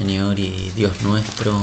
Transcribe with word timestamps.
Señor 0.00 0.38
y 0.38 0.72
Dios 0.74 1.02
nuestro, 1.02 1.60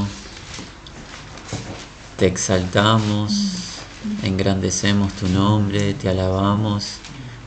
te 2.18 2.28
exaltamos, 2.28 3.80
engrandecemos 4.22 5.12
tu 5.14 5.28
nombre, 5.28 5.96
te 5.96 6.08
alabamos 6.08 6.98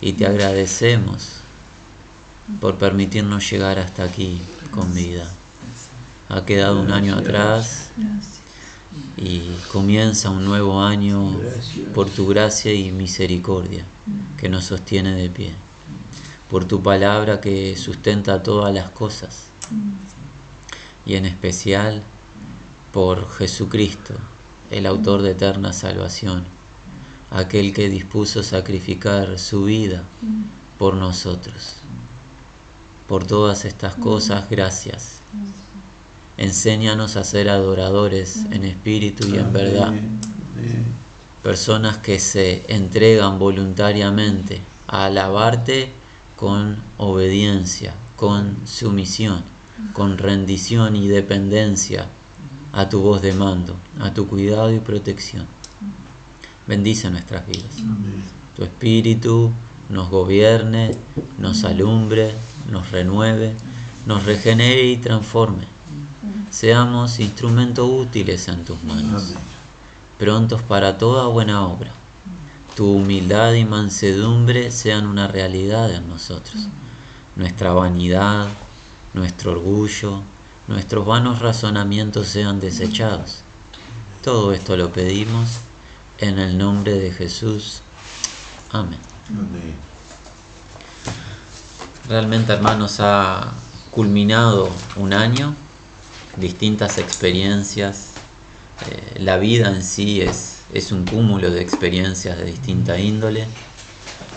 y 0.00 0.14
te 0.14 0.26
agradecemos 0.26 1.42
por 2.60 2.76
permitirnos 2.78 3.48
llegar 3.48 3.78
hasta 3.78 4.02
aquí 4.02 4.42
con 4.72 4.92
vida. 4.92 5.30
Ha 6.28 6.44
quedado 6.44 6.80
un 6.80 6.90
año 6.90 7.14
atrás 7.14 7.92
y 9.16 9.42
comienza 9.70 10.30
un 10.30 10.44
nuevo 10.44 10.82
año 10.82 11.38
por 11.94 12.10
tu 12.10 12.26
gracia 12.26 12.74
y 12.74 12.90
misericordia 12.90 13.84
que 14.36 14.48
nos 14.48 14.64
sostiene 14.64 15.14
de 15.14 15.30
pie, 15.30 15.54
por 16.50 16.64
tu 16.64 16.82
palabra 16.82 17.40
que 17.40 17.76
sustenta 17.76 18.42
todas 18.42 18.74
las 18.74 18.90
cosas 18.90 19.50
y 21.06 21.14
en 21.14 21.26
especial 21.26 22.02
por 22.92 23.30
Jesucristo, 23.30 24.14
el 24.70 24.86
autor 24.86 25.22
de 25.22 25.32
eterna 25.32 25.72
salvación, 25.72 26.44
aquel 27.30 27.72
que 27.72 27.88
dispuso 27.88 28.42
sacrificar 28.42 29.38
su 29.38 29.64
vida 29.64 30.02
por 30.78 30.94
nosotros. 30.94 31.76
Por 33.06 33.24
todas 33.26 33.64
estas 33.64 33.94
cosas, 33.96 34.48
gracias. 34.50 35.18
Enséñanos 36.36 37.16
a 37.16 37.24
ser 37.24 37.48
adoradores 37.48 38.46
en 38.50 38.64
espíritu 38.64 39.28
y 39.28 39.38
en 39.38 39.52
verdad. 39.52 39.92
Personas 41.42 41.98
que 41.98 42.18
se 42.18 42.64
entregan 42.68 43.38
voluntariamente 43.38 44.60
a 44.86 45.06
alabarte 45.06 45.92
con 46.36 46.78
obediencia, 46.98 47.94
con 48.16 48.66
sumisión 48.66 49.42
con 49.92 50.18
rendición 50.18 50.96
y 50.96 51.08
dependencia 51.08 52.06
a 52.72 52.88
tu 52.88 53.00
voz 53.00 53.22
de 53.22 53.32
mando, 53.32 53.76
a 53.98 54.14
tu 54.14 54.26
cuidado 54.26 54.72
y 54.72 54.80
protección. 54.80 55.46
Bendice 56.66 57.10
nuestras 57.10 57.46
vidas. 57.46 57.76
Tu 58.56 58.64
espíritu 58.64 59.50
nos 59.88 60.08
gobierne, 60.08 60.96
nos 61.38 61.64
alumbre, 61.64 62.32
nos 62.70 62.90
renueve, 62.90 63.54
nos 64.06 64.24
regenere 64.24 64.84
y 64.84 64.96
transforme. 64.98 65.64
Seamos 66.50 67.18
instrumentos 67.20 67.88
útiles 67.88 68.48
en 68.48 68.64
tus 68.64 68.82
manos, 68.84 69.34
prontos 70.18 70.62
para 70.62 70.98
toda 70.98 71.26
buena 71.26 71.66
obra. 71.66 71.92
Tu 72.76 72.88
humildad 72.88 73.54
y 73.54 73.64
mansedumbre 73.64 74.70
sean 74.70 75.06
una 75.06 75.26
realidad 75.26 75.92
en 75.92 76.08
nosotros. 76.08 76.68
Nuestra 77.36 77.72
vanidad, 77.72 78.48
nuestro 79.14 79.52
orgullo, 79.52 80.22
nuestros 80.68 81.06
vanos 81.06 81.40
razonamientos 81.40 82.28
sean 82.28 82.60
desechados. 82.60 83.42
Todo 84.22 84.52
esto 84.52 84.76
lo 84.76 84.92
pedimos 84.92 85.48
en 86.18 86.38
el 86.38 86.58
nombre 86.58 86.92
de 86.92 87.10
Jesús. 87.10 87.82
Amén. 88.70 88.98
Realmente, 92.08 92.52
hermanos, 92.52 92.96
ha 93.00 93.52
culminado 93.90 94.70
un 94.96 95.12
año, 95.12 95.54
distintas 96.36 96.98
experiencias. 96.98 98.10
Eh, 98.90 99.20
la 99.20 99.38
vida 99.38 99.68
en 99.68 99.82
sí 99.82 100.20
es, 100.20 100.62
es 100.72 100.92
un 100.92 101.04
cúmulo 101.04 101.50
de 101.50 101.62
experiencias 101.62 102.38
de 102.38 102.44
distinta 102.44 102.98
índole. 102.98 103.46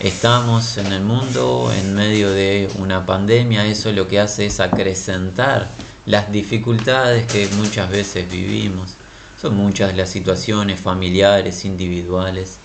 Estamos 0.00 0.76
en 0.76 0.92
el 0.92 1.02
mundo 1.02 1.72
en 1.72 1.94
medio 1.94 2.30
de 2.32 2.68
una 2.78 3.06
pandemia, 3.06 3.64
eso 3.64 3.92
lo 3.92 4.08
que 4.08 4.18
hace 4.18 4.46
es 4.46 4.58
acrecentar 4.58 5.68
las 6.04 6.32
dificultades 6.32 7.26
que 7.30 7.46
muchas 7.54 7.90
veces 7.90 8.28
vivimos. 8.30 8.94
Son 9.40 9.56
muchas 9.56 9.96
las 9.96 10.10
situaciones 10.10 10.80
familiares, 10.80 11.64
individuales. 11.64 12.58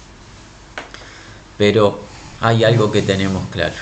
Pero 1.57 2.01
hay 2.41 2.63
algo 2.63 2.91
que 2.91 3.03
tenemos 3.03 3.47
claro. 3.51 3.75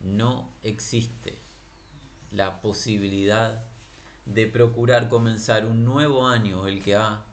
No 0.00 0.50
existe 0.62 1.36
la 2.30 2.62
posibilidad 2.62 3.62
de 4.24 4.46
procurar 4.46 5.10
comenzar 5.10 5.66
un 5.66 5.84
nuevo 5.84 6.26
año, 6.26 6.66
el 6.66 6.82
que 6.82 6.96
ha 6.96 7.24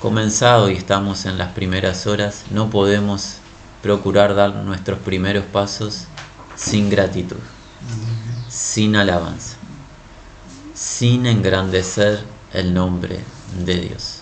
comenzado 0.00 0.70
y 0.70 0.74
estamos 0.74 1.26
en 1.26 1.36
las 1.36 1.52
primeras 1.52 2.06
horas, 2.06 2.44
no 2.50 2.70
podemos 2.70 3.41
procurar 3.82 4.34
dar 4.34 4.54
nuestros 4.54 4.98
primeros 5.00 5.44
pasos 5.44 6.06
sin 6.56 6.88
gratitud, 6.88 7.36
sin 8.48 8.96
alabanza, 8.96 9.56
sin 10.74 11.26
engrandecer 11.26 12.24
el 12.52 12.72
nombre 12.72 13.18
de 13.64 13.76
Dios. 13.76 14.20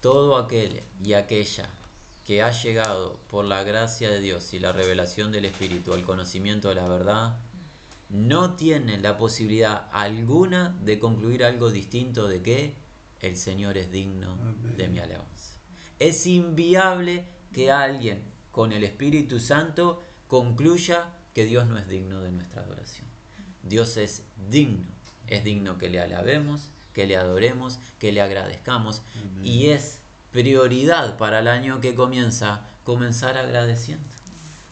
Todo 0.00 0.36
aquel 0.38 0.82
y 1.02 1.12
aquella 1.14 1.68
que 2.24 2.42
ha 2.42 2.52
llegado 2.52 3.18
por 3.28 3.44
la 3.44 3.64
gracia 3.64 4.08
de 4.10 4.20
Dios 4.20 4.54
y 4.54 4.60
la 4.60 4.72
revelación 4.72 5.32
del 5.32 5.46
Espíritu 5.46 5.92
al 5.92 6.04
conocimiento 6.04 6.68
de 6.68 6.76
la 6.76 6.88
verdad, 6.88 7.38
no 8.08 8.54
tiene 8.54 8.98
la 8.98 9.16
posibilidad 9.16 9.88
alguna 9.92 10.76
de 10.82 10.98
concluir 10.98 11.44
algo 11.44 11.70
distinto 11.70 12.28
de 12.28 12.42
que 12.42 12.74
el 13.20 13.36
Señor 13.36 13.76
es 13.76 13.90
digno 13.90 14.38
de 14.76 14.88
mi 14.88 14.98
alabanza. 14.98 15.58
Es 15.98 16.26
inviable 16.26 17.26
que 17.52 17.70
alguien 17.70 18.24
con 18.52 18.72
el 18.72 18.84
Espíritu 18.84 19.38
Santo 19.38 20.02
concluya 20.28 21.14
que 21.34 21.44
Dios 21.44 21.66
no 21.68 21.78
es 21.78 21.88
digno 21.88 22.20
de 22.20 22.32
nuestra 22.32 22.62
adoración. 22.62 23.06
Dios 23.62 23.96
es 23.96 24.24
digno, 24.48 24.88
es 25.26 25.44
digno 25.44 25.78
que 25.78 25.88
le 25.88 26.00
alabemos, 26.00 26.70
que 26.94 27.06
le 27.06 27.16
adoremos, 27.16 27.78
que 27.98 28.12
le 28.12 28.20
agradezcamos 28.20 29.02
y 29.42 29.66
es 29.68 30.00
prioridad 30.32 31.16
para 31.16 31.40
el 31.40 31.48
año 31.48 31.80
que 31.80 31.94
comienza 31.94 32.66
comenzar 32.84 33.36
agradeciendo, 33.36 34.08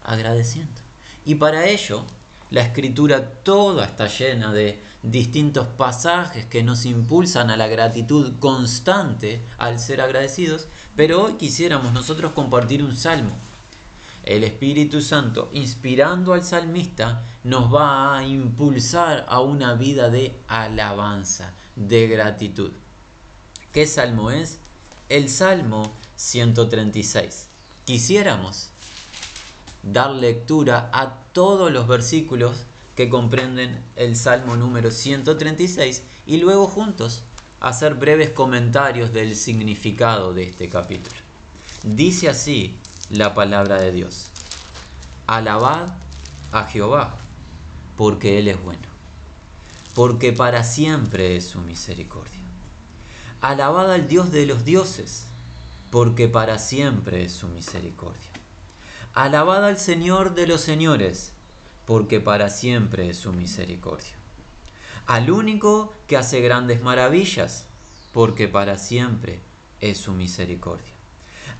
agradeciendo. 0.02 0.80
Y 1.24 1.36
para 1.36 1.66
ello 1.66 2.04
la 2.50 2.62
escritura 2.62 3.42
toda 3.42 3.84
está 3.84 4.06
llena 4.06 4.52
de 4.52 4.80
distintos 5.02 5.66
pasajes 5.66 6.46
que 6.46 6.62
nos 6.62 6.86
impulsan 6.86 7.50
a 7.50 7.56
la 7.56 7.66
gratitud 7.66 8.32
constante 8.40 9.40
al 9.58 9.78
ser 9.78 10.00
agradecidos, 10.00 10.66
pero 10.96 11.22
hoy 11.22 11.34
quisiéramos 11.34 11.92
nosotros 11.92 12.32
compartir 12.32 12.82
un 12.82 12.96
salmo. 12.96 13.32
El 14.24 14.44
Espíritu 14.44 15.00
Santo, 15.00 15.50
inspirando 15.52 16.32
al 16.32 16.42
salmista, 16.42 17.22
nos 17.44 17.72
va 17.72 18.18
a 18.18 18.26
impulsar 18.26 19.26
a 19.28 19.40
una 19.40 19.74
vida 19.74 20.08
de 20.08 20.34
alabanza, 20.48 21.54
de 21.76 22.08
gratitud. 22.08 22.72
¿Qué 23.72 23.86
salmo 23.86 24.30
es? 24.30 24.58
El 25.08 25.28
Salmo 25.28 25.90
136. 26.16 27.46
Quisiéramos 27.84 28.70
dar 29.82 30.10
lectura 30.10 30.90
a 30.92 31.27
todos 31.32 31.72
los 31.72 31.86
versículos 31.86 32.64
que 32.96 33.08
comprenden 33.08 33.82
el 33.96 34.16
Salmo 34.16 34.56
número 34.56 34.90
136 34.90 36.02
y 36.26 36.38
luego 36.38 36.66
juntos 36.66 37.22
hacer 37.60 37.94
breves 37.94 38.30
comentarios 38.30 39.12
del 39.12 39.36
significado 39.36 40.34
de 40.34 40.44
este 40.44 40.68
capítulo. 40.68 41.16
Dice 41.82 42.28
así 42.28 42.78
la 43.10 43.34
palabra 43.34 43.76
de 43.80 43.92
Dios. 43.92 44.30
Alabad 45.26 45.94
a 46.52 46.64
Jehová, 46.64 47.16
porque 47.96 48.38
Él 48.38 48.48
es 48.48 48.62
bueno, 48.62 48.86
porque 49.94 50.32
para 50.32 50.64
siempre 50.64 51.36
es 51.36 51.48
su 51.48 51.60
misericordia. 51.60 52.40
Alabad 53.40 53.92
al 53.92 54.08
Dios 54.08 54.32
de 54.32 54.46
los 54.46 54.64
dioses, 54.64 55.26
porque 55.90 56.28
para 56.28 56.58
siempre 56.58 57.24
es 57.24 57.32
su 57.32 57.48
misericordia. 57.48 58.30
Alabad 59.18 59.64
al 59.64 59.80
Señor 59.80 60.36
de 60.36 60.46
los 60.46 60.60
señores, 60.60 61.32
porque 61.86 62.20
para 62.20 62.50
siempre 62.50 63.10
es 63.10 63.18
su 63.18 63.32
misericordia. 63.32 64.14
Al 65.08 65.32
único 65.32 65.92
que 66.06 66.16
hace 66.16 66.40
grandes 66.40 66.82
maravillas, 66.82 67.66
porque 68.12 68.46
para 68.46 68.78
siempre 68.78 69.40
es 69.80 69.98
su 69.98 70.12
misericordia. 70.12 70.92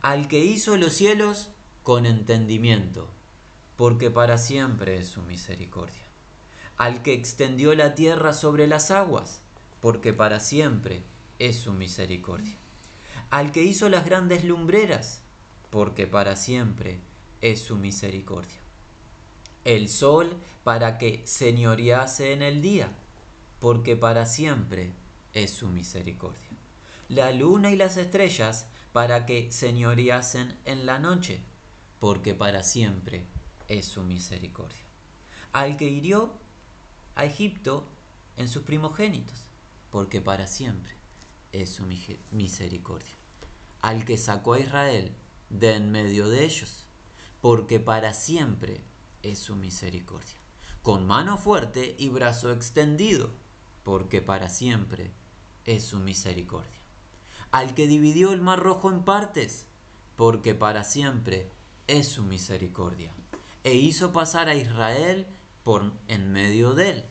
Al 0.03 0.29
que 0.29 0.45
hizo 0.45 0.77
los 0.77 0.93
cielos 0.93 1.51
con 1.83 2.07
entendimiento, 2.07 3.11
porque 3.77 4.13
para 4.13 4.39
siempre 4.39 4.99
es 4.99 5.09
su 5.09 5.23
misericordia. 5.23 6.05
Al 6.77 7.03
que 7.03 7.13
extendió 7.13 7.75
la 7.75 7.97
tierra 7.97 8.35
sobre 8.35 8.69
las 8.69 8.93
aguas, 8.93 9.41
porque 9.81 10.13
para 10.13 10.39
siempre 10.39 11.03
es 11.41 11.59
su 11.59 11.73
misericordia. 11.73 12.55
Al 13.31 13.51
que 13.51 13.65
hizo 13.65 13.89
las 13.89 14.05
grandes 14.05 14.45
lumbreras, 14.45 15.23
porque 15.71 16.07
para 16.07 16.37
siempre 16.37 17.01
es 17.41 17.61
su 17.61 17.77
misericordia 17.77 18.61
el 19.69 19.91
sol 19.91 20.37
para 20.65 20.97
que 20.97 21.27
señorease 21.27 22.33
en 22.33 22.41
el 22.41 22.63
día, 22.63 22.93
porque 23.61 23.97
para 23.97 24.25
siempre 24.25 24.93
es 25.35 25.51
su 25.51 25.69
misericordia. 25.69 26.49
La 27.11 27.33
luna 27.33 27.71
y 27.71 27.77
las 27.77 27.99
estrellas 27.99 28.69
para 28.95 29.27
que 29.27 29.53
señoreasen 29.53 30.57
en 30.65 30.87
la 30.87 30.99
noche, 30.99 31.41
porque 32.01 32.35
para 32.35 32.63
siempre 32.63 33.27
es 33.69 33.85
su 33.85 34.03
misericordia. 34.05 34.79
Al 35.53 35.77
que 35.77 35.91
hirió 35.91 36.35
a 37.15 37.27
Egipto 37.27 37.87
en 38.39 38.49
sus 38.49 38.63
primogénitos, 38.63 39.49
porque 39.91 40.23
para 40.23 40.47
siempre 40.47 40.93
es 41.53 41.69
su 41.71 41.87
misericordia. 42.33 43.13
Al 43.83 44.07
que 44.07 44.17
sacó 44.17 44.55
a 44.55 44.61
Israel 44.61 45.13
de 45.51 45.75
en 45.75 45.91
medio 45.91 46.31
de 46.31 46.45
ellos, 46.45 46.88
porque 47.41 47.81
para 47.81 48.15
siempre 48.15 48.81
es 49.23 49.39
su 49.39 49.57
misericordia. 49.57 50.37
Con 50.83 51.07
mano 51.07 51.39
fuerte 51.39 51.95
y 51.99 52.09
brazo 52.09 52.53
extendido, 52.53 53.31
porque 53.85 54.23
para 54.23 54.49
siempre 54.49 55.11
es 55.65 55.85
su 55.85 56.01
misericordia. 56.01 56.81
Al 57.51 57.75
que 57.75 57.87
dividió 57.87 58.33
el 58.33 58.41
mar 58.41 58.61
rojo 58.61 58.91
en 58.91 59.05
partes, 59.05 59.67
porque 60.17 60.55
para 60.55 60.85
siempre 60.85 61.49
es 61.87 62.09
su 62.09 62.23
misericordia. 62.23 63.13
E 63.65 63.75
hizo 63.75 64.13
pasar 64.13 64.49
a 64.49 64.55
Israel 64.55 65.27
por 65.65 65.93
en 66.09 66.33
medio 66.33 66.75
de 66.75 66.91
él, 66.91 67.05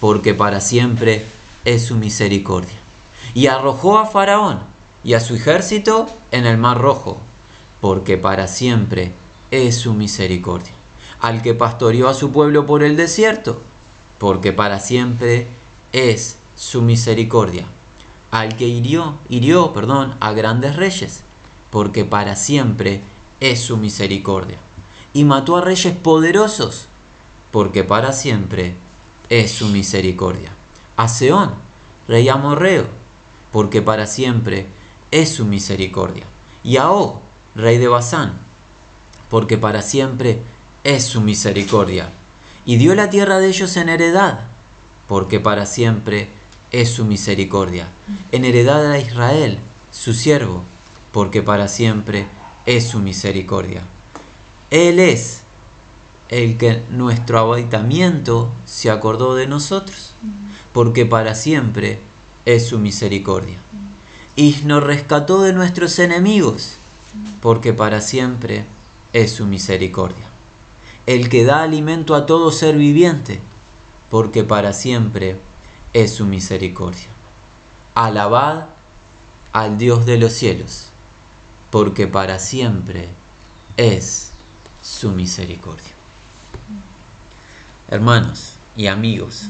porque 0.00 0.34
para 0.34 0.60
siempre 0.60 1.24
es 1.64 1.86
su 1.86 1.96
misericordia. 1.96 2.78
Y 3.34 3.46
arrojó 3.46 3.98
a 3.98 4.06
Faraón 4.06 4.60
y 5.04 5.14
a 5.14 5.20
su 5.20 5.34
ejército 5.34 6.08
en 6.30 6.46
el 6.46 6.58
mar 6.58 6.78
rojo, 6.78 7.18
porque 7.80 8.16
para 8.16 8.48
siempre 8.48 9.12
es 9.52 9.76
su 9.76 9.94
misericordia. 9.94 10.72
Al 11.20 11.42
que 11.42 11.54
pastoreó 11.54 12.08
a 12.08 12.14
su 12.14 12.32
pueblo 12.32 12.66
por 12.66 12.82
el 12.82 12.96
desierto, 12.96 13.60
porque 14.18 14.52
para 14.52 14.80
siempre 14.80 15.46
es 15.92 16.38
su 16.56 16.82
misericordia. 16.82 17.66
Al 18.32 18.56
que 18.56 18.66
hirió, 18.66 19.18
hirió, 19.28 19.72
perdón, 19.72 20.14
a 20.20 20.32
grandes 20.32 20.74
reyes, 20.74 21.22
porque 21.70 22.04
para 22.04 22.34
siempre 22.34 23.02
es 23.40 23.60
su 23.60 23.76
misericordia. 23.76 24.56
Y 25.12 25.24
mató 25.24 25.58
a 25.58 25.60
reyes 25.60 25.94
poderosos, 25.96 26.88
porque 27.50 27.84
para 27.84 28.14
siempre 28.14 28.74
es 29.28 29.52
su 29.52 29.68
misericordia. 29.68 30.50
A 30.96 31.08
Seón, 31.08 31.50
rey 32.08 32.28
amorreo, 32.30 32.86
porque 33.52 33.82
para 33.82 34.06
siempre 34.06 34.66
es 35.10 35.34
su 35.34 35.44
misericordia. 35.44 36.24
Y 36.64 36.78
a 36.78 36.90
Og, 36.90 37.20
rey 37.54 37.76
de 37.76 37.88
Basán, 37.88 38.40
porque 39.32 39.56
para 39.56 39.80
siempre 39.80 40.42
es 40.84 41.04
su 41.04 41.22
misericordia. 41.22 42.10
Y 42.66 42.76
dio 42.76 42.94
la 42.94 43.08
tierra 43.08 43.38
de 43.38 43.48
ellos 43.48 43.78
en 43.78 43.88
heredad, 43.88 44.40
porque 45.08 45.40
para 45.40 45.64
siempre 45.64 46.28
es 46.70 46.90
su 46.90 47.06
misericordia. 47.06 47.88
En 48.30 48.44
heredad 48.44 48.92
a 48.92 48.98
Israel, 48.98 49.58
su 49.90 50.12
siervo, 50.12 50.64
porque 51.12 51.40
para 51.40 51.68
siempre 51.68 52.26
es 52.66 52.88
su 52.88 52.98
misericordia. 52.98 53.84
Él 54.68 55.00
es 55.00 55.44
el 56.28 56.58
que 56.58 56.82
nuestro 56.90 57.54
habitamiento 57.54 58.52
se 58.66 58.90
acordó 58.90 59.34
de 59.34 59.46
nosotros, 59.46 60.12
porque 60.74 61.06
para 61.06 61.34
siempre 61.34 62.00
es 62.44 62.68
su 62.68 62.78
misericordia. 62.78 63.56
Y 64.36 64.56
nos 64.66 64.82
rescató 64.82 65.40
de 65.40 65.54
nuestros 65.54 65.98
enemigos, 66.00 66.74
porque 67.40 67.72
para 67.72 68.02
siempre 68.02 68.66
es 69.12 69.32
su 69.32 69.46
misericordia. 69.46 70.26
El 71.06 71.28
que 71.28 71.44
da 71.44 71.62
alimento 71.62 72.14
a 72.14 72.26
todo 72.26 72.50
ser 72.52 72.76
viviente, 72.76 73.40
porque 74.10 74.44
para 74.44 74.72
siempre 74.72 75.40
es 75.92 76.14
su 76.14 76.26
misericordia. 76.26 77.08
Alabad 77.94 78.66
al 79.52 79.78
Dios 79.78 80.06
de 80.06 80.18
los 80.18 80.32
cielos, 80.32 80.88
porque 81.70 82.06
para 82.06 82.38
siempre 82.38 83.08
es 83.76 84.32
su 84.82 85.10
misericordia. 85.10 85.92
Hermanos 87.88 88.54
y 88.76 88.86
amigos, 88.86 89.44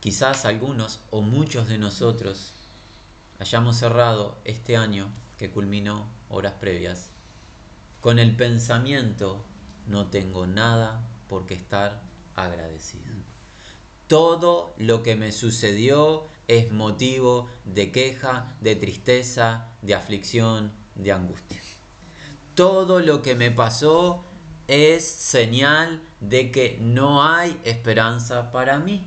quizás 0.00 0.44
algunos 0.44 1.00
o 1.10 1.20
muchos 1.20 1.68
de 1.68 1.76
nosotros 1.76 2.52
hayamos 3.38 3.76
cerrado 3.76 4.38
este 4.44 4.76
año 4.76 5.10
que 5.38 5.50
culminó 5.50 6.06
horas 6.30 6.54
previas 6.54 7.10
con 8.04 8.18
el 8.18 8.36
pensamiento, 8.36 9.42
no 9.86 10.08
tengo 10.08 10.46
nada 10.46 11.08
por 11.26 11.46
qué 11.46 11.54
estar 11.54 12.02
agradecido. 12.36 13.14
Todo 14.08 14.74
lo 14.76 15.02
que 15.02 15.16
me 15.16 15.32
sucedió 15.32 16.26
es 16.46 16.70
motivo 16.70 17.48
de 17.64 17.92
queja, 17.92 18.58
de 18.60 18.76
tristeza, 18.76 19.68
de 19.80 19.94
aflicción, 19.94 20.72
de 20.94 21.12
angustia. 21.12 21.62
Todo 22.54 23.00
lo 23.00 23.22
que 23.22 23.36
me 23.36 23.50
pasó 23.50 24.22
es 24.68 25.06
señal 25.06 26.06
de 26.20 26.50
que 26.50 26.76
no 26.78 27.24
hay 27.24 27.58
esperanza 27.64 28.52
para 28.52 28.80
mí. 28.80 29.06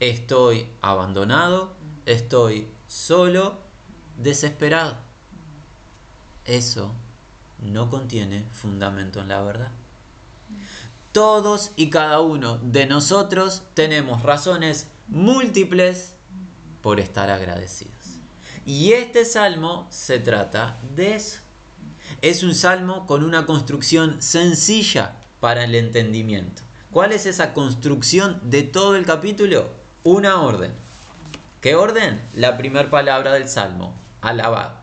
Estoy 0.00 0.66
abandonado, 0.80 1.74
estoy 2.06 2.66
solo, 2.88 3.58
desesperado. 4.16 4.96
Eso 6.44 6.92
no 7.62 7.88
contiene 7.90 8.44
fundamento 8.52 9.20
en 9.20 9.28
la 9.28 9.40
verdad. 9.40 9.70
Todos 11.12 11.72
y 11.76 11.90
cada 11.90 12.20
uno 12.20 12.58
de 12.58 12.86
nosotros 12.86 13.64
tenemos 13.74 14.22
razones 14.22 14.88
múltiples 15.08 16.14
por 16.82 17.00
estar 17.00 17.30
agradecidos. 17.30 18.18
Y 18.64 18.92
este 18.92 19.24
salmo 19.24 19.86
se 19.90 20.18
trata 20.18 20.76
de 20.94 21.16
eso. 21.16 21.40
Es 22.20 22.42
un 22.42 22.54
salmo 22.54 23.06
con 23.06 23.24
una 23.24 23.46
construcción 23.46 24.22
sencilla 24.22 25.16
para 25.40 25.64
el 25.64 25.74
entendimiento. 25.74 26.62
¿Cuál 26.90 27.12
es 27.12 27.26
esa 27.26 27.54
construcción 27.54 28.40
de 28.44 28.62
todo 28.62 28.96
el 28.96 29.06
capítulo? 29.06 29.70
Una 30.04 30.42
orden. 30.42 30.72
¿Qué 31.60 31.74
orden? 31.74 32.20
La 32.34 32.56
primera 32.56 32.90
palabra 32.90 33.32
del 33.32 33.48
salmo. 33.48 33.94
Alabad. 34.20 34.74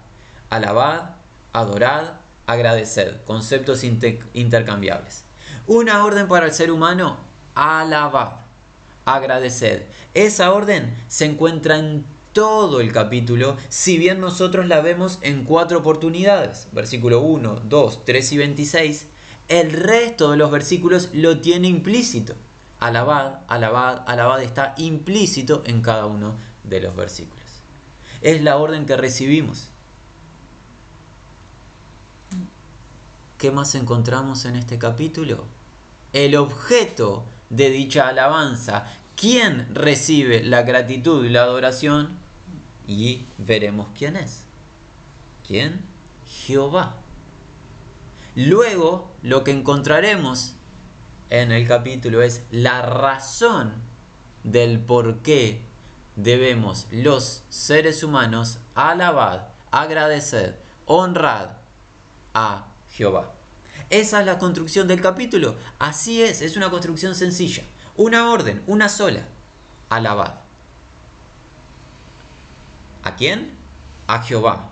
Alabad, 0.50 1.12
adorad, 1.54 2.19
agradecer, 2.50 3.22
conceptos 3.26 3.84
intercambiables. 3.84 5.24
Una 5.68 6.04
orden 6.04 6.28
para 6.28 6.48
el 6.48 6.52
ser 6.52 6.72
humano, 6.72 7.18
alabar, 7.54 8.46
agradecer. 9.06 9.88
Esa 10.16 10.52
orden 10.52 10.96
se 11.08 11.26
encuentra 11.26 11.78
en 11.78 12.06
todo 12.34 12.80
el 12.80 12.92
capítulo, 12.92 13.58
si 13.70 14.00
bien 14.00 14.20
nosotros 14.20 14.68
la 14.68 14.82
vemos 14.82 15.20
en 15.22 15.46
cuatro 15.46 15.80
oportunidades, 15.80 16.68
versículo 16.72 17.22
1, 17.22 17.62
2, 17.66 18.06
3 18.06 18.32
y 18.32 18.38
26, 18.38 19.08
el 19.48 19.72
resto 19.72 20.32
de 20.32 20.38
los 20.38 20.50
versículos 20.50 21.10
lo 21.14 21.40
tiene 21.42 21.68
implícito. 21.68 22.34
Alabad, 22.80 23.42
alabad, 23.48 24.04
alabad 24.08 24.42
está 24.42 24.74
implícito 24.78 25.64
en 25.66 25.82
cada 25.82 26.06
uno 26.08 26.36
de 26.64 26.82
los 26.82 26.96
versículos. 26.96 27.46
Es 28.22 28.42
la 28.42 28.58
orden 28.58 28.86
que 28.86 28.98
recibimos. 28.98 29.70
¿Qué 33.40 33.52
más 33.52 33.74
encontramos 33.76 34.44
en 34.44 34.58
este 34.58 34.78
capítulo? 34.78 35.46
El 36.12 36.36
objeto 36.36 37.24
de 37.50 37.70
dicha 37.70 38.10
alabanza. 38.10 38.88
¿Quién 39.16 39.74
recibe 39.74 40.44
la 40.44 40.64
gratitud 40.64 41.24
y 41.24 41.30
la 41.30 41.44
adoración? 41.44 42.18
Y 42.86 43.22
veremos 43.38 43.88
quién 43.98 44.18
es. 44.18 44.44
¿Quién? 45.48 45.86
Jehová. 46.26 46.98
Luego, 48.36 49.10
lo 49.24 49.46
que 49.46 49.52
encontraremos 49.52 50.56
en 51.30 51.54
el 51.54 51.66
capítulo 51.66 52.22
es 52.22 52.44
la 52.52 52.82
razón 52.82 53.76
del 54.44 54.82
por 54.82 55.20
qué 55.20 55.62
debemos 56.18 56.88
los 56.92 57.44
seres 57.48 58.04
humanos 58.04 58.60
alabar, 58.76 59.54
agradecer, 59.72 60.60
honrar 60.86 61.62
a 62.34 62.66
Jehová. 63.00 63.32
Esa 63.90 64.20
es 64.20 64.26
la 64.26 64.38
construcción 64.38 64.86
del 64.90 65.00
capítulo. 65.00 65.56
Así 65.80 66.22
es, 66.22 66.42
es 66.42 66.58
una 66.58 66.70
construcción 66.70 67.16
sencilla. 67.16 67.64
Una 67.96 68.30
orden, 68.30 68.62
una 68.68 68.90
sola. 68.90 69.22
Alabad. 69.88 70.34
¿A 73.04 73.16
quién? 73.16 73.54
A 74.08 74.22
Jehová. 74.22 74.72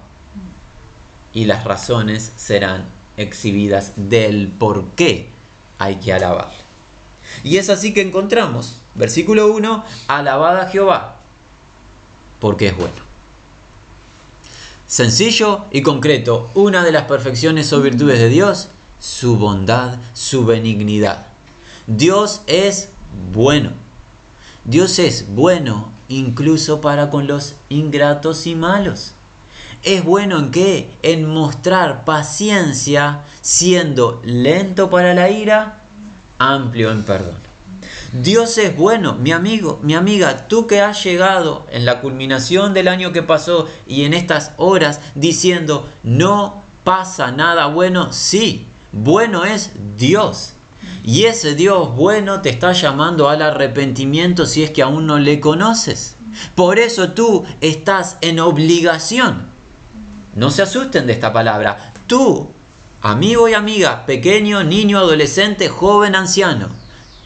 Y 1.31 1.45
las 1.45 1.63
razones 1.63 2.33
serán 2.35 2.83
exhibidas 3.15 3.93
del 3.95 4.49
por 4.49 4.89
qué 4.89 5.29
hay 5.79 5.95
que 5.95 6.11
alabar. 6.11 6.51
Y 7.45 7.55
es 7.55 7.69
así 7.69 7.93
que 7.93 8.01
encontramos, 8.01 8.81
versículo 8.95 9.53
1, 9.53 9.85
alabad 10.09 10.59
a 10.59 10.69
Jehová, 10.69 11.19
porque 12.41 12.67
es 12.67 12.75
bueno. 12.75 13.06
Sencillo 14.87 15.65
y 15.71 15.81
concreto, 15.81 16.49
una 16.55 16.83
de 16.85 16.93
las 16.93 17.03
perfecciones 17.03 17.73
o 17.73 17.81
virtudes 17.81 18.19
de 18.19 18.29
Dios, 18.29 18.69
su 19.01 19.35
bondad, 19.35 19.97
su 20.13 20.45
benignidad. 20.45 21.27
Dios 21.87 22.41
es 22.47 22.91
bueno. 23.33 23.71
Dios 24.63 24.97
es 24.99 25.27
bueno 25.27 25.91
incluso 26.07 26.79
para 26.79 27.09
con 27.09 27.27
los 27.27 27.55
ingratos 27.67 28.47
y 28.47 28.55
malos. 28.55 29.11
¿Es 29.83 30.05
bueno 30.05 30.39
en 30.39 30.51
qué? 30.51 30.97
En 31.03 31.27
mostrar 31.27 32.05
paciencia, 32.05 33.25
siendo 33.41 34.21
lento 34.23 34.89
para 34.89 35.13
la 35.13 35.29
ira, 35.29 35.81
amplio 36.39 36.91
en 36.91 37.03
perdón. 37.03 37.46
Dios 38.13 38.57
es 38.57 38.75
bueno, 38.75 39.15
mi 39.15 39.31
amigo, 39.31 39.79
mi 39.83 39.93
amiga, 39.93 40.47
tú 40.47 40.65
que 40.65 40.79
has 40.79 41.03
llegado 41.03 41.65
en 41.69 41.85
la 41.85 41.99
culminación 41.99 42.73
del 42.73 42.87
año 42.87 43.11
que 43.11 43.21
pasó 43.21 43.67
y 43.85 44.03
en 44.03 44.13
estas 44.13 44.53
horas 44.55 45.01
diciendo, 45.15 45.89
no 46.03 46.63
pasa 46.85 47.31
nada 47.31 47.67
bueno, 47.67 48.13
sí, 48.13 48.65
bueno 48.93 49.43
es 49.43 49.71
Dios. 49.97 50.53
Y 51.03 51.23
ese 51.25 51.55
Dios 51.55 51.95
bueno 51.95 52.41
te 52.41 52.49
está 52.49 52.71
llamando 52.71 53.29
al 53.29 53.41
arrepentimiento 53.41 54.45
si 54.45 54.63
es 54.63 54.71
que 54.71 54.83
aún 54.83 55.05
no 55.05 55.19
le 55.19 55.41
conoces. 55.41 56.15
Por 56.55 56.79
eso 56.79 57.11
tú 57.11 57.45
estás 57.59 58.17
en 58.21 58.39
obligación. 58.39 59.47
No 60.35 60.49
se 60.49 60.61
asusten 60.61 61.07
de 61.07 61.13
esta 61.13 61.33
palabra. 61.33 61.91
Tú, 62.07 62.51
amigo 63.01 63.49
y 63.49 63.53
amiga, 63.53 64.05
pequeño, 64.05 64.63
niño, 64.63 64.99
adolescente, 64.99 65.67
joven, 65.67 66.15
anciano, 66.15 66.69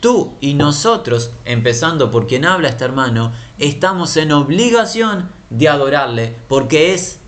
tú 0.01 0.33
y 0.41 0.55
nosotros, 0.55 1.31
empezando 1.45 2.11
por 2.11 2.27
quien 2.27 2.43
habla 2.43 2.67
este 2.69 2.83
hermano, 2.83 3.31
estamos 3.57 4.17
en 4.17 4.33
obligación 4.33 5.29
de 5.49 5.69
adorarle 5.69 6.35
porque 6.49 6.93
es 6.93 7.19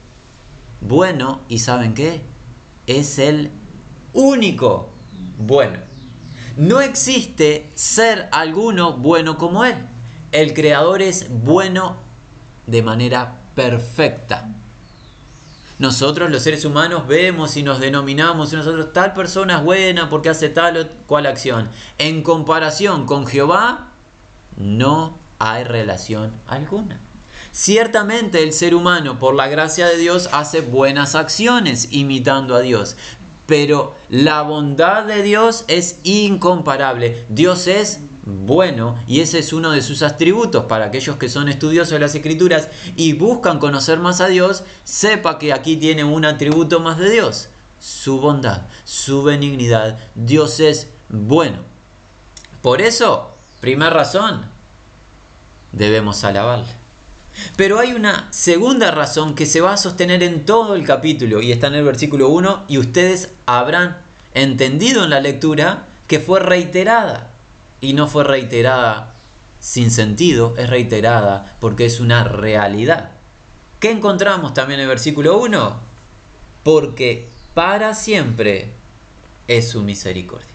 bueno 0.82 1.42
y 1.48 1.60
¿saben 1.60 1.94
qué? 1.94 2.24
Es 2.88 3.20
el 3.20 3.50
único 4.12 4.90
bueno. 5.38 5.80
No 6.58 6.82
existe 6.82 7.72
ser 7.76 8.28
alguno 8.32 8.98
bueno 8.98 9.38
como 9.38 9.64
Él. 9.64 9.88
El 10.32 10.54
Creador 10.54 11.02
es 11.02 11.28
bueno 11.30 11.96
de 12.68 12.82
manera 12.82 13.42
perfecta. 13.56 14.50
Nosotros 15.80 16.30
los 16.30 16.44
seres 16.44 16.66
humanos 16.66 17.08
vemos 17.08 17.58
y 17.58 17.64
nos 17.64 17.80
denominamos 17.80 18.54
nosotros 18.54 18.94
tal 18.94 19.14
persona 19.14 19.58
es 19.58 19.64
buena 19.64 20.10
porque 20.10 20.30
hace 20.30 20.50
tal 20.50 20.78
o 20.78 20.88
cual 21.08 21.26
acción. 21.26 21.70
En 21.98 22.22
comparación 22.22 23.06
con 23.06 23.26
Jehová, 23.26 23.90
no 24.58 25.18
hay 25.40 25.64
relación 25.64 26.34
alguna. 26.48 27.00
Ciertamente 27.52 28.42
el 28.42 28.54
ser 28.54 28.74
humano, 28.74 29.20
por 29.20 29.36
la 29.36 29.48
gracia 29.48 29.88
de 29.88 29.98
Dios, 29.98 30.30
hace 30.32 30.62
buenas 30.62 31.16
acciones 31.16 31.90
imitando 31.92 32.56
a 32.56 32.62
Dios, 32.62 32.96
pero 33.46 33.96
la 34.10 34.42
bondad 34.42 35.06
de 35.06 35.22
Dios 35.22 35.66
es 35.68 36.00
incomparable. 36.04 37.26
Dios 37.30 37.68
es 37.68 38.00
bueno 38.26 38.98
y 39.06 39.20
ese 39.20 39.40
es 39.40 39.52
uno 39.52 39.72
de 39.72 39.82
sus 39.82 40.02
atributos 40.02 40.66
para 40.66 40.86
aquellos 40.86 41.18
que 41.18 41.30
son 41.30 41.50
estudiosos 41.50 41.92
de 41.92 42.00
las 42.00 42.16
escrituras 42.16 42.70
y 42.96 43.14
buscan 43.14 43.60
conocer 43.60 44.00
más 44.00 44.22
a 44.22 44.28
Dios, 44.28 44.64
sepa 44.84 45.38
que 45.38 45.54
aquí 45.54 45.78
tiene 45.78 46.04
un 46.04 46.24
atributo 46.26 46.80
más 46.80 46.98
de 46.98 47.10
Dios, 47.10 47.50
su 47.80 48.20
bondad, 48.20 48.64
su 48.86 49.24
benignidad. 49.24 49.98
Dios 50.16 50.60
es 50.60 50.90
bueno. 51.10 51.64
Por 52.62 52.82
eso, 52.82 53.34
primera 53.60 53.92
razón, 53.92 54.46
debemos 55.74 56.24
alabarle. 56.24 56.83
Pero 57.56 57.80
hay 57.80 57.94
una 57.94 58.28
segunda 58.32 58.92
razón 58.92 59.36
que 59.36 59.46
se 59.46 59.62
va 59.62 59.74
a 59.74 59.78
sostener 59.78 60.24
en 60.24 60.46
todo 60.46 60.76
el 60.76 60.86
capítulo 60.86 61.42
y 61.42 61.52
está 61.52 61.68
en 61.68 61.76
el 61.76 61.84
versículo 61.84 62.30
1 62.30 62.66
y 62.68 62.78
ustedes 62.78 63.34
habrán 63.46 63.98
entendido 64.34 65.04
en 65.04 65.10
la 65.10 65.20
lectura 65.20 65.88
que 66.08 66.20
fue 66.20 66.40
reiterada 66.40 67.32
y 67.82 67.94
no 67.94 68.08
fue 68.08 68.24
reiterada 68.24 69.14
sin 69.60 69.92
sentido, 69.92 70.56
es 70.58 70.70
reiterada 70.70 71.56
porque 71.60 71.86
es 71.86 72.00
una 72.00 72.24
realidad. 72.24 73.12
¿Qué 73.80 73.92
encontramos 73.92 74.54
también 74.54 74.80
en 74.80 74.84
el 74.84 74.90
versículo 74.90 75.38
1? 75.40 75.80
Porque 76.64 77.30
para 77.54 77.94
siempre 77.94 78.72
es 79.48 79.70
su 79.70 79.82
misericordia. 79.82 80.48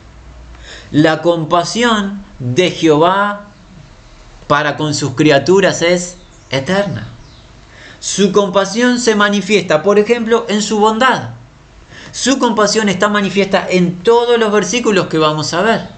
La 0.90 1.22
compasión 1.22 2.24
de 2.38 2.70
Jehová 2.70 3.46
para 4.46 4.76
con 4.76 4.94
sus 4.94 5.14
criaturas 5.14 5.82
es 5.82 6.17
eterna. 6.50 7.08
Su 8.00 8.32
compasión 8.32 9.00
se 9.00 9.14
manifiesta, 9.14 9.82
por 9.82 9.98
ejemplo, 9.98 10.46
en 10.48 10.62
su 10.62 10.78
bondad. 10.78 11.30
Su 12.12 12.38
compasión 12.38 12.88
está 12.88 13.08
manifiesta 13.08 13.66
en 13.68 14.02
todos 14.02 14.38
los 14.38 14.52
versículos 14.52 15.08
que 15.08 15.18
vamos 15.18 15.52
a 15.52 15.62
ver. 15.62 15.88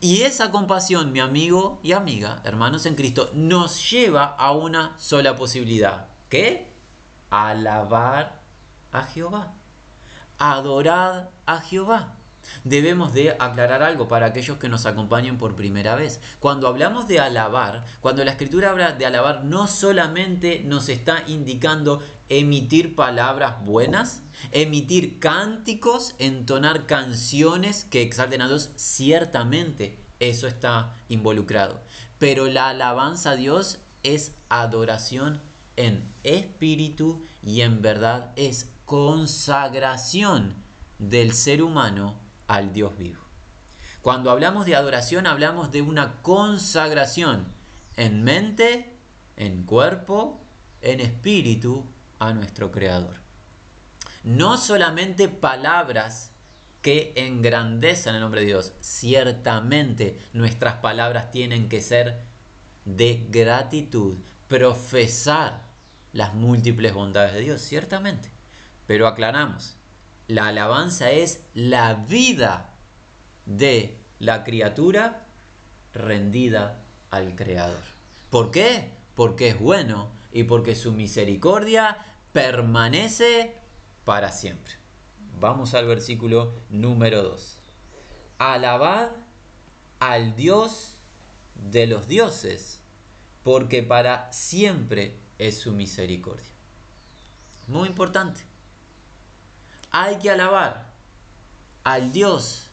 Y 0.00 0.22
esa 0.22 0.50
compasión, 0.50 1.12
mi 1.12 1.20
amigo 1.20 1.80
y 1.82 1.92
amiga, 1.92 2.40
hermanos 2.44 2.86
en 2.86 2.94
Cristo, 2.94 3.30
nos 3.34 3.90
lleva 3.90 4.24
a 4.24 4.52
una 4.52 4.98
sola 4.98 5.36
posibilidad. 5.36 6.06
¿Qué? 6.28 6.68
Alabar 7.30 8.40
a 8.92 9.02
Jehová. 9.04 9.54
Adorad 10.38 11.28
a 11.46 11.60
Jehová 11.60 12.16
debemos 12.64 13.12
de 13.12 13.30
aclarar 13.30 13.82
algo 13.82 14.08
para 14.08 14.26
aquellos 14.26 14.58
que 14.58 14.68
nos 14.68 14.86
acompañen 14.86 15.38
por 15.38 15.56
primera 15.56 15.94
vez. 15.94 16.20
Cuando 16.40 16.68
hablamos 16.68 17.08
de 17.08 17.20
alabar, 17.20 17.84
cuando 18.00 18.24
la 18.24 18.32
escritura 18.32 18.70
habla 18.70 18.92
de 18.92 19.06
alabar, 19.06 19.44
no 19.44 19.66
solamente 19.66 20.60
nos 20.64 20.88
está 20.88 21.24
indicando 21.26 22.02
emitir 22.28 22.94
palabras 22.94 23.64
buenas, 23.64 24.22
emitir 24.52 25.18
cánticos, 25.18 26.14
entonar 26.18 26.86
canciones 26.86 27.84
que 27.84 28.02
exalten 28.02 28.42
a 28.42 28.48
Dios, 28.48 28.70
ciertamente 28.76 29.98
eso 30.20 30.46
está 30.46 30.96
involucrado. 31.08 31.80
Pero 32.18 32.46
la 32.46 32.68
alabanza 32.68 33.32
a 33.32 33.36
Dios 33.36 33.80
es 34.02 34.34
adoración 34.48 35.40
en 35.76 36.02
espíritu 36.22 37.24
y 37.42 37.62
en 37.62 37.82
verdad 37.82 38.32
es 38.36 38.70
consagración 38.84 40.54
del 40.98 41.32
ser 41.32 41.62
humano 41.62 42.23
al 42.46 42.72
Dios 42.72 42.96
vivo. 42.98 43.20
Cuando 44.02 44.30
hablamos 44.30 44.66
de 44.66 44.76
adoración 44.76 45.26
hablamos 45.26 45.70
de 45.70 45.82
una 45.82 46.20
consagración 46.22 47.46
en 47.96 48.22
mente, 48.22 48.92
en 49.36 49.64
cuerpo, 49.64 50.40
en 50.82 51.00
espíritu 51.00 51.86
a 52.18 52.32
nuestro 52.32 52.70
Creador. 52.70 53.16
No 54.22 54.58
solamente 54.58 55.28
palabras 55.28 56.32
que 56.82 57.14
engrandezcan 57.16 58.14
el 58.14 58.20
nombre 58.20 58.42
de 58.42 58.48
Dios, 58.48 58.74
ciertamente 58.82 60.18
nuestras 60.34 60.76
palabras 60.76 61.30
tienen 61.30 61.70
que 61.70 61.80
ser 61.80 62.20
de 62.84 63.26
gratitud, 63.30 64.18
profesar 64.48 65.62
las 66.12 66.34
múltiples 66.34 66.92
bondades 66.92 67.32
de 67.32 67.40
Dios, 67.40 67.62
ciertamente. 67.62 68.28
Pero 68.86 69.06
aclaramos, 69.06 69.76
la 70.28 70.48
alabanza 70.48 71.10
es 71.10 71.42
la 71.54 71.94
vida 71.94 72.74
de 73.46 73.98
la 74.18 74.44
criatura 74.44 75.26
rendida 75.92 76.82
al 77.10 77.36
Creador. 77.36 77.82
¿Por 78.30 78.50
qué? 78.50 78.92
Porque 79.14 79.48
es 79.48 79.60
bueno 79.60 80.10
y 80.32 80.44
porque 80.44 80.74
su 80.74 80.92
misericordia 80.92 82.16
permanece 82.32 83.56
para 84.04 84.32
siempre. 84.32 84.74
Vamos 85.38 85.74
al 85.74 85.86
versículo 85.86 86.52
número 86.70 87.22
2. 87.22 87.58
Alabad 88.38 89.10
al 90.00 90.36
Dios 90.36 90.94
de 91.70 91.86
los 91.86 92.08
dioses, 92.08 92.80
porque 93.42 93.82
para 93.82 94.32
siempre 94.32 95.14
es 95.38 95.60
su 95.60 95.72
misericordia. 95.72 96.50
Muy 97.68 97.88
importante 97.88 98.53
hay 99.96 100.18
que 100.18 100.28
alabar 100.28 100.90
al 101.84 102.12
Dios 102.12 102.64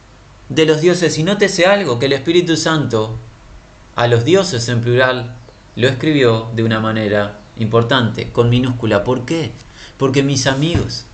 de 0.49 0.65
los 0.65 0.81
dioses. 0.81 1.19
Y 1.19 1.23
nótese 1.23 1.67
algo, 1.67 1.99
que 1.99 2.07
el 2.07 2.13
Espíritu 2.13 2.57
Santo 2.57 3.15
a 3.95 4.07
los 4.07 4.25
dioses 4.25 4.67
en 4.69 4.81
plural 4.81 5.35
lo 5.75 5.87
escribió 5.87 6.49
de 6.55 6.63
una 6.63 6.79
manera 6.79 7.37
importante, 7.57 8.31
con 8.31 8.49
minúscula. 8.49 9.03
¿Por 9.03 9.25
qué? 9.25 9.51
Porque 9.99 10.23
mis 10.23 10.47
amigos, 10.47 11.05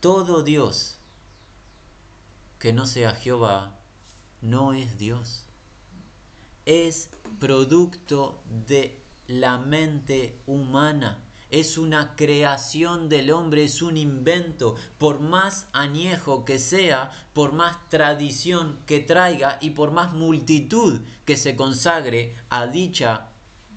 todo 0.00 0.42
Dios 0.42 0.96
que 2.58 2.72
no 2.72 2.86
sea 2.86 3.14
Jehová 3.14 3.76
no 4.40 4.72
es 4.72 4.98
Dios. 4.98 5.44
Es 6.66 7.10
producto 7.38 8.40
de 8.66 9.00
la 9.28 9.58
mente 9.58 10.36
humana 10.48 11.20
es 11.52 11.76
una 11.76 12.16
creación 12.16 13.10
del 13.10 13.30
hombre, 13.30 13.64
es 13.64 13.82
un 13.82 13.98
invento, 13.98 14.74
por 14.98 15.20
más 15.20 15.66
añejo 15.74 16.46
que 16.46 16.58
sea, 16.58 17.10
por 17.34 17.52
más 17.52 17.90
tradición 17.90 18.78
que 18.86 19.00
traiga 19.00 19.58
y 19.60 19.70
por 19.70 19.90
más 19.90 20.14
multitud 20.14 21.02
que 21.26 21.36
se 21.36 21.54
consagre 21.54 22.34
a 22.48 22.66
dicha 22.66 23.28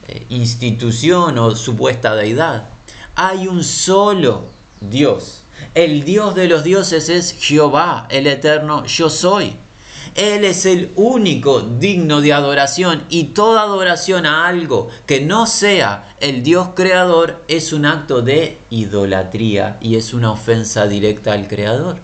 eh, 0.07 0.25
institución 0.29 1.37
o 1.37 1.53
supuesta 1.53 2.15
deidad. 2.15 2.69
Hay 3.13 3.45
un 3.49 3.61
solo 3.61 4.45
Dios. 4.79 5.43
El 5.73 6.05
Dios 6.05 6.33
de 6.33 6.47
los 6.47 6.63
dioses 6.63 7.09
es 7.09 7.35
Jehová, 7.37 8.07
el 8.09 8.27
eterno 8.27 8.85
yo 8.85 9.09
soy. 9.09 9.57
Él 10.15 10.45
es 10.45 10.65
el 10.65 10.91
único 10.95 11.59
digno 11.59 12.21
de 12.21 12.31
adoración 12.31 13.03
y 13.09 13.25
toda 13.25 13.63
adoración 13.63 14.25
a 14.25 14.47
algo 14.47 14.89
que 15.05 15.19
no 15.19 15.45
sea 15.45 16.15
el 16.21 16.41
Dios 16.41 16.69
creador 16.73 17.43
es 17.49 17.73
un 17.73 17.85
acto 17.85 18.21
de 18.21 18.57
idolatría 18.69 19.77
y 19.81 19.97
es 19.97 20.13
una 20.13 20.31
ofensa 20.31 20.87
directa 20.87 21.33
al 21.33 21.49
creador. 21.49 21.97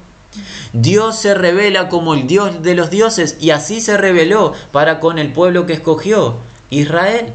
Dios 0.74 1.20
se 1.20 1.34
revela 1.34 1.88
como 1.88 2.14
el 2.14 2.28
Dios 2.28 2.62
de 2.62 2.76
los 2.76 2.90
dioses 2.90 3.38
y 3.40 3.52
así 3.52 3.80
se 3.80 3.98
reveló 3.98 4.54
para 4.74 5.00
con 5.00 5.18
el 5.18 5.32
pueblo 5.32 5.66
que 5.66 5.74
escogió, 5.74 6.36
Israel. 6.70 7.34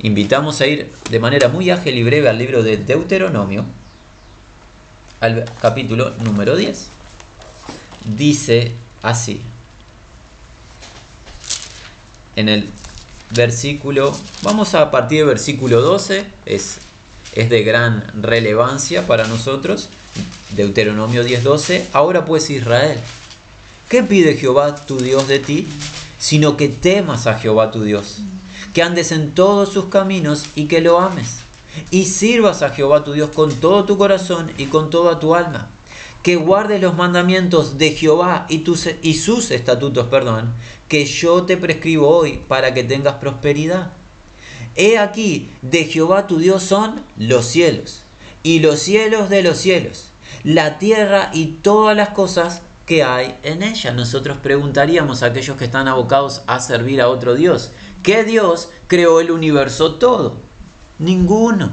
Invitamos 0.00 0.60
a 0.60 0.66
ir 0.66 0.92
de 1.08 1.20
manera 1.20 1.48
muy 1.48 1.70
ágil 1.70 1.96
y 1.96 2.02
breve 2.02 2.28
al 2.28 2.38
libro 2.38 2.64
de 2.64 2.78
Deuteronomio, 2.78 3.64
al 5.20 5.44
capítulo 5.60 6.10
número 6.22 6.56
10. 6.56 6.88
Dice 8.16 8.72
así, 9.02 9.42
en 12.40 12.48
el 12.48 12.68
versículo, 13.30 14.16
vamos 14.42 14.74
a 14.74 14.90
partir 14.90 15.18
del 15.18 15.28
versículo 15.28 15.80
12, 15.80 16.26
es, 16.46 16.78
es 17.34 17.50
de 17.50 17.62
gran 17.62 18.22
relevancia 18.22 19.06
para 19.06 19.26
nosotros, 19.26 19.88
Deuteronomio 20.56 21.24
10:12, 21.24 21.86
ahora 21.92 22.24
pues 22.24 22.50
Israel, 22.50 22.98
¿qué 23.88 24.02
pide 24.02 24.36
Jehová 24.36 24.74
tu 24.74 24.98
Dios 24.98 25.28
de 25.28 25.38
ti? 25.38 25.66
Sino 26.18 26.56
que 26.56 26.68
temas 26.68 27.26
a 27.26 27.38
Jehová 27.38 27.70
tu 27.70 27.82
Dios, 27.82 28.18
que 28.74 28.82
andes 28.82 29.12
en 29.12 29.32
todos 29.32 29.72
sus 29.72 29.86
caminos 29.86 30.46
y 30.56 30.66
que 30.66 30.80
lo 30.80 30.98
ames, 30.98 31.38
y 31.90 32.06
sirvas 32.06 32.62
a 32.62 32.70
Jehová 32.70 33.04
tu 33.04 33.12
Dios 33.12 33.30
con 33.30 33.54
todo 33.54 33.84
tu 33.84 33.96
corazón 33.96 34.50
y 34.58 34.66
con 34.66 34.90
toda 34.90 35.20
tu 35.20 35.36
alma, 35.36 35.70
que 36.24 36.36
guardes 36.36 36.82
los 36.82 36.96
mandamientos 36.96 37.78
de 37.78 37.92
Jehová 37.92 38.46
y, 38.48 38.58
tus, 38.58 38.88
y 39.02 39.14
sus 39.14 39.52
estatutos, 39.52 40.08
perdón, 40.08 40.52
que 40.90 41.06
yo 41.06 41.44
te 41.44 41.56
prescribo 41.56 42.06
hoy 42.06 42.44
para 42.46 42.74
que 42.74 42.84
tengas 42.84 43.14
prosperidad. 43.14 43.92
He 44.76 44.98
aquí, 44.98 45.48
de 45.62 45.84
Jehová 45.84 46.26
tu 46.26 46.38
Dios 46.38 46.62
son 46.62 47.02
los 47.16 47.46
cielos, 47.46 48.02
y 48.42 48.58
los 48.58 48.80
cielos 48.80 49.30
de 49.30 49.42
los 49.42 49.56
cielos 49.56 50.10
la 50.44 50.78
tierra 50.78 51.30
y 51.32 51.46
todas 51.62 51.96
las 51.96 52.10
cosas 52.10 52.62
que 52.86 53.02
hay 53.02 53.38
en 53.42 53.62
ella. 53.62 53.92
Nosotros 53.92 54.38
preguntaríamos 54.38 55.22
a 55.22 55.26
aquellos 55.26 55.56
que 55.56 55.64
están 55.64 55.88
abocados 55.88 56.42
a 56.46 56.60
servir 56.60 57.00
a 57.00 57.08
otro 57.08 57.34
Dios, 57.34 57.72
¿qué 58.02 58.24
Dios 58.24 58.70
creó 58.86 59.20
el 59.20 59.30
universo 59.30 59.94
todo? 59.96 60.36
Ninguno. 60.98 61.70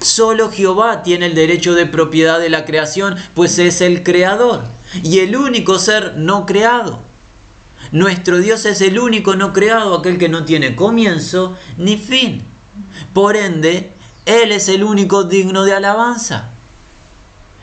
Solo 0.00 0.50
Jehová 0.50 1.02
tiene 1.02 1.26
el 1.26 1.34
derecho 1.34 1.74
de 1.74 1.86
propiedad 1.86 2.38
de 2.38 2.50
la 2.50 2.64
creación, 2.64 3.16
pues 3.34 3.58
es 3.58 3.80
el 3.80 4.04
creador 4.04 4.62
y 5.02 5.18
el 5.18 5.34
único 5.34 5.78
ser 5.78 6.14
no 6.16 6.46
creado. 6.46 7.02
Nuestro 7.92 8.38
Dios 8.38 8.64
es 8.66 8.80
el 8.80 8.98
único 8.98 9.36
no 9.36 9.52
creado, 9.52 9.96
aquel 9.96 10.18
que 10.18 10.28
no 10.28 10.44
tiene 10.44 10.76
comienzo 10.76 11.56
ni 11.76 11.96
fin. 11.96 12.44
Por 13.14 13.36
ende, 13.36 13.92
Él 14.26 14.52
es 14.52 14.68
el 14.68 14.84
único 14.84 15.24
digno 15.24 15.64
de 15.64 15.74
alabanza. 15.74 16.50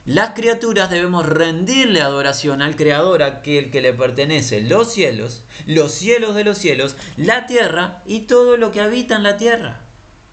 Las 0.08 0.30
criaturas 0.30 0.90
debemos 0.90 1.26
rendirle 1.26 2.02
adoración 2.02 2.62
al 2.62 2.78
Creador, 2.78 3.24
aquel 3.24 3.72
que 3.72 3.82
le 3.82 3.92
pertenece 3.92 4.62
los 4.62 4.94
cielos, 4.94 5.44
los 5.66 5.92
cielos 5.92 6.34
de 6.34 6.46
los 6.46 6.58
cielos, 6.58 6.96
la 7.18 7.46
tierra 7.46 8.04
y 8.06 8.22
todo 8.22 8.56
lo 8.56 8.72
que 8.72 8.80
habita 8.80 9.18
en 9.18 9.24
la 9.24 9.36
tierra 9.36 9.82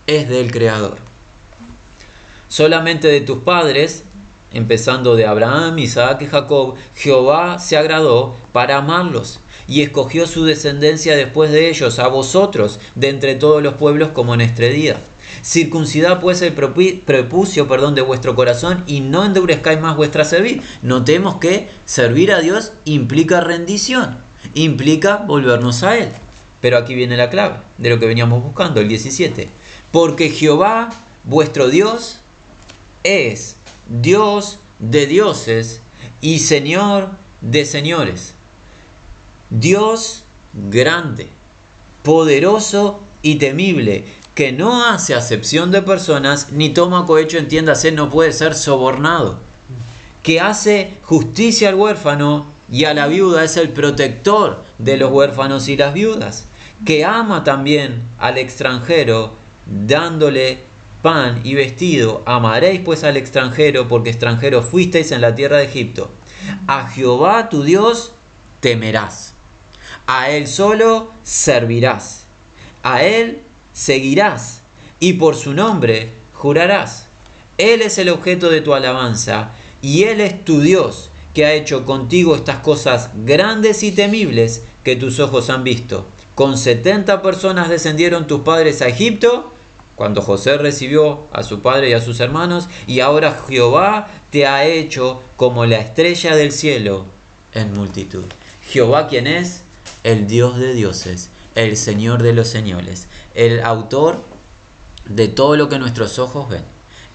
es 0.06 0.28
del 0.28 0.52
Creador. 0.52 0.98
Solamente 2.48 3.08
de 3.08 3.20
tus 3.20 3.38
padres, 3.38 4.04
empezando 4.54 5.16
de 5.16 5.26
Abraham, 5.26 5.78
Isaac 5.78 6.22
y 6.22 6.26
Jacob, 6.26 6.74
Jehová 6.96 7.58
se 7.58 7.76
agradó 7.76 8.34
para 8.52 8.78
amarlos 8.78 9.40
y 9.68 9.82
escogió 9.82 10.26
su 10.26 10.44
descendencia 10.44 11.16
después 11.16 11.50
de 11.50 11.68
ellos, 11.68 11.98
a 11.98 12.08
vosotros, 12.08 12.80
de 12.94 13.08
entre 13.08 13.34
todos 13.34 13.62
los 13.62 13.74
pueblos 13.74 14.10
como 14.10 14.34
en 14.34 14.40
este 14.40 14.70
día 14.70 14.96
Circuncidad 15.42 16.20
pues 16.20 16.42
el 16.42 16.52
prepucio 16.52 17.68
perdón, 17.68 17.94
de 17.94 18.02
vuestro 18.02 18.34
corazón 18.34 18.84
y 18.86 19.00
no 19.00 19.24
endurezcáis 19.24 19.80
más 19.80 19.96
vuestra 19.96 20.24
servir. 20.24 20.62
Notemos 20.82 21.36
que 21.36 21.68
servir 21.84 22.32
a 22.32 22.40
Dios 22.40 22.72
implica 22.84 23.40
rendición, 23.40 24.18
implica 24.54 25.16
volvernos 25.16 25.82
a 25.82 25.98
Él. 25.98 26.08
Pero 26.60 26.78
aquí 26.78 26.94
viene 26.94 27.16
la 27.16 27.30
clave 27.30 27.56
de 27.76 27.90
lo 27.90 27.98
que 27.98 28.06
veníamos 28.06 28.42
buscando, 28.42 28.80
el 28.80 28.88
17. 28.88 29.48
Porque 29.92 30.30
Jehová, 30.30 30.88
vuestro 31.24 31.68
Dios, 31.68 32.20
es 33.02 33.56
Dios 33.88 34.58
de 34.78 35.06
dioses 35.06 35.82
y 36.20 36.38
Señor 36.38 37.10
de 37.40 37.64
señores. 37.64 38.34
Dios 39.50 40.24
grande, 40.52 41.28
poderoso 42.02 43.00
y 43.22 43.36
temible, 43.36 44.04
que 44.34 44.52
no 44.52 44.84
hace 44.84 45.14
acepción 45.14 45.70
de 45.70 45.82
personas 45.82 46.52
ni 46.52 46.70
toma 46.70 47.06
cohecho, 47.06 47.38
entiéndase, 47.38 47.92
no 47.92 48.10
puede 48.10 48.32
ser 48.32 48.54
sobornado, 48.54 49.40
que 50.22 50.40
hace 50.40 50.98
justicia 51.02 51.68
al 51.68 51.76
huérfano 51.76 52.46
y 52.70 52.84
a 52.84 52.94
la 52.94 53.06
viuda 53.06 53.44
es 53.44 53.56
el 53.56 53.70
protector 53.70 54.64
de 54.78 54.96
los 54.96 55.12
huérfanos 55.12 55.68
y 55.68 55.76
las 55.76 55.94
viudas, 55.94 56.46
que 56.84 57.04
ama 57.04 57.44
también 57.44 58.02
al 58.18 58.38
extranjero 58.38 59.34
dándole 59.66 60.58
pan 61.04 61.42
y 61.44 61.54
vestido. 61.54 62.22
Amaréis 62.24 62.80
pues 62.80 63.04
al 63.04 63.18
extranjero 63.18 63.88
porque 63.88 64.08
extranjero 64.08 64.62
fuisteis 64.62 65.12
en 65.12 65.20
la 65.20 65.34
tierra 65.34 65.58
de 65.58 65.66
Egipto. 65.66 66.10
A 66.66 66.88
Jehová 66.88 67.50
tu 67.50 67.62
Dios 67.62 68.12
temerás. 68.60 69.34
A 70.06 70.30
Él 70.30 70.46
solo 70.48 71.10
servirás. 71.22 72.24
A 72.82 73.04
Él 73.04 73.42
seguirás 73.74 74.62
y 74.98 75.12
por 75.12 75.36
su 75.36 75.52
nombre 75.52 76.08
jurarás. 76.32 77.06
Él 77.58 77.82
es 77.82 77.98
el 77.98 78.08
objeto 78.08 78.48
de 78.48 78.62
tu 78.62 78.72
alabanza 78.72 79.50
y 79.82 80.04
Él 80.04 80.22
es 80.22 80.42
tu 80.46 80.62
Dios 80.62 81.10
que 81.34 81.44
ha 81.44 81.52
hecho 81.52 81.84
contigo 81.84 82.34
estas 82.34 82.60
cosas 82.60 83.10
grandes 83.26 83.82
y 83.82 83.92
temibles 83.92 84.62
que 84.82 84.96
tus 84.96 85.20
ojos 85.20 85.50
han 85.50 85.64
visto. 85.64 86.06
Con 86.34 86.56
70 86.56 87.20
personas 87.20 87.68
descendieron 87.68 88.26
tus 88.26 88.40
padres 88.40 88.80
a 88.80 88.88
Egipto 88.88 89.50
cuando 89.96 90.22
José 90.22 90.56
recibió 90.58 91.26
a 91.32 91.42
su 91.42 91.60
padre 91.60 91.90
y 91.90 91.92
a 91.92 92.00
sus 92.00 92.20
hermanos, 92.20 92.68
y 92.86 93.00
ahora 93.00 93.42
Jehová 93.48 94.08
te 94.30 94.46
ha 94.46 94.64
hecho 94.64 95.22
como 95.36 95.66
la 95.66 95.78
estrella 95.78 96.34
del 96.34 96.52
cielo 96.52 97.06
en 97.52 97.72
multitud. 97.72 98.24
Jehová 98.68 99.08
quien 99.08 99.26
es 99.26 99.62
el 100.02 100.26
Dios 100.26 100.58
de 100.58 100.74
dioses 100.74 101.30
el 101.54 101.76
Señor 101.76 102.22
de 102.22 102.32
los 102.32 102.48
señores, 102.48 103.08
el 103.34 103.62
autor 103.62 104.22
de 105.06 105.28
todo 105.28 105.56
lo 105.56 105.68
que 105.68 105.78
nuestros 105.78 106.18
ojos 106.18 106.48
ven, 106.48 106.64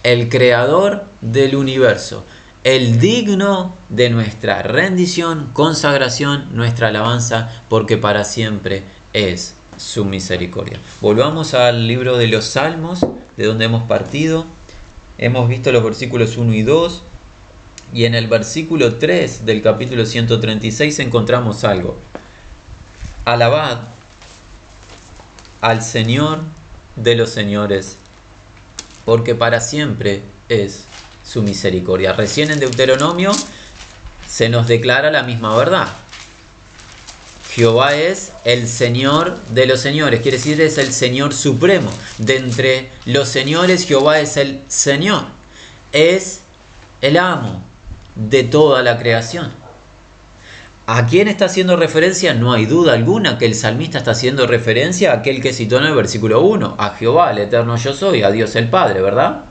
el 0.04 0.30
creador 0.30 1.06
del 1.22 1.56
universo, 1.56 2.24
el 2.64 3.00
digno 3.00 3.76
de 3.90 4.10
nuestra 4.10 4.62
rendición, 4.64 5.50
consagración, 5.54 6.56
nuestra 6.56 6.90
alabanza, 6.90 7.50
porque 7.70 7.98
para 7.98 8.24
siempre 8.24 8.84
es 9.14 9.56
su 9.80 10.06
misericordia. 10.06 10.80
Volvamos 11.02 11.54
al 11.54 11.88
libro 11.88 12.18
de 12.18 12.28
los 12.28 12.46
Salmos, 12.46 13.06
de 13.38 13.46
donde 13.46 13.66
hemos 13.66 13.84
partido. 13.84 14.46
Hemos 15.18 15.50
visto 15.50 15.72
los 15.72 15.84
versículos 15.84 16.38
1 16.38 16.54
y 16.54 16.62
2, 16.62 17.02
y 17.94 18.06
en 18.06 18.14
el 18.14 18.28
versículo 18.28 18.98
3 18.98 19.46
del 19.46 19.62
capítulo 19.62 20.06
136 20.06 21.00
encontramos 21.00 21.64
algo. 21.64 21.98
Alabad 23.26 23.88
al 25.62 25.82
Señor 25.82 26.40
de 26.96 27.16
los 27.16 27.30
señores, 27.30 27.98
porque 29.06 29.36
para 29.36 29.62
siempre 29.62 30.24
es 30.50 30.86
su 31.24 31.42
misericordia. 31.42 32.14
Recién 32.14 32.52
en 32.52 32.60
Deuteronomio 32.60 33.32
se 34.28 34.50
nos 34.50 34.68
declara 34.68 35.10
la 35.12 35.24
misma 35.24 35.56
verdad. 35.56 35.88
Jehová 37.50 37.96
es 37.96 38.34
el 38.46 38.68
Señor 38.68 39.40
de 39.50 39.66
los 39.66 39.80
señores, 39.80 40.22
quiere 40.22 40.38
decir 40.38 40.62
es 40.62 40.78
el 40.78 40.94
Señor 40.94 41.34
supremo. 41.34 41.92
De 42.20 42.38
entre 42.38 42.90
los 43.06 43.28
señores, 43.28 43.88
Jehová 43.88 44.20
es 44.20 44.38
el 44.38 44.62
Señor, 44.68 45.26
es 45.92 46.42
el 47.02 47.18
amo 47.18 47.64
de 48.16 48.44
toda 48.44 48.84
la 48.84 49.00
creación. 49.00 49.52
¿A 50.86 51.06
quién 51.08 51.28
está 51.28 51.46
haciendo 51.46 51.76
referencia? 51.76 52.34
No 52.34 52.54
hay 52.54 52.66
duda 52.66 52.94
alguna 52.94 53.38
que 53.38 53.46
el 53.46 53.56
salmista 53.56 54.00
está 54.00 54.12
haciendo 54.12 54.48
referencia 54.48 55.12
a 55.12 55.16
aquel 55.18 55.42
que 55.42 55.54
citó 55.54 55.78
en 55.78 55.86
el 55.86 55.96
versículo 55.96 56.42
1, 56.42 56.76
a 56.78 56.90
Jehová, 56.92 57.32
el 57.32 57.40
eterno 57.40 57.78
yo 57.78 57.94
soy, 57.94 58.24
a 58.24 58.32
Dios 58.32 58.56
el 58.56 58.70
Padre, 58.70 59.02
¿verdad? 59.02 59.46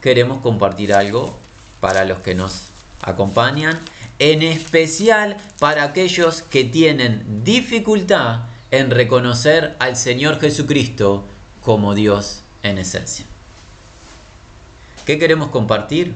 Queremos 0.00 0.38
compartir 0.38 0.92
algo 0.92 1.38
para 1.80 2.04
los 2.04 2.18
que 2.18 2.34
nos 2.34 2.66
acompañan, 3.02 3.80
en 4.18 4.42
especial 4.42 5.36
para 5.58 5.84
aquellos 5.84 6.42
que 6.42 6.64
tienen 6.64 7.44
dificultad 7.44 8.44
en 8.70 8.90
reconocer 8.90 9.76
al 9.78 9.96
Señor 9.96 10.40
Jesucristo 10.40 11.24
como 11.62 11.94
Dios 11.94 12.42
en 12.62 12.78
esencia. 12.78 13.26
¿Qué 15.06 15.18
queremos 15.18 15.48
compartir? 15.48 16.14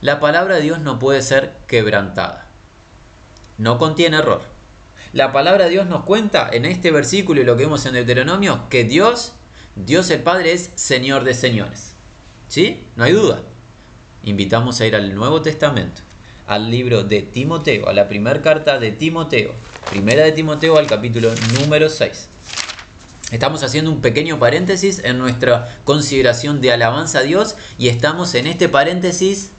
La 0.00 0.20
palabra 0.20 0.56
de 0.56 0.62
Dios 0.62 0.80
no 0.80 0.98
puede 0.98 1.22
ser 1.22 1.54
quebrantada 1.66 2.48
no 3.58 3.78
contiene 3.78 4.16
error. 4.16 4.42
La 5.12 5.32
palabra 5.32 5.64
de 5.64 5.70
Dios 5.70 5.86
nos 5.86 6.04
cuenta 6.04 6.48
en 6.50 6.64
este 6.64 6.90
versículo 6.90 7.40
y 7.40 7.44
lo 7.44 7.56
que 7.56 7.64
vemos 7.64 7.84
en 7.86 7.94
Deuteronomio 7.94 8.68
que 8.70 8.84
Dios, 8.84 9.34
Dios 9.76 10.10
el 10.10 10.22
Padre 10.22 10.52
es 10.52 10.70
Señor 10.76 11.24
de 11.24 11.34
señores. 11.34 11.94
¿Sí? 12.48 12.88
No 12.96 13.04
hay 13.04 13.12
duda. 13.12 13.42
Invitamos 14.22 14.80
a 14.80 14.86
ir 14.86 14.96
al 14.96 15.14
Nuevo 15.14 15.42
Testamento, 15.42 16.02
al 16.48 16.70
libro 16.70 17.04
de 17.04 17.22
Timoteo, 17.22 17.88
a 17.88 17.92
la 17.92 18.08
primera 18.08 18.40
carta 18.40 18.78
de 18.78 18.90
Timoteo, 18.90 19.54
primera 19.90 20.24
de 20.24 20.32
Timoteo 20.32 20.78
al 20.78 20.86
capítulo 20.86 21.30
número 21.60 21.90
6. 21.90 22.28
Estamos 23.30 23.62
haciendo 23.62 23.92
un 23.92 24.00
pequeño 24.00 24.38
paréntesis 24.38 25.04
en 25.04 25.18
nuestra 25.18 25.78
consideración 25.84 26.62
de 26.62 26.72
alabanza 26.72 27.18
a 27.18 27.22
Dios 27.22 27.56
y 27.76 27.88
estamos 27.88 28.34
en 28.34 28.46
este 28.46 28.70
paréntesis 28.70 29.50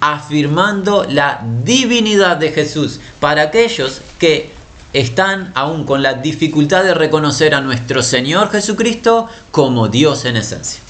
afirmando 0.00 1.06
la 1.08 1.42
divinidad 1.64 2.36
de 2.36 2.52
Jesús 2.52 3.00
para 3.18 3.42
aquellos 3.42 4.02
que 4.18 4.50
están 4.92 5.52
aún 5.54 5.84
con 5.84 6.02
la 6.02 6.14
dificultad 6.14 6.84
de 6.84 6.92
reconocer 6.92 7.54
a 7.54 7.62
nuestro 7.62 8.02
Señor 8.02 8.50
Jesucristo 8.50 9.28
como 9.50 9.88
Dios 9.88 10.26
en 10.26 10.36
esencia. 10.36 10.80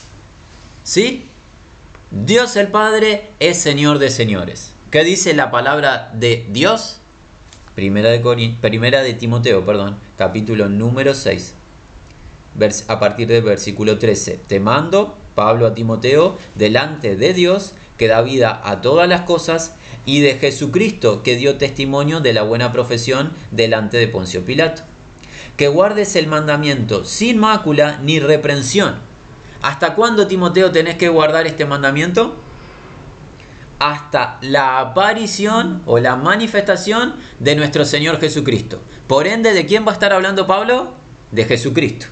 ¿Sí? 0.83 1.31
Dios 2.11 2.57
el 2.57 2.69
Padre 2.69 3.31
es 3.39 3.61
Señor 3.61 4.01
de 4.01 4.11
señores. 4.11 4.76
¿Qué 4.91 5.03
dice 5.03 5.35
la 5.35 5.51
palabra 5.51 6.13
de 6.15 6.47
Dios? 6.51 7.01
Primera 7.75 8.11
de, 8.11 9.15
Timoteo, 9.15 9.65
perdón, 9.65 9.97
capítulo 10.17 10.69
número 10.69 11.13
6, 11.13 11.55
a 12.87 13.01
partir 13.01 13.27
del 13.27 13.43
versículo 13.43 13.99
13. 13.99 14.39
Te 14.47 14.61
mando, 14.61 15.19
Pablo 15.35 15.67
a 15.67 15.75
Timoteo, 15.75 16.39
delante 16.55 17.17
de 17.17 17.35
Dios, 17.35 17.75
que 17.99 18.07
da 18.07 18.23
vida 18.23 18.61
a 18.63 18.81
todas 18.81 19.09
las 19.09 19.23
cosas, 19.23 19.75
y 20.05 20.21
de 20.21 20.39
Jesucristo, 20.39 21.25
que 21.25 21.35
dio 21.35 21.59
testimonio 21.59 22.21
de 22.21 22.33
la 22.33 22.45
buena 22.45 22.71
profesión 22.71 23.33
delante 23.51 23.97
de 23.97 24.07
Poncio 24.07 24.45
Pilato. 24.45 24.83
Que 25.57 25.67
guardes 25.67 26.15
el 26.15 26.29
mandamiento 26.29 27.05
sin 27.05 27.39
mácula 27.39 27.99
ni 28.05 28.21
reprensión. 28.21 29.01
¿Hasta 29.63 29.95
cuándo, 29.95 30.29
Timoteo, 30.29 30.71
tenés 30.71 30.95
que 30.95 31.09
guardar 31.09 31.49
este 31.49 31.67
mandamiento? 31.67 32.46
Hasta 33.79 34.39
la 34.41 34.81
aparición 34.81 35.83
o 35.87 35.99
la 35.99 36.17
manifestación 36.17 37.17
de 37.39 37.57
nuestro 37.57 37.85
Señor 37.85 38.19
Jesucristo. 38.21 38.81
Por 39.07 39.27
ende, 39.27 39.53
¿de 39.53 39.67
quién 39.67 39.87
va 39.87 39.91
a 39.91 39.95
estar 39.95 40.13
hablando 40.13 40.47
Pablo? 40.47 40.95
De 41.31 41.45
Jesucristo. 41.45 42.07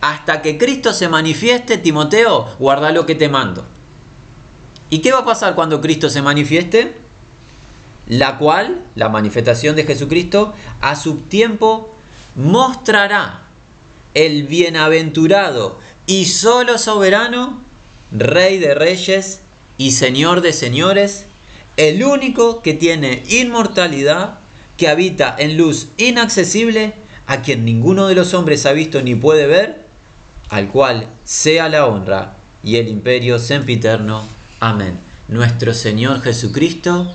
Hasta 0.00 0.42
que 0.42 0.58
Cristo 0.58 0.92
se 0.92 1.08
manifieste, 1.08 1.78
Timoteo, 1.78 2.56
guarda 2.58 2.90
lo 2.90 3.06
que 3.06 3.14
te 3.14 3.28
mando. 3.28 3.64
¿Y 4.90 4.98
qué 4.98 5.12
va 5.12 5.20
a 5.20 5.24
pasar 5.24 5.54
cuando 5.54 5.80
Cristo 5.80 6.10
se 6.10 6.20
manifieste? 6.20 6.96
La 8.08 8.36
cual, 8.36 8.82
la 8.96 9.08
manifestación 9.08 9.76
de 9.76 9.84
Jesucristo, 9.84 10.54
a 10.80 10.96
su 10.96 11.16
tiempo 11.20 11.94
mostrará 12.34 13.42
el 14.14 14.42
bienaventurado 14.44 15.78
y 16.06 16.26
solo 16.26 16.78
soberano, 16.78 17.60
Rey 18.10 18.58
de 18.58 18.74
reyes 18.74 19.40
y 19.82 19.90
Señor 19.90 20.42
de 20.42 20.52
señores, 20.52 21.26
el 21.76 22.04
único 22.04 22.62
que 22.62 22.72
tiene 22.72 23.24
inmortalidad, 23.28 24.38
que 24.76 24.86
habita 24.86 25.34
en 25.36 25.56
luz 25.56 25.88
inaccesible, 25.96 26.94
a 27.26 27.42
quien 27.42 27.64
ninguno 27.64 28.06
de 28.06 28.14
los 28.14 28.32
hombres 28.32 28.64
ha 28.64 28.70
visto 28.70 29.02
ni 29.02 29.16
puede 29.16 29.48
ver, 29.48 29.84
al 30.50 30.68
cual 30.68 31.08
sea 31.24 31.68
la 31.68 31.86
honra 31.86 32.36
y 32.62 32.76
el 32.76 32.86
imperio 32.86 33.40
sempiterno. 33.40 34.22
Amén. 34.60 35.00
Nuestro 35.26 35.74
Señor 35.74 36.22
Jesucristo 36.22 37.12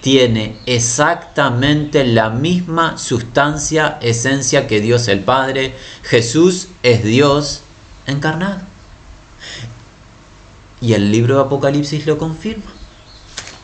tiene 0.00 0.58
exactamente 0.64 2.04
la 2.04 2.30
misma 2.30 2.98
sustancia, 2.98 3.98
esencia 4.00 4.68
que 4.68 4.80
Dios 4.80 5.08
el 5.08 5.24
Padre. 5.24 5.74
Jesús 6.04 6.68
es 6.84 7.02
Dios 7.02 7.62
encarnado. 8.06 8.75
Y 10.86 10.94
el 10.94 11.10
libro 11.10 11.34
de 11.34 11.40
Apocalipsis 11.40 12.06
lo 12.06 12.16
confirma. 12.16 12.72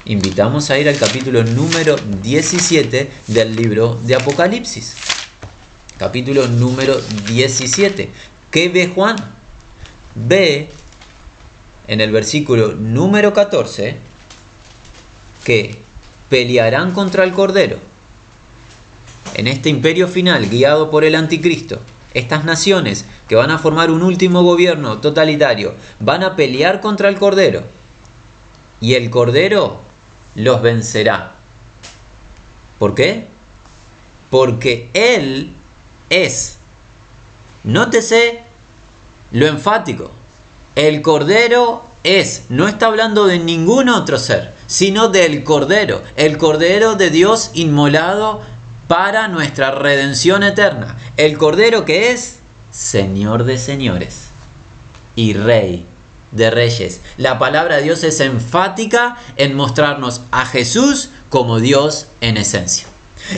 Invitamos 0.07 0.71
a 0.71 0.79
ir 0.81 0.89
al 0.89 0.99
capítulo 0.99 1.45
número 1.45 1.95
17 1.95 3.13
del 3.29 3.55
libro 3.55 3.97
de 4.03 4.17
Apocalipsis. 4.17 4.97
Capítulo 5.99 6.49
número 6.49 7.01
17. 7.29 8.11
¿Qué 8.51 8.69
ve 8.71 8.89
Juan? 8.89 9.15
Ve 10.17 10.71
en 11.87 12.01
el 12.01 12.11
versículo 12.11 12.73
número 12.73 13.33
14 13.33 13.99
que 15.45 15.79
pelearán 16.29 16.91
contra 16.91 17.23
el 17.23 17.31
Cordero. 17.31 17.79
En 19.35 19.47
este 19.47 19.69
imperio 19.69 20.09
final 20.09 20.49
guiado 20.51 20.91
por 20.91 21.05
el 21.05 21.15
anticristo, 21.15 21.79
estas 22.15 22.45
naciones 22.45 23.05
que 23.33 23.37
van 23.37 23.51
a 23.51 23.59
formar 23.59 23.91
un 23.91 24.03
último 24.03 24.43
gobierno 24.43 24.99
totalitario 24.99 25.75
van 26.01 26.23
a 26.23 26.37
pelear 26.37 26.83
contra 26.83 27.09
el 27.09 27.19
Cordero 27.19 27.63
y 28.79 28.93
el 28.93 29.09
Cordero 29.09 29.81
los 30.35 30.61
vencerá. 30.61 31.33
¿Por 32.79 32.95
qué? 32.95 33.29
Porque 34.29 34.91
Él 34.93 35.51
es, 36.11 36.59
nótese 37.65 38.43
lo 39.31 39.47
enfático, 39.47 40.11
el 40.77 41.01
Cordero 41.01 41.87
es, 42.05 42.45
no 42.51 42.69
está 42.69 42.89
hablando 42.89 43.25
de 43.25 43.39
ningún 43.39 43.89
otro 43.89 44.19
ser, 44.19 44.53
sino 44.67 45.09
del 45.09 45.43
Cordero, 45.43 46.03
el 46.17 46.37
Cordero 46.37 46.97
de 46.97 47.09
Dios 47.09 47.51
inmolado 47.55 48.43
para 48.89 49.29
nuestra 49.29 49.71
redención 49.71 50.43
eterna. 50.43 50.99
El 51.17 51.39
Cordero 51.39 51.87
que 51.87 52.11
es 52.11 52.42
Señor 52.73 53.45
de 53.45 53.59
señores 53.59 54.29
y 55.15 55.35
Rey 55.35 55.87
de 56.31 56.51
reyes. 56.51 57.03
La 57.19 57.39
palabra 57.39 57.77
de 57.77 57.83
Dios 57.83 58.03
es 58.03 58.19
enfática 58.21 59.17
en 59.37 59.55
mostrarnos 59.55 60.23
a 60.31 60.47
Jesús 60.47 61.11
como 61.29 61.61
Dios 61.61 62.07
en 62.23 62.39
esencia. 62.39 62.89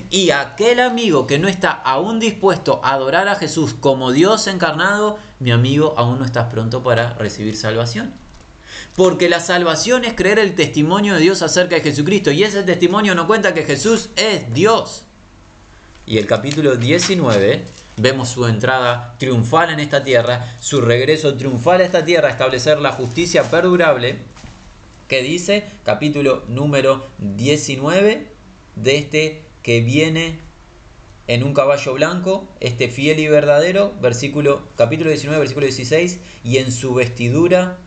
Y 0.09 0.31
aquel 0.31 0.81
amigo 0.81 1.27
que 1.27 1.38
no 1.38 1.49
está 1.49 1.70
aún 1.70 2.20
dispuesto 2.20 2.81
a 2.85 2.94
adorar 2.94 3.29
a 3.29 3.35
Jesús 3.35 3.75
como 3.79 4.12
Dios 4.12 4.47
encarnado, 4.47 5.18
mi 5.40 5.51
amigo, 5.51 5.94
aún 5.99 6.20
no 6.20 6.25
estás 6.25 6.51
pronto 6.51 6.83
para 6.83 7.14
recibir 7.14 7.57
salvación. 7.57 8.14
Porque 8.97 9.29
la 9.29 9.40
salvación 9.40 10.05
es 10.05 10.14
creer 10.14 10.38
el 10.38 10.55
testimonio 10.55 11.14
de 11.14 11.20
Dios 11.20 11.42
acerca 11.42 11.75
de 11.75 11.83
Jesucristo. 11.83 12.31
Y 12.31 12.44
ese 12.44 12.62
testimonio 12.62 13.14
no 13.14 13.27
cuenta 13.27 13.53
que 13.53 13.64
Jesús 13.64 14.11
es 14.16 14.53
Dios. 14.55 15.05
Y 16.07 16.18
el 16.18 16.27
capítulo 16.27 16.77
19 16.77 17.64
vemos 17.96 18.28
su 18.28 18.46
entrada 18.46 19.14
triunfal 19.18 19.70
en 19.70 19.80
esta 19.80 20.02
tierra, 20.02 20.46
su 20.61 20.80
regreso 20.80 21.37
triunfal 21.37 21.80
a 21.80 21.85
esta 21.85 22.04
tierra, 22.04 22.30
establecer 22.30 22.78
la 22.80 22.92
justicia 22.92 23.50
perdurable, 23.50 24.18
que 25.09 25.22
dice 25.22 25.64
capítulo 25.85 26.44
número 26.48 27.04
19 27.18 28.28
de 28.76 28.96
este 28.96 29.42
que 29.62 29.80
viene 29.80 30.38
en 31.26 31.42
un 31.42 31.54
caballo 31.54 31.94
blanco, 31.94 32.48
este 32.61 32.88
fiel 32.88 33.18
y 33.18 33.28
verdadero, 33.28 33.94
versículo, 34.00 34.62
capítulo 34.76 35.11
19, 35.11 35.38
versículo 35.38 35.66
16, 35.66 36.20
y 36.44 36.59
en 36.59 36.70
su 36.70 36.94
vestidura 36.94 37.78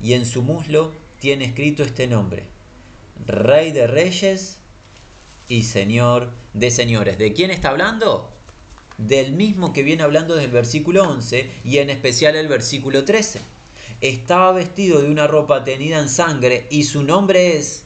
y 0.00 0.14
en 0.14 0.26
su 0.26 0.42
muslo 0.42 0.92
tiene 1.18 1.44
escrito 1.44 1.82
este 1.82 2.06
nombre, 2.06 2.46
Rey 3.26 3.70
de 3.70 3.86
Reyes 3.86 4.58
y 5.48 5.62
Señor 5.64 6.30
de 6.52 6.70
Señores. 6.70 7.18
¿De 7.18 7.32
quién 7.32 7.50
está 7.50 7.68
hablando? 7.68 8.32
Del 9.06 9.32
mismo 9.32 9.72
que 9.72 9.82
viene 9.82 10.02
hablando 10.02 10.34
desde 10.34 10.46
el 10.46 10.52
versículo 10.52 11.08
11 11.08 11.50
y 11.64 11.78
en 11.78 11.90
especial 11.90 12.36
el 12.36 12.48
versículo 12.48 13.04
13. 13.04 13.40
Estaba 14.00 14.52
vestido 14.52 15.00
de 15.00 15.10
una 15.10 15.26
ropa 15.26 15.64
tenida 15.64 15.98
en 15.98 16.08
sangre 16.08 16.66
y 16.70 16.84
su 16.84 17.02
nombre 17.02 17.56
es 17.56 17.84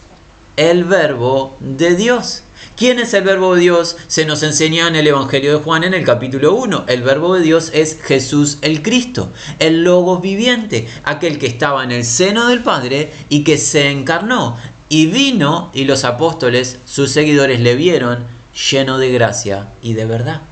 el 0.57 0.85
Verbo 0.85 1.57
de 1.61 1.95
Dios. 1.97 2.45
¿Quién 2.77 2.99
es 2.99 3.15
el 3.15 3.23
verbo 3.23 3.55
de 3.55 3.61
Dios? 3.61 3.97
Se 4.09 4.25
nos 4.25 4.43
enseña 4.43 4.89
en 4.89 4.97
el 4.97 5.07
Evangelio 5.07 5.53
de 5.53 5.63
Juan 5.63 5.85
en 5.85 5.95
el 5.95 6.05
capítulo 6.05 6.55
1. 6.55 6.87
El 6.89 7.03
verbo 7.03 7.35
de 7.35 7.43
Dios 7.43 7.71
es 7.73 8.01
Jesús 8.03 8.59
el 8.63 8.83
Cristo, 8.83 9.31
el 9.61 9.85
Logos 9.85 10.21
viviente, 10.21 10.89
aquel 11.05 11.39
que 11.39 11.47
estaba 11.47 11.85
en 11.85 11.93
el 11.93 12.05
seno 12.05 12.49
del 12.49 12.65
Padre 12.65 13.13
y 13.29 13.45
que 13.45 13.59
se 13.59 13.91
encarnó. 13.91 14.57
Y 14.89 15.07
vino 15.07 15.71
y 15.73 15.85
los 15.85 16.03
apóstoles, 16.05 16.79
sus 16.85 17.13
seguidores, 17.13 17.61
le 17.61 17.77
vieron 17.77 18.27
lleno 18.71 18.99
de 18.99 19.13
gracia 19.13 19.69
y 19.81 19.95
de 19.95 20.07
verdad. 20.07 20.43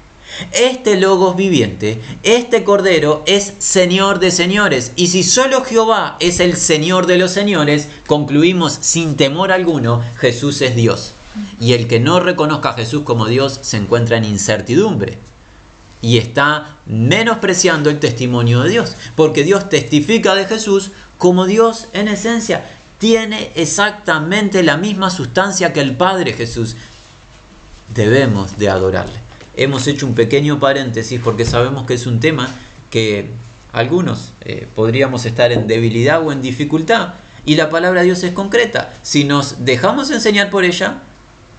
Este 0.53 0.97
Logos 0.99 1.37
viviente, 1.37 2.01
este 2.23 2.65
Cordero 2.65 3.23
es 3.27 3.53
Señor 3.59 4.19
de 4.19 4.31
señores. 4.31 4.93
Y 4.97 5.09
si 5.09 5.23
solo 5.23 5.63
Jehová 5.63 6.17
es 6.21 6.41
el 6.41 6.57
Señor 6.57 7.07
de 7.07 7.19
los 7.19 7.33
señores, 7.33 7.89
concluimos 8.07 8.79
sin 8.81 9.17
temor 9.17 9.53
alguno, 9.53 10.03
Jesús 10.19 10.61
es 10.63 10.75
Dios. 10.75 11.13
Y 11.61 11.73
el 11.73 11.89
que 11.89 12.01
no 12.01 12.21
reconozca 12.21 12.71
a 12.71 12.75
Jesús 12.75 13.03
como 13.03 13.27
Dios 13.27 13.59
se 13.63 13.77
encuentra 13.77 14.17
en 14.17 14.25
incertidumbre 14.25 15.19
y 16.03 16.19
está 16.19 16.77
menospreciando 16.85 17.89
el 17.89 18.01
testimonio 18.01 18.61
de 18.63 18.71
Dios, 18.71 18.97
porque 19.15 19.45
Dios 19.45 19.69
testifica 19.71 20.35
de 20.35 20.47
Jesús 20.47 20.91
como 21.17 21.47
Dios 21.47 21.87
en 21.93 22.09
esencia. 22.09 22.69
Tiene 22.99 23.53
exactamente 23.55 24.63
la 24.63 24.77
misma 24.77 25.11
sustancia 25.11 25.73
que 25.73 25.81
el 25.81 25.97
Padre 25.97 26.35
Jesús. 26.35 26.77
Debemos 27.95 28.59
de 28.59 28.69
adorarle. 28.69 29.22
Hemos 29.57 29.87
hecho 29.87 30.07
un 30.07 30.15
pequeño 30.15 30.59
paréntesis 30.59 31.21
porque 31.23 31.45
sabemos 31.45 31.87
que 31.87 31.95
es 31.95 32.07
un 32.07 32.21
tema 32.21 32.49
que 32.91 33.31
algunos 33.73 34.33
eh, 34.43 34.67
podríamos 34.75 35.25
estar 35.27 35.53
en 35.53 35.67
debilidad 35.67 36.25
o 36.25 36.33
en 36.33 36.43
dificultad 36.43 37.15
y 37.45 37.57
la 37.57 37.71
palabra 37.71 38.01
de 38.01 38.07
Dios 38.07 38.23
es 38.23 38.33
concreta. 38.33 38.93
Si 39.03 39.25
nos 39.25 39.65
dejamos 39.65 40.11
enseñar 40.11 40.51
por 40.51 40.65
ella, 40.65 41.03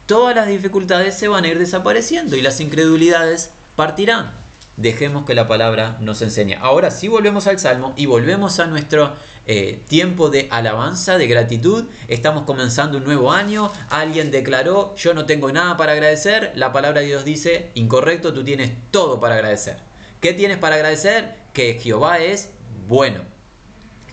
todas 0.06 0.36
las 0.36 0.48
dificultades 0.48 1.16
se 1.16 1.28
van 1.28 1.44
a 1.44 1.48
ir 1.48 1.60
desapareciendo 1.60 2.36
y 2.36 2.42
las 2.42 2.60
incredulidades 2.60 3.52
partirán. 3.76 4.43
Dejemos 4.76 5.26
que 5.26 5.36
la 5.36 5.48
palabra 5.48 5.98
nos 6.00 6.24
enseñe. 6.24 6.56
Ahora 6.60 6.90
sí 6.90 7.08
volvemos 7.08 7.46
al 7.46 7.60
Salmo 7.60 7.94
y 7.96 8.08
volvemos 8.08 8.60
a 8.60 8.66
nuestro 8.66 9.16
eh, 9.46 9.82
tiempo 9.88 10.32
de 10.32 10.48
alabanza, 10.50 11.20
de 11.20 11.28
gratitud. 11.28 11.86
Estamos 12.08 12.44
comenzando 12.44 12.98
un 12.98 13.04
nuevo 13.04 13.32
año. 13.32 13.72
Alguien 13.90 14.32
declaró, 14.32 14.96
yo 14.96 15.14
no 15.14 15.28
tengo 15.28 15.52
nada 15.52 15.78
para 15.78 15.92
agradecer. 15.92 16.54
La 16.56 16.72
palabra 16.72 17.02
de 17.02 17.08
Dios 17.08 17.24
dice, 17.24 17.70
incorrecto, 17.76 18.34
tú 18.34 18.44
tienes 18.44 18.72
todo 18.90 19.20
para 19.20 19.36
agradecer. 19.36 19.78
¿Qué 20.20 20.34
tienes 20.34 20.58
para 20.58 20.76
agradecer? 20.76 21.36
Que 21.54 21.80
Jehová 21.80 22.18
es 22.18 22.54
bueno. 22.88 23.33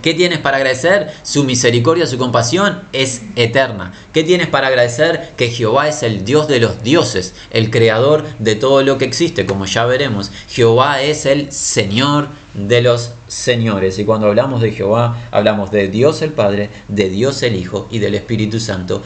¿Qué 0.03 0.15
tienes 0.15 0.39
para 0.39 0.57
agradecer? 0.57 1.13
Su 1.23 1.45
misericordia, 1.45 2.07
su 2.07 2.17
compasión 2.17 2.83
es 2.93 3.21
eterna. 3.37 3.93
¿Qué 4.15 4.25
tienes 4.25 4.47
para 4.47 4.69
agradecer? 4.69 5.33
Que 5.37 5.51
Jehová 5.51 5.89
es 5.89 6.03
el 6.03 6.25
Dios 6.25 6.49
de 6.49 6.59
los 6.59 6.83
dioses, 6.83 7.35
el 7.51 7.71
creador 7.71 8.25
de 8.39 8.55
todo 8.55 8.83
lo 8.83 8.97
que 8.97 9.05
existe, 9.05 9.45
como 9.45 9.67
ya 9.67 9.85
veremos. 9.85 10.31
Jehová 10.49 11.03
es 11.03 11.27
el 11.27 11.53
Señor 11.53 12.29
de 12.55 12.81
los 12.81 13.13
señores. 13.29 13.99
Y 13.99 14.07
cuando 14.07 14.29
hablamos 14.29 14.63
de 14.63 14.73
Jehová, 14.73 15.19
hablamos 15.31 15.71
de 15.71 15.89
Dios 15.89 16.23
el 16.23 16.33
Padre, 16.33 16.71
de 16.89 17.11
Dios 17.11 17.43
el 17.43 17.55
Hijo 17.55 17.87
y 17.91 17.99
del 17.99 18.15
Espíritu 18.15 18.59
Santo, 18.59 19.03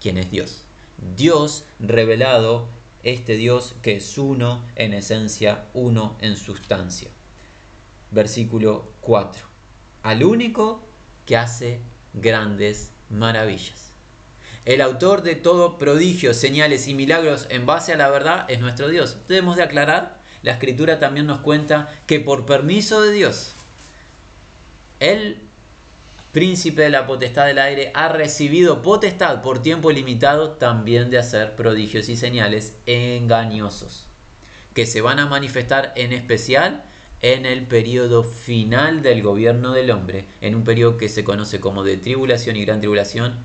quien 0.00 0.16
es 0.16 0.30
Dios. 0.30 0.62
Dios 1.16 1.64
revelado, 1.80 2.68
este 3.02 3.36
Dios 3.36 3.74
que 3.82 3.96
es 3.96 4.16
uno 4.16 4.62
en 4.76 4.94
esencia, 4.94 5.64
uno 5.74 6.16
en 6.20 6.36
sustancia. 6.36 7.10
Versículo 8.12 8.92
4 9.00 9.49
al 10.02 10.24
único 10.24 10.80
que 11.26 11.36
hace 11.36 11.80
grandes 12.14 12.92
maravillas. 13.08 13.90
El 14.64 14.80
autor 14.80 15.22
de 15.22 15.36
todo 15.36 15.78
prodigio, 15.78 16.34
señales 16.34 16.88
y 16.88 16.94
milagros 16.94 17.46
en 17.50 17.66
base 17.66 17.92
a 17.92 17.96
la 17.96 18.10
verdad 18.10 18.50
es 18.50 18.60
nuestro 18.60 18.88
Dios. 18.88 19.18
Debemos 19.28 19.56
de 19.56 19.62
aclarar, 19.62 20.20
la 20.42 20.52
escritura 20.52 20.98
también 20.98 21.26
nos 21.26 21.40
cuenta 21.40 21.94
que 22.06 22.20
por 22.20 22.46
permiso 22.46 23.00
de 23.00 23.12
Dios, 23.12 23.52
el 24.98 25.38
príncipe 26.32 26.82
de 26.82 26.90
la 26.90 27.06
potestad 27.06 27.46
del 27.46 27.58
aire 27.58 27.90
ha 27.94 28.08
recibido 28.08 28.82
potestad 28.82 29.40
por 29.40 29.62
tiempo 29.62 29.90
limitado 29.90 30.52
también 30.52 31.10
de 31.10 31.18
hacer 31.18 31.56
prodigios 31.56 32.08
y 32.08 32.16
señales 32.16 32.76
engañosos, 32.86 34.06
que 34.74 34.86
se 34.86 35.00
van 35.00 35.18
a 35.18 35.26
manifestar 35.26 35.92
en 35.96 36.12
especial 36.12 36.84
en 37.22 37.44
el 37.44 37.66
periodo 37.66 38.24
final 38.24 39.02
del 39.02 39.22
gobierno 39.22 39.72
del 39.72 39.90
hombre, 39.90 40.26
en 40.40 40.54
un 40.54 40.64
periodo 40.64 40.96
que 40.96 41.08
se 41.08 41.24
conoce 41.24 41.60
como 41.60 41.84
de 41.84 41.98
tribulación 41.98 42.56
y 42.56 42.64
gran 42.64 42.80
tribulación, 42.80 43.38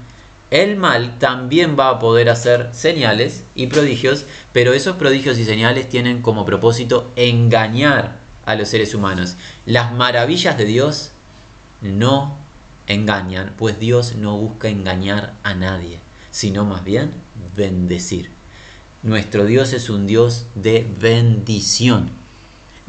el 0.51 0.77
mal 0.77 1.17
también 1.19 1.75
va 1.77 1.89
a 1.89 1.99
poder 1.99 2.29
hacer 2.29 2.69
señales 2.71 3.43
y 3.55 3.67
prodigios, 3.67 4.25
pero 4.53 4.73
esos 4.73 4.95
prodigios 4.95 5.37
y 5.39 5.45
señales 5.45 5.89
tienen 5.89 6.21
como 6.21 6.45
propósito 6.45 7.11
engañar 7.15 8.19
a 8.45 8.55
los 8.55 8.69
seres 8.69 8.93
humanos. 8.93 9.35
Las 9.65 9.91
maravillas 9.91 10.57
de 10.57 10.65
Dios 10.65 11.11
no 11.81 12.37
engañan, 12.87 13.55
pues 13.57 13.79
Dios 13.79 14.15
no 14.15 14.37
busca 14.37 14.69
engañar 14.69 15.33
a 15.43 15.55
nadie, 15.55 15.99
sino 16.31 16.63
más 16.63 16.83
bien 16.83 17.11
bendecir. 17.55 18.29
Nuestro 19.03 19.45
Dios 19.45 19.73
es 19.73 19.89
un 19.89 20.07
Dios 20.07 20.45
de 20.55 20.87
bendición 20.99 22.24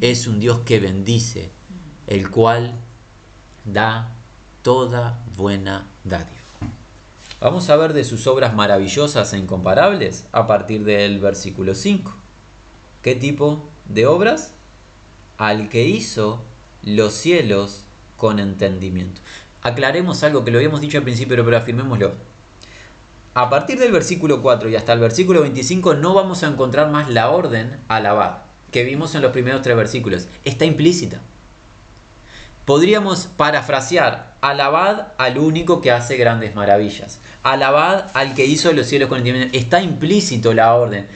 es 0.00 0.26
un 0.26 0.38
Dios 0.38 0.60
que 0.60 0.78
bendice, 0.78 1.50
el 2.06 2.30
cual 2.30 2.74
da 3.64 4.12
toda 4.62 5.24
buena 5.36 5.86
dádiva. 6.04 6.36
Vamos 7.40 7.68
a 7.68 7.76
ver 7.76 7.92
de 7.92 8.04
sus 8.04 8.26
obras 8.26 8.54
maravillosas 8.54 9.32
e 9.32 9.38
incomparables 9.38 10.26
a 10.32 10.46
partir 10.46 10.84
del 10.84 11.20
versículo 11.20 11.74
5. 11.74 12.12
¿Qué 13.02 13.14
tipo 13.14 13.64
de 13.86 14.06
obras? 14.06 14.52
Al 15.38 15.68
que 15.68 15.84
hizo 15.84 16.40
los 16.82 17.12
cielos 17.14 17.84
con 18.16 18.38
entendimiento. 18.38 19.20
Aclaremos 19.62 20.22
algo 20.22 20.44
que 20.44 20.50
lo 20.50 20.58
habíamos 20.58 20.80
dicho 20.80 20.98
al 20.98 21.04
principio, 21.04 21.44
pero 21.44 21.56
afirmémoslo. 21.56 22.14
A 23.34 23.50
partir 23.50 23.78
del 23.78 23.92
versículo 23.92 24.40
4 24.40 24.70
y 24.70 24.76
hasta 24.76 24.94
el 24.94 25.00
versículo 25.00 25.42
25 25.42 25.94
no 25.94 26.14
vamos 26.14 26.42
a 26.42 26.48
encontrar 26.48 26.90
más 26.90 27.10
la 27.10 27.30
orden 27.30 27.78
alabada 27.88 28.45
que 28.70 28.84
vimos 28.84 29.14
en 29.14 29.22
los 29.22 29.32
primeros 29.32 29.62
tres 29.62 29.76
versículos. 29.76 30.28
Está 30.44 30.64
implícita. 30.64 31.20
Podríamos 32.64 33.28
parafrasear, 33.28 34.34
alabad 34.40 35.08
al 35.18 35.38
único 35.38 35.80
que 35.80 35.92
hace 35.92 36.16
grandes 36.16 36.56
maravillas. 36.56 37.20
Alabad 37.44 38.06
al 38.12 38.34
que 38.34 38.44
hizo 38.44 38.72
los 38.72 38.88
cielos 38.88 39.08
con 39.08 39.18
entendimiento. 39.18 39.56
Está 39.56 39.80
implícito 39.80 40.52
la 40.52 40.74
orden. 40.74 41.06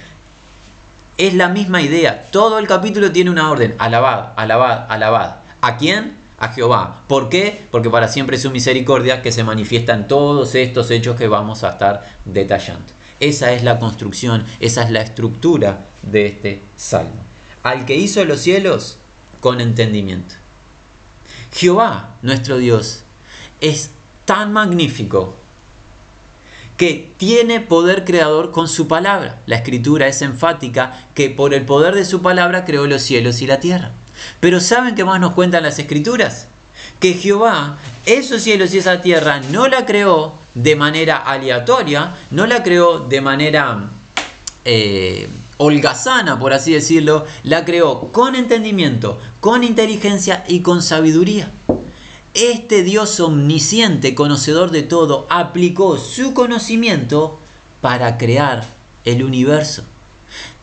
Es 1.18 1.34
la 1.34 1.48
misma 1.48 1.82
idea. 1.82 2.22
Todo 2.30 2.60
el 2.60 2.68
capítulo 2.68 3.10
tiene 3.10 3.30
una 3.30 3.50
orden. 3.50 3.74
Alabad, 3.78 4.28
alabad, 4.36 4.86
alabad. 4.88 5.36
¿A 5.60 5.76
quién? 5.76 6.18
A 6.38 6.50
Jehová. 6.50 7.02
¿Por 7.08 7.28
qué? 7.28 7.66
Porque 7.72 7.90
para 7.90 8.06
siempre 8.06 8.36
es 8.36 8.42
su 8.42 8.50
misericordia 8.52 9.20
que 9.20 9.32
se 9.32 9.42
manifiesta 9.42 9.92
en 9.92 10.06
todos 10.06 10.54
estos 10.54 10.88
hechos 10.92 11.16
que 11.16 11.26
vamos 11.26 11.64
a 11.64 11.70
estar 11.70 12.06
detallando. 12.24 12.92
Esa 13.18 13.52
es 13.52 13.64
la 13.64 13.80
construcción, 13.80 14.46
esa 14.60 14.84
es 14.84 14.90
la 14.92 15.02
estructura 15.02 15.80
de 16.02 16.26
este 16.26 16.62
salmo 16.76 17.29
al 17.62 17.86
que 17.86 17.96
hizo 17.96 18.24
los 18.24 18.40
cielos 18.40 18.98
con 19.40 19.60
entendimiento. 19.60 20.34
Jehová, 21.52 22.16
nuestro 22.22 22.58
Dios, 22.58 23.02
es 23.60 23.90
tan 24.24 24.52
magnífico 24.52 25.34
que 26.76 27.12
tiene 27.18 27.60
poder 27.60 28.04
creador 28.04 28.52
con 28.52 28.66
su 28.66 28.88
palabra. 28.88 29.40
La 29.46 29.56
escritura 29.56 30.06
es 30.06 30.22
enfática 30.22 31.08
que 31.14 31.28
por 31.28 31.52
el 31.52 31.66
poder 31.66 31.94
de 31.94 32.06
su 32.06 32.22
palabra 32.22 32.64
creó 32.64 32.86
los 32.86 33.02
cielos 33.02 33.42
y 33.42 33.46
la 33.46 33.60
tierra. 33.60 33.90
Pero 34.40 34.60
¿saben 34.60 34.94
qué 34.94 35.04
más 35.04 35.20
nos 35.20 35.34
cuentan 35.34 35.62
las 35.62 35.78
escrituras? 35.78 36.48
Que 36.98 37.14
Jehová, 37.14 37.76
esos 38.06 38.42
cielos 38.42 38.72
y 38.72 38.78
esa 38.78 39.02
tierra, 39.02 39.40
no 39.50 39.68
la 39.68 39.84
creó 39.84 40.34
de 40.54 40.76
manera 40.76 41.18
aleatoria, 41.18 42.14
no 42.30 42.46
la 42.46 42.62
creó 42.62 43.00
de 43.00 43.20
manera 43.20 43.90
eh, 44.64 45.28
holgazana, 45.62 46.38
por 46.38 46.54
así 46.54 46.72
decirlo, 46.72 47.26
la 47.42 47.66
creó 47.66 48.10
con 48.12 48.34
entendimiento, 48.34 49.18
con 49.40 49.62
inteligencia 49.62 50.42
y 50.48 50.60
con 50.60 50.82
sabiduría. 50.82 51.50
Este 52.32 52.82
Dios 52.82 53.20
omnisciente, 53.20 54.14
conocedor 54.14 54.70
de 54.70 54.82
todo, 54.82 55.26
aplicó 55.28 55.98
su 55.98 56.32
conocimiento 56.32 57.38
para 57.82 58.16
crear 58.16 58.64
el 59.04 59.22
universo. 59.22 59.84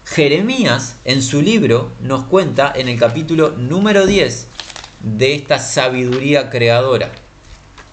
Jeremías 0.04 0.96
en 1.06 1.22
su 1.22 1.44
libro 1.44 1.92
nos 2.02 2.24
cuenta 2.24 2.74
en 2.76 2.88
el 2.88 2.98
capítulo 2.98 3.52
número 3.52 4.08
10 4.08 4.48
de 5.02 5.36
esta 5.36 5.60
sabiduría 5.60 6.50
creadora, 6.50 7.12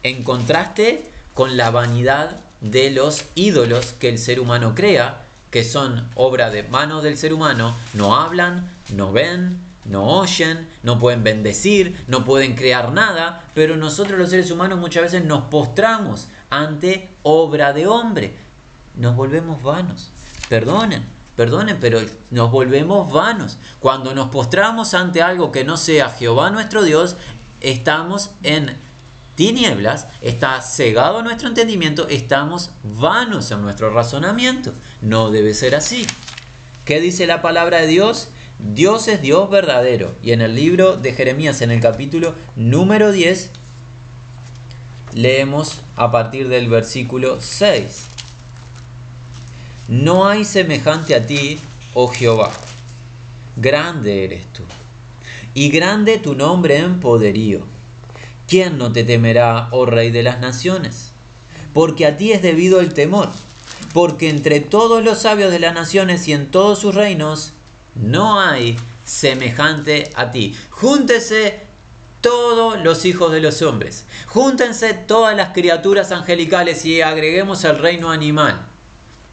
en 0.03 0.23
contraste 0.23 1.11
con 1.35 1.59
la 1.59 1.71
vanidad 1.71 2.41
de 2.63 2.91
los 2.93 3.27
ídolos 3.35 3.93
que 3.93 4.09
el 4.09 4.19
ser 4.19 4.41
humano 4.41 4.75
crea 4.75 5.24
que 5.55 5.63
son 5.63 6.09
obra 6.17 6.51
de 6.51 6.65
manos 6.65 7.05
del 7.05 7.17
ser 7.17 7.33
humano, 7.33 7.73
no 7.93 8.17
hablan, 8.17 8.69
no 8.89 9.13
ven, 9.13 9.61
no 9.85 10.05
oyen, 10.05 10.69
no 10.83 10.99
pueden 10.99 11.23
bendecir, 11.23 12.05
no 12.09 12.25
pueden 12.25 12.57
crear 12.57 12.91
nada, 12.91 13.47
pero 13.55 13.77
nosotros 13.77 14.19
los 14.19 14.31
seres 14.31 14.51
humanos 14.51 14.81
muchas 14.81 15.05
veces 15.05 15.25
nos 15.25 15.45
postramos 15.45 16.27
ante 16.51 17.09
obra 17.23 17.73
de 17.73 17.87
hombre. 17.87 18.37
Nos 18.97 19.15
volvemos 19.15 19.63
vanos. 19.63 20.11
Perdonen, 20.49 21.05
perdonen, 21.37 21.79
pero 21.81 22.01
nos 22.33 22.51
volvemos 22.51 23.13
vanos. 23.13 23.59
Cuando 23.79 24.13
nos 24.13 24.31
postramos 24.31 24.93
ante 24.93 25.23
algo 25.23 25.53
que 25.53 25.63
no 25.63 25.77
sea 25.77 26.11
Jehová 26.11 26.51
nuestro 26.51 26.83
Dios, 26.83 27.15
estamos 27.61 28.33
en 28.43 28.77
tinieblas, 29.37 30.07
está 30.21 30.61
cegado 30.63 31.23
nuestro 31.23 31.49
entendimiento, 31.49 32.09
estamos 32.09 32.73
vanos 32.83 33.51
en 33.51 33.63
nuestro 33.63 33.93
razonamiento. 33.93 34.73
No 35.03 35.31
debe 35.31 35.55
ser 35.55 35.75
así. 35.75 36.07
¿Qué 36.85 37.01
dice 37.01 37.27
la 37.27 37.43
palabra 37.43 37.81
de 37.81 37.87
Dios? 37.87 38.29
Dios 38.59 39.09
es 39.09 39.21
Dios 39.21 39.51
verdadero. 39.51 40.15
Y 40.23 40.33
en 40.33 40.41
el 40.41 40.55
libro 40.55 40.97
de 40.97 41.13
Jeremías, 41.13 41.61
en 41.63 41.71
el 41.71 41.81
capítulo 41.81 42.35
número 42.57 43.11
10, 43.11 43.51
leemos 45.15 45.81
a 45.97 46.11
partir 46.11 46.49
del 46.49 46.69
versículo 46.69 47.41
6. 47.41 48.05
No 49.89 50.27
hay 50.27 50.45
semejante 50.45 51.15
a 51.15 51.27
ti, 51.27 51.59
oh 51.95 52.09
Jehová. 52.09 52.51
Grande 53.57 54.25
eres 54.25 54.47
tú. 54.53 54.63
Y 55.53 55.69
grande 55.71 56.19
tu 56.19 56.35
nombre 56.35 56.79
en 56.79 57.01
poderío 57.01 57.74
¿Quién 58.49 58.79
no 58.79 58.93
te 58.93 59.05
temerá, 59.05 59.69
oh 59.71 59.87
Rey 59.87 60.11
de 60.11 60.23
las 60.23 60.41
naciones? 60.41 61.13
Porque 61.73 62.07
a 62.07 62.17
ti 62.17 62.33
es 62.33 62.43
debido 62.43 62.81
el 62.81 62.95
temor, 62.95 63.31
porque 63.93 64.29
entre 64.29 64.61
todos 64.61 65.03
los 65.03 65.21
sabios 65.21 65.51
de 65.51 65.59
las 65.59 65.75
naciones 65.75 66.29
y 66.29 66.33
en 66.33 66.51
todos 66.51 66.79
sus 66.79 66.95
reinos 66.95 67.53
no 67.95 68.41
hay 68.41 68.77
semejante 69.05 70.11
a 70.15 70.31
ti. 70.31 70.57
Júntese 70.71 71.61
todos 72.21 72.83
los 72.83 73.05
hijos 73.05 73.33
de 73.33 73.41
los 73.41 73.61
hombres. 73.63 74.07
Júntense 74.27 74.95
todas 74.95 75.37
las 75.37 75.51
criaturas 75.51 76.13
angelicales 76.13 76.85
y 76.85 77.03
agreguemos 77.03 77.65
el 77.65 77.79
reino 77.79 78.11
animal. 78.11 78.67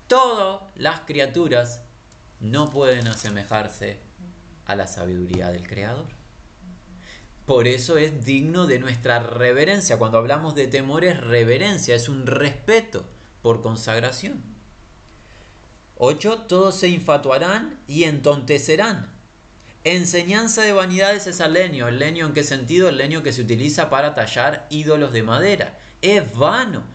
Todas 0.07 0.63
las 0.75 1.01
criaturas 1.01 1.83
no 2.41 2.69
pueden 2.69 3.07
asemejarse 3.07 3.99
a 4.65 4.75
la 4.75 4.87
sabiduría 4.87 5.51
del 5.51 5.67
Creador. 5.67 6.20
Por 7.51 7.67
eso 7.67 7.97
es 7.97 8.23
digno 8.23 8.65
de 8.65 8.79
nuestra 8.79 9.19
reverencia. 9.19 9.97
Cuando 9.97 10.17
hablamos 10.17 10.55
de 10.55 10.67
temor 10.67 11.03
es 11.03 11.19
reverencia, 11.19 11.93
es 11.95 12.07
un 12.07 12.25
respeto 12.25 13.03
por 13.41 13.61
consagración. 13.61 14.41
8. 15.97 16.45
Todos 16.47 16.75
se 16.75 16.87
infatuarán 16.87 17.77
y 17.87 18.05
entontecerán. 18.05 19.11
Enseñanza 19.83 20.61
de 20.61 20.71
vanidades 20.71 21.27
es 21.27 21.41
el 21.41 21.51
leño. 21.51 21.89
¿El 21.89 21.99
leño 21.99 22.25
en 22.25 22.31
qué 22.31 22.45
sentido? 22.45 22.87
El 22.87 22.95
leño 22.95 23.21
que 23.21 23.33
se 23.33 23.41
utiliza 23.41 23.89
para 23.89 24.13
tallar 24.13 24.67
ídolos 24.69 25.11
de 25.11 25.23
madera. 25.23 25.77
Es 26.01 26.33
vano. 26.33 26.85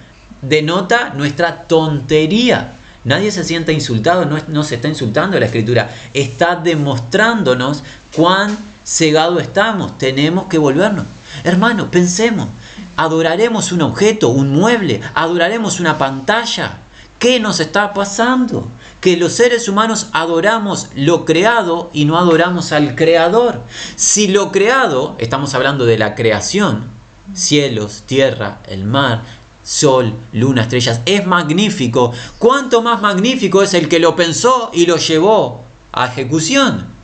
Denota 0.40 1.10
nuestra 1.10 1.64
tontería. 1.64 2.72
Nadie 3.04 3.30
se 3.30 3.44
sienta 3.44 3.72
insultado, 3.72 4.24
no, 4.24 4.38
no 4.48 4.64
se 4.64 4.76
está 4.76 4.88
insultando 4.88 5.38
la 5.38 5.44
escritura. 5.44 5.90
Está 6.14 6.56
demostrándonos 6.56 7.84
cuán 8.16 8.56
cegado 8.86 9.40
estamos. 9.40 9.98
Tenemos 9.98 10.46
que 10.46 10.56
volvernos. 10.56 11.04
Hermano, 11.44 11.90
pensemos. 11.90 12.48
Adoraremos 12.96 13.72
un 13.72 13.82
objeto, 13.82 14.30
un 14.30 14.52
mueble, 14.52 15.02
adoraremos 15.14 15.80
una 15.80 15.98
pantalla. 15.98 16.78
¿Qué 17.18 17.40
nos 17.40 17.60
está 17.60 17.92
pasando? 17.92 18.68
Que 19.00 19.16
los 19.16 19.34
seres 19.34 19.68
humanos 19.68 20.08
adoramos 20.12 20.88
lo 20.94 21.24
creado 21.26 21.90
y 21.92 22.06
no 22.06 22.16
adoramos 22.16 22.72
al 22.72 22.94
creador. 22.94 23.60
Si 23.96 24.28
lo 24.28 24.50
creado, 24.50 25.14
estamos 25.18 25.54
hablando 25.54 25.84
de 25.84 25.98
la 25.98 26.14
creación, 26.14 26.88
cielos, 27.34 28.04
tierra, 28.06 28.60
el 28.66 28.84
mar, 28.84 29.22
sol, 29.62 30.14
luna, 30.32 30.62
estrellas, 30.62 31.00
es 31.04 31.26
magnífico. 31.26 32.12
¿Cuánto 32.38 32.80
más 32.80 33.02
magnífico 33.02 33.62
es 33.62 33.74
el 33.74 33.88
que 33.88 33.98
lo 33.98 34.16
pensó 34.16 34.70
y 34.72 34.86
lo 34.86 34.96
llevó 34.96 35.64
a 35.92 36.06
ejecución? 36.06 36.95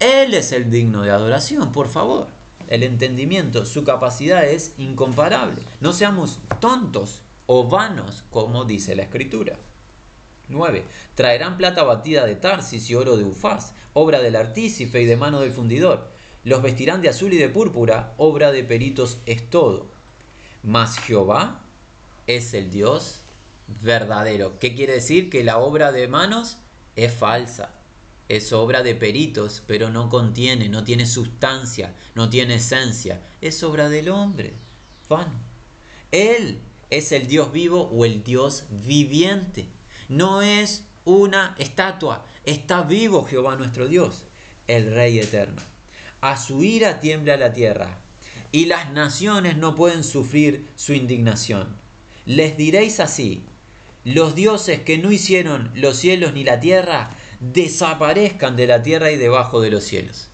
Él 0.00 0.34
es 0.34 0.52
el 0.52 0.70
digno 0.70 1.02
de 1.02 1.10
adoración, 1.10 1.72
por 1.72 1.88
favor. 1.88 2.28
El 2.68 2.82
entendimiento, 2.82 3.66
su 3.66 3.84
capacidad 3.84 4.46
es 4.46 4.74
incomparable. 4.78 5.62
No 5.80 5.92
seamos 5.92 6.38
tontos 6.60 7.22
o 7.46 7.68
vanos, 7.68 8.24
como 8.30 8.64
dice 8.64 8.94
la 8.94 9.04
escritura. 9.04 9.56
9. 10.48 10.84
Traerán 11.14 11.56
plata 11.56 11.82
batida 11.82 12.26
de 12.26 12.36
Tarsis 12.36 12.88
y 12.90 12.94
oro 12.94 13.16
de 13.16 13.24
Ufaz, 13.24 13.74
obra 13.92 14.20
del 14.20 14.36
artífice 14.36 15.00
y 15.00 15.04
de 15.04 15.16
mano 15.16 15.40
del 15.40 15.52
fundidor. 15.52 16.08
Los 16.44 16.62
vestirán 16.62 17.02
de 17.02 17.08
azul 17.08 17.32
y 17.32 17.38
de 17.38 17.48
púrpura, 17.48 18.12
obra 18.18 18.52
de 18.52 18.64
peritos 18.64 19.18
es 19.26 19.50
todo. 19.50 19.86
Mas 20.62 20.98
Jehová 20.98 21.60
es 22.26 22.54
el 22.54 22.70
Dios 22.70 23.20
verdadero. 23.82 24.58
¿Qué 24.58 24.74
quiere 24.74 24.94
decir? 24.94 25.30
Que 25.30 25.44
la 25.44 25.58
obra 25.58 25.92
de 25.92 26.08
manos 26.08 26.58
es 26.96 27.12
falsa. 27.12 27.72
Es 28.28 28.52
obra 28.52 28.82
de 28.82 28.94
peritos, 28.94 29.62
pero 29.66 29.90
no 29.90 30.08
contiene, 30.08 30.68
no 30.68 30.84
tiene 30.84 31.06
sustancia, 31.06 31.94
no 32.14 32.28
tiene 32.28 32.56
esencia. 32.56 33.22
Es 33.40 33.62
obra 33.62 33.88
del 33.88 34.10
hombre. 34.10 34.52
Vano. 35.08 35.38
Él 36.10 36.58
es 36.90 37.12
el 37.12 37.26
Dios 37.26 37.52
vivo 37.52 37.82
o 37.82 38.04
el 38.04 38.24
Dios 38.24 38.64
viviente. 38.70 39.66
No 40.08 40.42
es 40.42 40.84
una 41.04 41.54
estatua, 41.58 42.26
está 42.44 42.82
vivo 42.82 43.24
Jehová 43.24 43.56
nuestro 43.56 43.88
Dios, 43.88 44.24
el 44.66 44.92
Rey 44.92 45.18
eterno. 45.18 45.62
A 46.20 46.36
su 46.36 46.62
ira 46.62 47.00
tiembla 47.00 47.36
la 47.36 47.52
tierra, 47.52 47.98
y 48.52 48.66
las 48.66 48.90
naciones 48.90 49.56
no 49.56 49.74
pueden 49.74 50.04
sufrir 50.04 50.66
su 50.76 50.92
indignación. 50.92 51.68
Les 52.26 52.56
diréis 52.56 53.00
así, 53.00 53.42
los 54.04 54.34
dioses 54.34 54.80
que 54.80 54.98
no 54.98 55.10
hicieron 55.10 55.70
los 55.74 55.96
cielos 55.96 56.34
ni 56.34 56.44
la 56.44 56.60
tierra, 56.60 57.10
desaparezcan 57.40 58.56
de 58.56 58.66
la 58.66 58.82
tierra 58.82 59.10
y 59.10 59.16
debajo 59.16 59.60
de 59.60 59.70
los 59.70 59.84
cielos. 59.84 60.28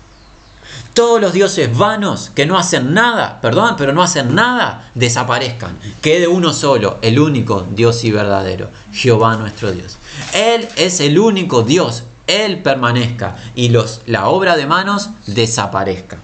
Todos 0.94 1.20
los 1.20 1.32
dioses 1.32 1.76
vanos 1.76 2.30
que 2.34 2.46
no 2.46 2.56
hacen 2.56 2.94
nada, 2.94 3.40
perdón, 3.40 3.74
pero 3.76 3.92
no 3.92 4.02
hacen 4.02 4.34
nada, 4.34 4.90
desaparezcan. 4.94 5.76
Quede 6.00 6.28
uno 6.28 6.52
solo, 6.52 6.98
el 7.02 7.18
único 7.18 7.66
Dios 7.72 8.04
y 8.04 8.12
verdadero, 8.12 8.70
Jehová 8.92 9.36
nuestro 9.36 9.72
Dios. 9.72 9.98
Él 10.32 10.68
es 10.76 11.00
el 11.00 11.18
único 11.18 11.62
Dios, 11.62 12.04
Él 12.28 12.62
permanezca 12.62 13.36
y 13.56 13.70
los, 13.70 14.02
la 14.06 14.28
obra 14.28 14.56
de 14.56 14.66
manos 14.66 15.10
desaparezca. 15.26 16.18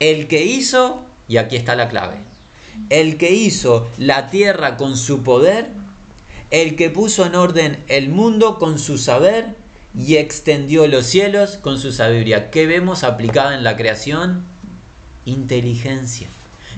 El 0.00 0.26
que 0.26 0.44
hizo, 0.44 1.06
y 1.28 1.36
aquí 1.36 1.54
está 1.54 1.76
la 1.76 1.88
clave, 1.88 2.18
el 2.90 3.16
que 3.16 3.30
hizo 3.30 3.88
la 3.98 4.28
tierra 4.28 4.76
con 4.76 4.96
su 4.96 5.22
poder, 5.22 5.70
el 6.50 6.76
que 6.76 6.90
puso 6.90 7.26
en 7.26 7.34
orden 7.34 7.84
el 7.88 8.08
mundo 8.08 8.58
con 8.58 8.78
su 8.78 8.98
saber, 8.98 9.54
y 9.96 10.16
extendió 10.16 10.86
los 10.86 11.06
cielos 11.06 11.56
con 11.56 11.78
su 11.78 11.92
sabiduría. 11.92 12.50
¿Qué 12.50 12.66
vemos 12.66 13.04
aplicada 13.04 13.54
en 13.54 13.64
la 13.64 13.76
creación? 13.76 14.42
Inteligencia, 15.24 16.28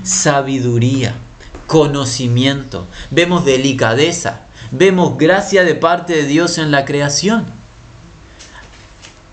sabiduría, 0.03 1.15
conocimiento. 1.67 2.85
Vemos 3.09 3.45
delicadeza, 3.45 4.41
vemos 4.71 5.17
gracia 5.17 5.63
de 5.63 5.75
parte 5.75 6.13
de 6.13 6.25
Dios 6.25 6.57
en 6.57 6.71
la 6.71 6.85
creación. 6.85 7.45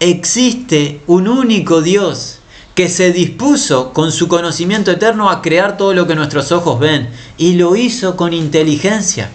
Existe 0.01 1.01
un 1.07 1.29
único 1.29 1.81
Dios 1.83 2.39
que 2.75 2.89
se 2.89 3.13
dispuso 3.13 3.93
con 3.93 4.13
su 4.13 4.29
conocimiento 4.29 4.93
eterno 4.93 5.31
a 5.31 5.43
crear 5.43 5.77
todo 5.77 5.95
lo 5.95 6.07
que 6.07 6.15
nuestros 6.15 6.53
ojos 6.53 6.79
ven 6.79 7.11
y 7.37 7.55
lo 7.55 7.75
hizo 7.75 8.17
con 8.17 8.33
inteligencia. 8.33 9.31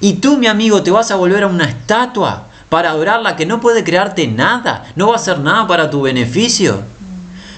Y 0.00 0.14
tú, 0.14 0.36
mi 0.36 0.46
amigo, 0.46 0.84
te 0.84 0.92
vas 0.92 1.10
a 1.10 1.16
volver 1.16 1.42
a 1.42 1.48
una 1.48 1.64
estatua 1.64 2.48
para 2.74 2.90
adorarla 2.90 3.36
que 3.36 3.46
no 3.46 3.60
puede 3.60 3.84
crearte 3.84 4.26
nada, 4.26 4.84
no 4.96 5.06
va 5.06 5.12
a 5.12 5.16
hacer 5.18 5.38
nada 5.38 5.64
para 5.68 5.90
tu 5.90 6.02
beneficio. 6.02 6.82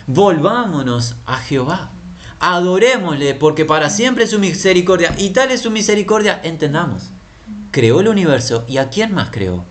Volvámonos 0.07 1.17
a 1.25 1.39
Jehová. 1.39 1.89
Adorémosle 2.39 3.33
porque 3.35 3.65
para 3.65 3.89
siempre 3.89 4.25
es 4.25 4.31
su 4.33 4.39
misericordia 4.39 5.15
y 5.17 5.31
tal 5.31 5.53
es 5.53 5.63
su 5.63 5.71
misericordia, 5.71 6.39
entendamos. 6.45 7.05
Creó 7.71 8.01
el 8.01 8.09
universo 8.09 8.67
y 8.69 8.77
a 8.77 8.91
quién 8.91 9.15
más 9.15 9.31
creó? 9.31 9.65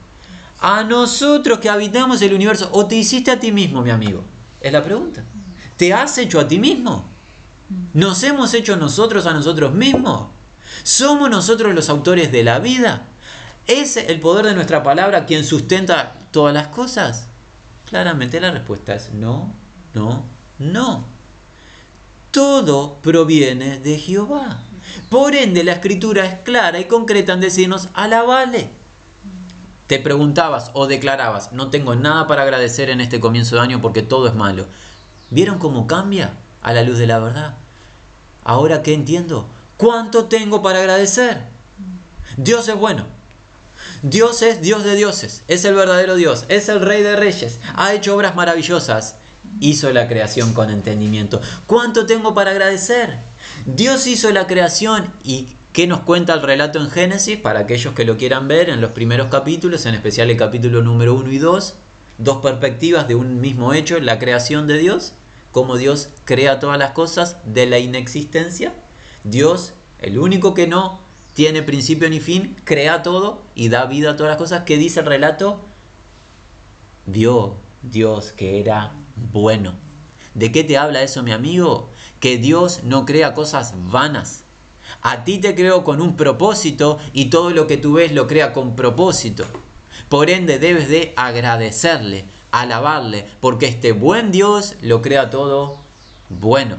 A 0.61 0.83
nosotros 0.83 1.59
que 1.59 1.69
habitamos 1.69 2.23
el 2.23 2.33
universo 2.33 2.71
o 2.71 2.87
te 2.87 2.95
hiciste 2.95 3.29
a 3.29 3.39
ti 3.39 3.51
mismo, 3.51 3.83
mi 3.83 3.91
amigo. 3.91 4.23
Es 4.61 4.73
la 4.73 4.83
pregunta. 4.83 5.23
¿Te 5.77 5.93
has 5.93 6.17
hecho 6.17 6.39
a 6.39 6.47
ti 6.47 6.57
mismo? 6.57 7.05
¿Nos 7.93 8.23
hemos 8.23 8.51
hecho 8.55 8.77
nosotros 8.77 9.27
a 9.27 9.33
nosotros 9.33 9.75
mismos? 9.75 10.29
¿Somos 10.81 11.29
nosotros 11.29 11.75
los 11.75 11.87
autores 11.89 12.31
de 12.31 12.43
la 12.43 12.57
vida? 12.57 13.09
¿Es 13.67 13.97
el 13.97 14.19
poder 14.19 14.45
de 14.45 14.53
nuestra 14.53 14.83
palabra 14.83 15.25
quien 15.25 15.43
sustenta 15.43 16.13
todas 16.31 16.53
las 16.53 16.67
cosas? 16.67 17.27
Claramente 17.89 18.39
la 18.39 18.51
respuesta 18.51 18.93
es 18.93 19.11
no, 19.11 19.51
no, 19.93 20.23
no. 20.59 21.03
Todo 22.29 22.95
proviene 23.01 23.79
de 23.79 23.97
Jehová. 23.97 24.61
Por 25.09 25.35
ende, 25.35 25.63
la 25.63 25.73
escritura 25.73 26.25
es 26.25 26.39
clara 26.41 26.79
y 26.79 26.85
concreta 26.85 27.33
en 27.33 27.39
decirnos, 27.39 27.89
alabale. 27.93 28.69
Te 29.87 29.99
preguntabas 29.99 30.71
o 30.73 30.85
declarabas, 30.85 31.51
no 31.51 31.69
tengo 31.69 31.95
nada 31.95 32.27
para 32.27 32.43
agradecer 32.43 32.89
en 32.89 33.01
este 33.01 33.19
comienzo 33.19 33.55
de 33.55 33.61
año 33.61 33.81
porque 33.81 34.03
todo 34.03 34.27
es 34.27 34.35
malo. 34.35 34.67
¿Vieron 35.31 35.57
cómo 35.57 35.87
cambia 35.87 36.33
a 36.61 36.73
la 36.73 36.83
luz 36.83 36.99
de 36.99 37.07
la 37.07 37.19
verdad? 37.19 37.55
Ahora 38.43 38.83
que 38.83 38.93
entiendo, 38.93 39.47
¿cuánto 39.77 40.25
tengo 40.25 40.61
para 40.61 40.79
agradecer? 40.79 41.45
Dios 42.37 42.67
es 42.67 42.75
bueno. 42.75 43.07
Dios 44.01 44.41
es 44.41 44.61
Dios 44.61 44.83
de 44.83 44.95
dioses, 44.95 45.43
es 45.47 45.65
el 45.65 45.75
verdadero 45.75 46.15
Dios, 46.15 46.45
es 46.49 46.69
el 46.69 46.81
Rey 46.81 47.03
de 47.03 47.15
Reyes, 47.15 47.59
ha 47.75 47.93
hecho 47.93 48.15
obras 48.15 48.35
maravillosas, 48.35 49.15
hizo 49.59 49.91
la 49.91 50.07
creación 50.07 50.53
con 50.53 50.69
entendimiento. 50.69 51.41
¿Cuánto 51.67 52.05
tengo 52.05 52.33
para 52.33 52.51
agradecer? 52.51 53.17
Dios 53.65 54.07
hizo 54.07 54.31
la 54.31 54.47
creación 54.47 55.13
y 55.23 55.55
¿qué 55.73 55.87
nos 55.87 56.01
cuenta 56.01 56.33
el 56.33 56.41
relato 56.41 56.79
en 56.79 56.89
Génesis? 56.89 57.39
Para 57.39 57.61
aquellos 57.61 57.93
que 57.93 58.05
lo 58.05 58.17
quieran 58.17 58.47
ver 58.47 58.69
en 58.69 58.81
los 58.81 58.91
primeros 58.91 59.29
capítulos, 59.29 59.85
en 59.85 59.95
especial 59.95 60.29
el 60.29 60.37
capítulo 60.37 60.81
número 60.81 61.13
1 61.13 61.31
y 61.31 61.37
2, 61.37 61.75
dos 62.17 62.37
perspectivas 62.41 63.07
de 63.07 63.15
un 63.15 63.41
mismo 63.41 63.73
hecho, 63.73 63.99
la 63.99 64.19
creación 64.19 64.67
de 64.67 64.77
Dios, 64.77 65.13
cómo 65.51 65.77
Dios 65.77 66.09
crea 66.25 66.59
todas 66.59 66.77
las 66.77 66.91
cosas 66.91 67.37
de 67.45 67.65
la 67.65 67.79
inexistencia. 67.79 68.73
Dios, 69.23 69.73
el 69.99 70.19
único 70.19 70.53
que 70.53 70.67
no 70.67 70.99
tiene 71.35 71.63
principio 71.63 72.09
ni 72.09 72.21
fin, 72.21 72.55
crea 72.63 73.03
todo 73.03 73.43
y 73.55 73.67
da 73.67 73.85
vida 73.85 74.11
a 74.11 74.15
todas 74.15 74.31
las 74.31 74.37
cosas. 74.37 74.63
¿Qué 74.63 74.77
dice 74.77 75.01
el 75.01 75.05
relato? 75.05 75.61
Vio 77.05 77.57
Dios 77.83 78.31
que 78.31 78.61
era 78.61 78.93
bueno. 79.33 79.75
¿De 80.33 80.53
qué 80.53 80.63
te 80.63 80.77
habla 80.77 81.03
eso, 81.03 81.23
mi 81.23 81.33
amigo? 81.33 81.89
Que 82.21 82.37
Dios 82.37 82.85
no 82.85 83.05
crea 83.05 83.33
cosas 83.33 83.73
vanas. 83.75 84.43
A 85.01 85.25
ti 85.25 85.39
te 85.39 85.55
creo 85.55 85.83
con 85.83 86.01
un 86.01 86.15
propósito 86.15 86.99
y 87.11 87.25
todo 87.25 87.49
lo 87.49 87.67
que 87.67 87.75
tú 87.75 87.93
ves 87.93 88.13
lo 88.13 88.27
crea 88.27 88.53
con 88.53 88.77
propósito. 88.77 89.45
Por 90.07 90.29
ende 90.29 90.57
debes 90.57 90.87
de 90.87 91.13
agradecerle, 91.17 92.23
alabarle, 92.51 93.27
porque 93.41 93.67
este 93.67 93.91
buen 93.91 94.31
Dios 94.31 94.75
lo 94.81 95.01
crea 95.01 95.29
todo 95.29 95.79
bueno. 96.29 96.77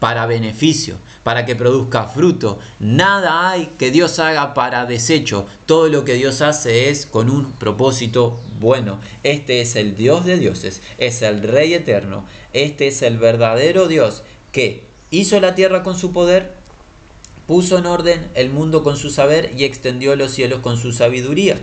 Para 0.00 0.26
beneficio, 0.26 0.96
para 1.22 1.44
que 1.44 1.54
produzca 1.54 2.04
fruto. 2.04 2.58
Nada 2.80 3.50
hay 3.50 3.66
que 3.78 3.90
Dios 3.90 4.18
haga 4.18 4.54
para 4.54 4.86
desecho. 4.86 5.46
Todo 5.66 5.88
lo 5.88 6.04
que 6.04 6.14
Dios 6.14 6.40
hace 6.40 6.88
es 6.88 7.06
con 7.06 7.30
un 7.30 7.52
propósito 7.52 8.40
bueno. 8.58 8.98
Este 9.22 9.60
es 9.60 9.76
el 9.76 9.94
Dios 9.94 10.24
de 10.24 10.38
dioses, 10.38 10.80
es 10.98 11.22
el 11.22 11.42
Rey 11.42 11.74
eterno. 11.74 12.24
Este 12.52 12.88
es 12.88 13.02
el 13.02 13.18
verdadero 13.18 13.86
Dios 13.86 14.22
que 14.50 14.84
hizo 15.10 15.38
la 15.38 15.54
tierra 15.54 15.82
con 15.82 15.96
su 15.96 16.12
poder, 16.12 16.54
puso 17.46 17.78
en 17.78 17.86
orden 17.86 18.28
el 18.34 18.50
mundo 18.50 18.82
con 18.82 18.96
su 18.96 19.10
saber 19.10 19.52
y 19.56 19.64
extendió 19.64 20.16
los 20.16 20.32
cielos 20.32 20.60
con 20.60 20.78
su 20.78 20.92
sabiduría. 20.92 21.60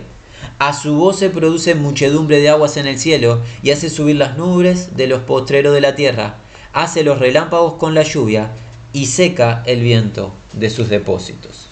A 0.60 0.72
su 0.72 0.94
voz 0.94 1.18
se 1.18 1.30
produce 1.30 1.74
muchedumbre 1.74 2.38
de 2.40 2.50
aguas 2.50 2.76
en 2.76 2.86
el 2.86 3.00
cielo 3.00 3.40
y 3.62 3.70
hace 3.70 3.90
subir 3.90 4.16
las 4.16 4.36
nubes 4.36 4.96
de 4.96 5.08
los 5.08 5.22
postreros 5.22 5.74
de 5.74 5.80
la 5.80 5.96
tierra 5.96 6.36
hace 6.82 7.02
los 7.02 7.18
relámpagos 7.18 7.74
con 7.74 7.92
la 7.92 8.04
lluvia 8.04 8.52
y 8.92 9.06
seca 9.06 9.64
el 9.66 9.82
viento 9.82 10.32
de 10.52 10.70
sus 10.70 10.88
depósitos. 10.88 11.66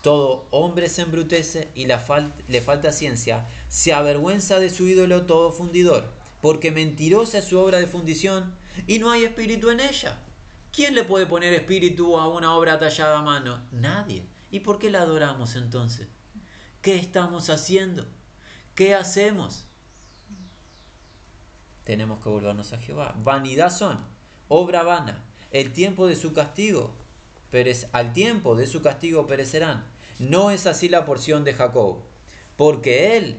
Todo 0.00 0.46
hombre 0.52 0.88
se 0.88 1.02
embrutece 1.02 1.68
y 1.74 1.86
le 1.86 2.60
falta 2.60 2.92
ciencia, 2.92 3.48
se 3.68 3.92
avergüenza 3.92 4.60
de 4.60 4.70
su 4.70 4.86
ídolo 4.86 5.26
todo 5.26 5.50
fundidor, 5.50 6.12
porque 6.40 6.70
mentirosa 6.70 7.38
es 7.38 7.46
su 7.46 7.58
obra 7.58 7.78
de 7.78 7.88
fundición 7.88 8.54
y 8.86 9.00
no 9.00 9.10
hay 9.10 9.24
espíritu 9.24 9.70
en 9.70 9.80
ella. 9.80 10.20
¿Quién 10.72 10.94
le 10.94 11.02
puede 11.02 11.26
poner 11.26 11.52
espíritu 11.52 12.16
a 12.16 12.28
una 12.28 12.54
obra 12.54 12.78
tallada 12.78 13.18
a 13.18 13.22
mano? 13.22 13.64
Nadie. 13.72 14.22
¿Y 14.52 14.60
por 14.60 14.78
qué 14.78 14.88
la 14.88 15.02
adoramos 15.02 15.56
entonces? 15.56 16.06
¿Qué 16.80 16.94
estamos 16.94 17.50
haciendo? 17.50 18.06
¿Qué 18.76 18.94
hacemos? 18.94 19.66
Tenemos 21.82 22.20
que 22.20 22.28
volvernos 22.28 22.72
a 22.72 22.78
Jehová. 22.78 23.16
Vanidad 23.18 23.70
son 23.70 24.17
obra 24.48 24.82
vana. 24.82 25.24
El 25.50 25.72
tiempo 25.72 26.06
de 26.06 26.16
su 26.16 26.32
castigo, 26.32 26.92
al 27.92 28.12
tiempo 28.12 28.56
de 28.56 28.66
su 28.66 28.82
castigo 28.82 29.26
perecerán. 29.26 29.86
No 30.18 30.50
es 30.50 30.66
así 30.66 30.88
la 30.88 31.04
porción 31.04 31.44
de 31.44 31.54
Jacob, 31.54 32.00
porque 32.56 33.16
él 33.16 33.38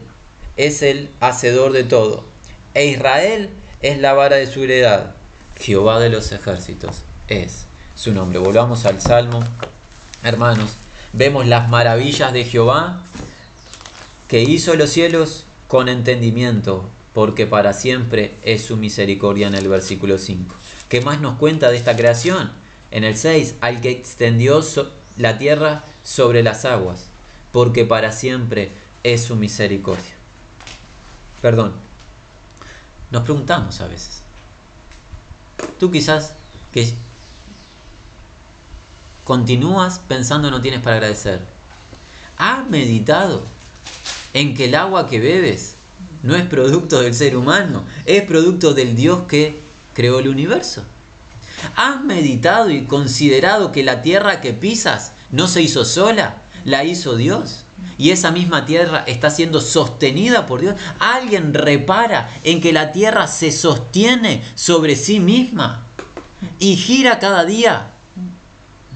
es 0.57 0.81
el 0.81 1.09
hacedor 1.19 1.73
de 1.73 1.83
todo, 1.83 2.25
e 2.73 2.87
Israel 2.87 3.49
es 3.81 3.99
la 3.99 4.13
vara 4.13 4.37
de 4.37 4.47
su 4.47 4.63
heredad. 4.63 5.15
Jehová 5.59 5.99
de 5.99 6.09
los 6.09 6.31
ejércitos 6.31 7.03
es 7.27 7.65
su 7.95 8.13
nombre. 8.13 8.39
Volvamos 8.39 8.85
al 8.85 9.01
Salmo. 9.01 9.43
Hermanos, 10.23 10.71
vemos 11.13 11.45
las 11.47 11.69
maravillas 11.69 12.31
de 12.33 12.45
Jehová 12.45 13.03
que 14.27 14.41
hizo 14.41 14.75
los 14.75 14.89
cielos 14.89 15.45
con 15.67 15.89
entendimiento, 15.89 16.85
porque 17.13 17.45
para 17.45 17.73
siempre 17.73 18.33
es 18.43 18.63
su 18.63 18.77
misericordia 18.77 19.47
en 19.47 19.55
el 19.55 19.67
versículo 19.67 20.17
5. 20.17 20.55
¿Qué 20.89 21.01
más 21.01 21.21
nos 21.21 21.37
cuenta 21.37 21.69
de 21.69 21.77
esta 21.77 21.95
creación? 21.95 22.51
En 22.91 23.03
el 23.03 23.15
6, 23.15 23.55
al 23.61 23.79
que 23.79 23.91
extendió 23.91 24.61
la 25.17 25.37
tierra 25.37 25.83
sobre 26.03 26.41
las 26.41 26.65
aguas, 26.65 27.05
porque 27.51 27.85
para 27.85 28.11
siempre 28.11 28.71
es 29.03 29.23
su 29.23 29.35
misericordia. 29.35 30.15
Perdón, 31.41 31.75
nos 33.11 33.23
preguntamos 33.23 33.79
a 33.81 33.87
veces, 33.87 34.23
tú 35.79 35.91
quizás 35.91 36.33
que 36.73 36.93
continúas 39.23 39.99
pensando 39.99 40.49
no 40.49 40.59
tienes 40.59 40.81
para 40.81 40.95
agradecer. 40.95 41.45
¿Has 42.37 42.67
meditado 42.67 43.43
en 44.33 44.55
que 44.55 44.65
el 44.65 44.75
agua 44.75 45.07
que 45.07 45.19
bebes 45.19 45.75
no 46.23 46.35
es 46.35 46.45
producto 46.47 47.01
del 47.01 47.13
ser 47.13 47.37
humano, 47.37 47.85
es 48.05 48.23
producto 48.23 48.73
del 48.73 48.95
Dios 48.95 49.27
que 49.27 49.68
creó 49.99 50.19
el 50.19 50.29
universo. 50.29 50.85
¿Has 51.75 52.01
meditado 52.01 52.69
y 52.69 52.85
considerado 52.85 53.73
que 53.73 53.83
la 53.83 54.01
tierra 54.01 54.39
que 54.39 54.53
pisas 54.53 55.11
no 55.29 55.45
se 55.45 55.61
hizo 55.61 55.83
sola? 55.83 56.37
La 56.63 56.85
hizo 56.85 57.17
Dios. 57.17 57.65
Y 57.97 58.11
esa 58.11 58.31
misma 58.31 58.65
tierra 58.65 59.03
está 59.07 59.29
siendo 59.29 59.59
sostenida 59.59 60.45
por 60.45 60.61
Dios. 60.61 60.75
¿Alguien 60.99 61.53
repara 61.53 62.29
en 62.45 62.61
que 62.61 62.71
la 62.71 62.93
tierra 62.93 63.27
se 63.27 63.51
sostiene 63.51 64.41
sobre 64.55 64.95
sí 64.95 65.19
misma 65.19 65.83
y 66.59 66.77
gira 66.77 67.19
cada 67.19 67.43
día 67.43 67.89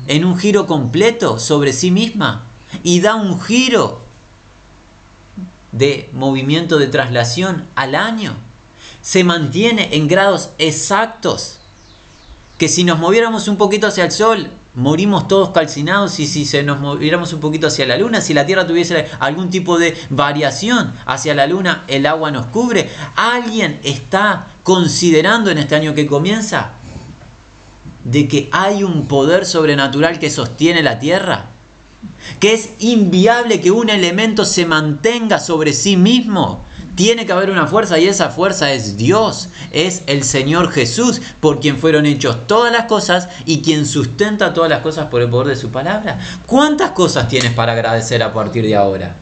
en 0.07 0.23
un 0.23 0.39
giro 0.39 0.67
completo 0.67 1.37
sobre 1.37 1.73
sí 1.73 1.91
misma 1.91 2.43
y 2.81 3.01
da 3.01 3.15
un 3.15 3.41
giro 3.41 4.01
de 5.73 6.09
movimiento 6.13 6.77
de 6.77 6.87
traslación 6.87 7.65
al 7.75 7.95
año? 7.95 8.37
Se 9.03 9.23
mantiene 9.23 9.95
en 9.95 10.07
grados 10.07 10.51
exactos. 10.57 11.59
Que 12.57 12.69
si 12.69 12.83
nos 12.83 12.97
moviéramos 12.97 13.47
un 13.47 13.57
poquito 13.57 13.87
hacia 13.87 14.05
el 14.05 14.11
Sol, 14.11 14.51
morimos 14.73 15.27
todos 15.27 15.49
calcinados 15.49 16.19
y 16.19 16.25
si 16.25 16.45
se 16.45 16.63
nos 16.63 16.79
moviéramos 16.79 17.33
un 17.33 17.41
poquito 17.41 17.67
hacia 17.67 17.85
la 17.85 17.97
Luna, 17.97 18.21
si 18.21 18.33
la 18.33 18.45
Tierra 18.45 18.65
tuviese 18.65 19.07
algún 19.19 19.49
tipo 19.49 19.77
de 19.77 19.97
variación 20.09 20.93
hacia 21.05 21.35
la 21.35 21.45
Luna, 21.45 21.83
el 21.87 22.05
agua 22.05 22.31
nos 22.31 22.45
cubre. 22.47 22.89
¿Alguien 23.15 23.79
está 23.83 24.47
considerando 24.63 25.51
en 25.51 25.57
este 25.57 25.75
año 25.75 25.93
que 25.93 26.07
comienza 26.07 26.71
de 28.05 28.27
que 28.27 28.49
hay 28.51 28.83
un 28.83 29.07
poder 29.07 29.45
sobrenatural 29.45 30.19
que 30.19 30.29
sostiene 30.29 30.81
la 30.81 30.99
Tierra? 30.99 31.52
Que 32.39 32.53
es 32.53 32.71
inviable 32.79 33.61
que 33.61 33.71
un 33.71 33.89
elemento 33.89 34.45
se 34.45 34.65
mantenga 34.65 35.39
sobre 35.39 35.73
sí 35.73 35.97
mismo 35.97 36.63
tiene 36.95 37.25
que 37.25 37.31
haber 37.31 37.49
una 37.49 37.67
fuerza 37.67 37.97
y 37.97 38.07
esa 38.07 38.29
fuerza 38.29 38.71
es 38.71 38.97
Dios, 38.97 39.49
es 39.71 40.03
el 40.07 40.23
Señor 40.23 40.71
Jesús, 40.71 41.21
por 41.39 41.59
quien 41.59 41.77
fueron 41.77 42.05
hechos 42.05 42.47
todas 42.47 42.71
las 42.71 42.85
cosas 42.85 43.29
y 43.45 43.61
quien 43.61 43.85
sustenta 43.85 44.53
todas 44.53 44.69
las 44.69 44.81
cosas 44.81 45.07
por 45.07 45.21
el 45.21 45.29
poder 45.29 45.47
de 45.47 45.55
su 45.55 45.69
palabra. 45.69 46.19
¿Cuántas 46.45 46.91
cosas 46.91 47.27
tienes 47.27 47.53
para 47.53 47.73
agradecer 47.73 48.21
a 48.21 48.31
partir 48.31 48.65
de 48.65 48.75
ahora? 48.75 49.15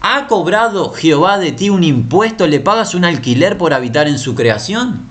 ¿Ha 0.00 0.26
cobrado 0.26 0.90
Jehová 0.92 1.38
de 1.38 1.52
ti 1.52 1.70
un 1.70 1.84
impuesto? 1.84 2.46
¿Le 2.46 2.60
pagas 2.60 2.94
un 2.94 3.04
alquiler 3.04 3.56
por 3.56 3.72
habitar 3.72 4.08
en 4.08 4.18
su 4.18 4.34
creación? 4.34 5.02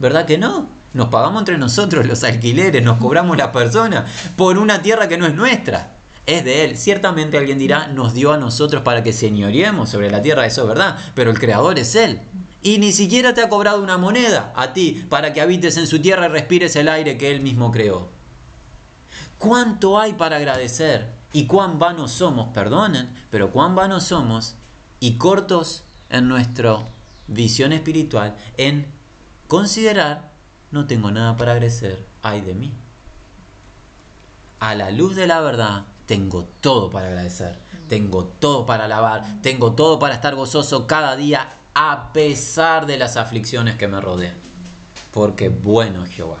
¿Verdad 0.00 0.26
que 0.26 0.38
no? 0.38 0.68
Nos 0.96 1.08
pagamos 1.08 1.42
entre 1.42 1.58
nosotros 1.58 2.06
los 2.06 2.24
alquileres, 2.24 2.82
nos 2.82 2.98
cobramos 2.98 3.36
la 3.36 3.52
persona 3.52 4.06
por 4.36 4.58
una 4.58 4.82
tierra 4.82 5.06
que 5.06 5.18
no 5.18 5.26
es 5.26 5.34
nuestra 5.34 5.96
es 6.26 6.44
de 6.44 6.64
Él. 6.64 6.76
Ciertamente 6.76 7.38
alguien 7.38 7.58
dirá, 7.58 7.86
nos 7.86 8.12
dio 8.12 8.32
a 8.32 8.36
nosotros 8.36 8.82
para 8.82 9.02
que 9.02 9.12
señoreemos 9.12 9.88
sobre 9.88 10.10
la 10.10 10.20
tierra, 10.20 10.44
eso 10.44 10.62
es 10.62 10.68
verdad, 10.68 10.98
pero 11.14 11.30
el 11.30 11.38
Creador 11.38 11.78
es 11.78 11.94
Él. 11.94 12.20
Y 12.62 12.78
ni 12.78 12.92
siquiera 12.92 13.32
te 13.32 13.42
ha 13.42 13.48
cobrado 13.48 13.82
una 13.82 13.96
moneda 13.96 14.52
a 14.56 14.72
ti 14.72 15.06
para 15.08 15.32
que 15.32 15.40
habites 15.40 15.76
en 15.76 15.86
su 15.86 16.00
tierra 16.00 16.26
y 16.26 16.30
respires 16.30 16.74
el 16.74 16.88
aire 16.88 17.16
que 17.16 17.30
Él 17.30 17.40
mismo 17.40 17.70
creó. 17.70 18.08
¿Cuánto 19.38 20.00
hay 20.00 20.14
para 20.14 20.36
agradecer? 20.36 21.10
Y 21.32 21.46
cuán 21.46 21.78
vanos 21.78 22.12
somos, 22.12 22.48
perdonen, 22.48 23.10
pero 23.30 23.50
cuán 23.50 23.74
vanos 23.74 24.04
somos 24.04 24.56
y 24.98 25.14
cortos 25.14 25.84
en 26.08 26.28
nuestra 26.28 26.78
visión 27.28 27.72
espiritual 27.72 28.36
en 28.56 28.86
considerar, 29.46 30.32
no 30.70 30.86
tengo 30.86 31.10
nada 31.10 31.36
para 31.36 31.52
agradecer, 31.52 32.04
ay 32.22 32.40
de 32.40 32.54
mí. 32.54 32.72
A 34.58 34.74
la 34.74 34.90
luz 34.90 35.16
de 35.16 35.26
la 35.26 35.40
verdad, 35.40 35.84
tengo 36.06 36.44
todo 36.60 36.90
para 36.90 37.08
agradecer, 37.08 37.56
tengo 37.88 38.24
todo 38.24 38.64
para 38.64 38.86
alabar, 38.86 39.42
tengo 39.42 39.72
todo 39.72 39.98
para 39.98 40.14
estar 40.14 40.34
gozoso 40.34 40.86
cada 40.86 41.16
día 41.16 41.48
a 41.74 42.12
pesar 42.12 42.86
de 42.86 42.96
las 42.96 43.16
aflicciones 43.16 43.76
que 43.76 43.88
me 43.88 44.00
rodean. 44.00 44.34
Porque 45.12 45.48
bueno 45.50 46.04
es 46.04 46.12
Jehová. 46.12 46.38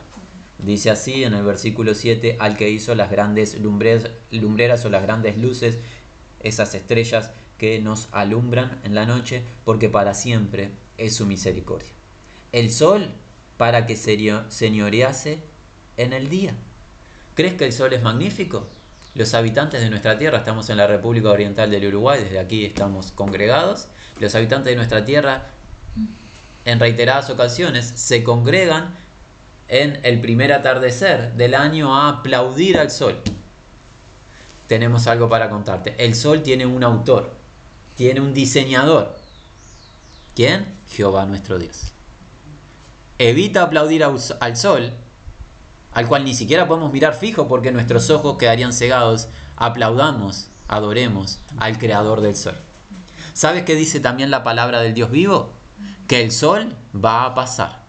Dice 0.58 0.90
así 0.90 1.24
en 1.24 1.34
el 1.34 1.44
versículo 1.44 1.94
7, 1.94 2.38
al 2.40 2.56
que 2.56 2.70
hizo 2.70 2.94
las 2.94 3.10
grandes 3.10 3.58
lumbreras 3.60 4.84
o 4.84 4.88
las 4.88 5.02
grandes 5.02 5.36
luces, 5.36 5.78
esas 6.42 6.74
estrellas 6.74 7.32
que 7.58 7.80
nos 7.80 8.08
alumbran 8.12 8.80
en 8.82 8.94
la 8.94 9.04
noche, 9.04 9.42
porque 9.64 9.90
para 9.90 10.14
siempre 10.14 10.70
es 10.96 11.16
su 11.16 11.26
misericordia. 11.26 11.90
El 12.52 12.72
sol 12.72 13.10
para 13.56 13.86
que 13.86 13.96
señorease 13.96 15.38
en 15.96 16.12
el 16.12 16.28
día. 16.28 16.54
¿Crees 17.34 17.54
que 17.54 17.66
el 17.66 17.72
sol 17.72 17.92
es 17.92 18.02
magnífico? 18.02 18.66
los 19.16 19.32
habitantes 19.32 19.80
de 19.80 19.88
nuestra 19.88 20.18
tierra, 20.18 20.38
estamos 20.38 20.68
en 20.68 20.76
la 20.76 20.86
República 20.86 21.30
Oriental 21.30 21.70
del 21.70 21.86
Uruguay, 21.86 22.22
desde 22.22 22.38
aquí 22.38 22.66
estamos 22.66 23.12
congregados, 23.12 23.88
los 24.20 24.34
habitantes 24.34 24.72
de 24.72 24.76
nuestra 24.76 25.06
tierra 25.06 25.46
en 26.66 26.78
reiteradas 26.78 27.30
ocasiones 27.30 27.86
se 27.86 28.22
congregan 28.22 28.94
en 29.68 30.00
el 30.02 30.20
primer 30.20 30.52
atardecer 30.52 31.32
del 31.32 31.54
año 31.54 31.96
a 31.96 32.10
aplaudir 32.10 32.78
al 32.78 32.90
sol. 32.90 33.22
Tenemos 34.68 35.06
algo 35.06 35.28
para 35.28 35.48
contarte. 35.48 35.94
El 35.96 36.14
sol 36.14 36.42
tiene 36.42 36.66
un 36.66 36.84
autor, 36.84 37.32
tiene 37.96 38.20
un 38.20 38.34
diseñador. 38.34 39.18
¿Quién? 40.34 40.74
Jehová 40.88 41.24
nuestro 41.24 41.58
Dios. 41.58 41.95
Evita 43.18 43.62
aplaudir 43.62 44.04
al 44.04 44.56
sol 44.56 44.92
al 45.96 46.08
cual 46.08 46.24
ni 46.24 46.34
siquiera 46.34 46.68
podemos 46.68 46.92
mirar 46.92 47.14
fijo 47.14 47.48
porque 47.48 47.72
nuestros 47.72 48.10
ojos 48.10 48.36
quedarían 48.36 48.74
cegados, 48.74 49.30
aplaudamos, 49.56 50.48
adoremos 50.68 51.40
al 51.56 51.78
Creador 51.78 52.20
del 52.20 52.36
Sol. 52.36 52.54
¿Sabes 53.32 53.62
qué 53.62 53.74
dice 53.74 53.98
también 54.00 54.30
la 54.30 54.42
palabra 54.42 54.82
del 54.82 54.92
Dios 54.92 55.10
vivo? 55.10 55.54
Que 56.06 56.22
el 56.22 56.32
sol 56.32 56.76
va 56.94 57.24
a 57.24 57.34
pasar. 57.34 57.80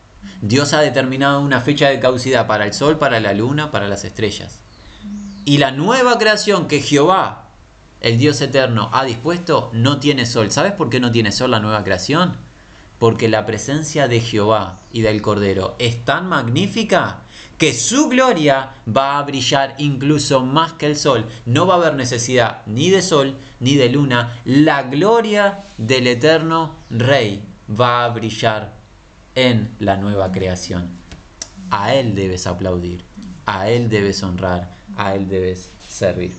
Dios 0.41 0.71
ha 0.71 0.79
determinado 0.79 1.41
una 1.41 1.59
fecha 1.59 1.89
de 1.89 1.99
caducidad 1.99 2.47
para 2.47 2.63
el 2.63 2.73
sol, 2.73 2.97
para 2.97 3.19
la 3.19 3.33
luna, 3.33 3.71
para 3.71 3.89
las 3.89 4.05
estrellas. 4.05 4.59
Y 5.43 5.57
la 5.57 5.71
nueva 5.71 6.17
creación 6.17 6.69
que 6.69 6.79
Jehová, 6.79 7.49
el 7.99 8.17
Dios 8.17 8.39
eterno, 8.39 8.89
ha 8.93 9.03
dispuesto 9.03 9.69
no 9.73 9.99
tiene 9.99 10.25
sol. 10.25 10.49
¿Sabes 10.49 10.71
por 10.71 10.89
qué 10.89 11.01
no 11.01 11.11
tiene 11.11 11.33
sol 11.33 11.51
la 11.51 11.59
nueva 11.59 11.83
creación? 11.83 12.37
Porque 12.99 13.27
la 13.27 13.45
presencia 13.45 14.07
de 14.07 14.19
Jehová 14.21 14.79
y 14.91 15.01
del 15.01 15.21
Cordero 15.21 15.75
es 15.77 16.03
tan 16.03 16.27
magnífica 16.27 17.21
que 17.57 17.73
su 17.73 18.07
gloria 18.07 18.73
va 18.87 19.17
a 19.17 19.23
brillar 19.23 19.75
incluso 19.77 20.43
más 20.43 20.73
que 20.73 20.85
el 20.85 20.95
sol. 20.95 21.25
No 21.45 21.67
va 21.67 21.75
a 21.75 21.77
haber 21.77 21.95
necesidad 21.95 22.61
ni 22.65 22.89
de 22.89 23.01
sol 23.01 23.35
ni 23.59 23.75
de 23.75 23.89
luna. 23.89 24.39
La 24.45 24.83
gloria 24.83 25.63
del 25.77 26.07
eterno 26.07 26.75
Rey 26.89 27.43
va 27.69 28.05
a 28.05 28.09
brillar 28.09 28.73
en 29.35 29.71
la 29.79 29.97
nueva 29.97 30.31
creación. 30.31 30.89
A 31.69 31.93
Él 31.93 32.15
debes 32.15 32.47
aplaudir, 32.47 33.01
a 33.45 33.69
Él 33.69 33.89
debes 33.89 34.23
honrar, 34.23 34.71
a 34.95 35.15
Él 35.15 35.27
debes 35.27 35.69
servir. 35.87 36.35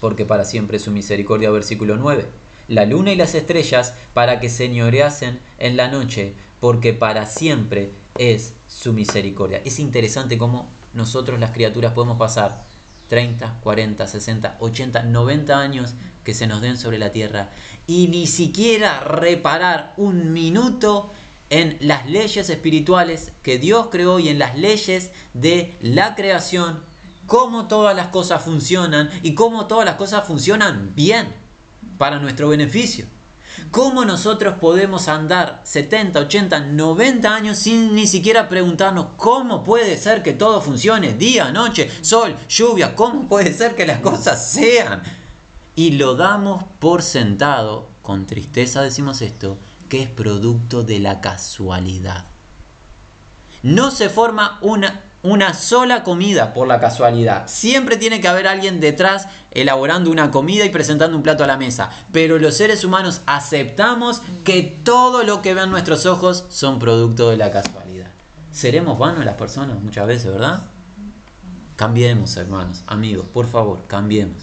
Porque 0.00 0.24
para 0.24 0.44
siempre 0.44 0.76
es 0.76 0.82
su 0.82 0.90
misericordia, 0.90 1.50
versículo 1.50 1.96
9. 1.96 2.43
La 2.68 2.86
luna 2.86 3.12
y 3.12 3.16
las 3.16 3.34
estrellas 3.34 3.94
para 4.14 4.40
que 4.40 4.48
señoreasen 4.48 5.40
en 5.58 5.76
la 5.76 5.88
noche, 5.88 6.32
porque 6.60 6.94
para 6.94 7.26
siempre 7.26 7.90
es 8.16 8.54
su 8.68 8.92
misericordia. 8.92 9.60
Es 9.64 9.78
interesante 9.78 10.38
cómo 10.38 10.68
nosotros 10.94 11.38
las 11.40 11.50
criaturas 11.50 11.92
podemos 11.92 12.18
pasar 12.18 12.64
30, 13.08 13.60
40, 13.62 14.06
60, 14.06 14.56
80, 14.60 15.02
90 15.02 15.58
años 15.58 15.94
que 16.24 16.32
se 16.32 16.46
nos 16.46 16.62
den 16.62 16.78
sobre 16.78 16.98
la 16.98 17.12
tierra 17.12 17.50
y 17.86 18.08
ni 18.08 18.26
siquiera 18.26 19.00
reparar 19.00 19.92
un 19.98 20.32
minuto 20.32 21.10
en 21.50 21.76
las 21.80 22.06
leyes 22.06 22.48
espirituales 22.48 23.32
que 23.42 23.58
Dios 23.58 23.88
creó 23.90 24.18
y 24.18 24.30
en 24.30 24.38
las 24.38 24.56
leyes 24.56 25.12
de 25.34 25.74
la 25.82 26.14
creación, 26.14 26.82
cómo 27.26 27.68
todas 27.68 27.94
las 27.94 28.08
cosas 28.08 28.42
funcionan 28.42 29.10
y 29.22 29.34
cómo 29.34 29.66
todas 29.66 29.84
las 29.84 29.96
cosas 29.96 30.26
funcionan 30.26 30.92
bien 30.94 31.43
para 31.98 32.18
nuestro 32.18 32.48
beneficio. 32.48 33.06
¿Cómo 33.70 34.04
nosotros 34.04 34.56
podemos 34.60 35.06
andar 35.06 35.60
70, 35.64 36.18
80, 36.20 36.60
90 36.60 37.34
años 37.34 37.58
sin 37.58 37.94
ni 37.94 38.06
siquiera 38.06 38.48
preguntarnos 38.48 39.08
cómo 39.16 39.62
puede 39.62 39.96
ser 39.96 40.22
que 40.22 40.32
todo 40.32 40.60
funcione 40.60 41.14
día, 41.14 41.52
noche, 41.52 41.88
sol, 42.02 42.34
lluvia? 42.48 42.96
¿Cómo 42.96 43.28
puede 43.28 43.52
ser 43.52 43.76
que 43.76 43.86
las 43.86 44.00
cosas 44.00 44.44
sean? 44.50 45.02
Y 45.76 45.92
lo 45.92 46.16
damos 46.16 46.64
por 46.80 47.02
sentado, 47.02 47.88
con 48.02 48.26
tristeza 48.26 48.82
decimos 48.82 49.22
esto, 49.22 49.56
que 49.88 50.02
es 50.02 50.10
producto 50.10 50.82
de 50.82 50.98
la 50.98 51.20
casualidad. 51.20 52.24
No 53.62 53.90
se 53.90 54.08
forma 54.08 54.58
una 54.62 55.02
una 55.24 55.54
sola 55.54 56.02
comida 56.02 56.52
por 56.52 56.68
la 56.68 56.78
casualidad. 56.78 57.48
Siempre 57.48 57.96
tiene 57.96 58.20
que 58.20 58.28
haber 58.28 58.46
alguien 58.46 58.78
detrás 58.78 59.26
elaborando 59.50 60.10
una 60.10 60.30
comida 60.30 60.66
y 60.66 60.68
presentando 60.68 61.16
un 61.16 61.22
plato 61.22 61.42
a 61.42 61.46
la 61.46 61.56
mesa. 61.56 61.90
Pero 62.12 62.38
los 62.38 62.58
seres 62.58 62.84
humanos 62.84 63.22
aceptamos 63.24 64.20
que 64.44 64.62
todo 64.84 65.24
lo 65.24 65.40
que 65.40 65.54
vean 65.54 65.70
nuestros 65.70 66.04
ojos 66.04 66.44
son 66.50 66.78
producto 66.78 67.30
de 67.30 67.38
la 67.38 67.50
casualidad. 67.50 68.10
Seremos 68.52 68.98
vanos 68.98 69.24
las 69.24 69.36
personas 69.36 69.80
muchas 69.80 70.06
veces, 70.06 70.30
¿verdad? 70.30 70.64
Cambiemos, 71.76 72.36
hermanos, 72.36 72.82
amigos, 72.86 73.24
por 73.32 73.46
favor, 73.46 73.84
cambiemos. 73.86 74.42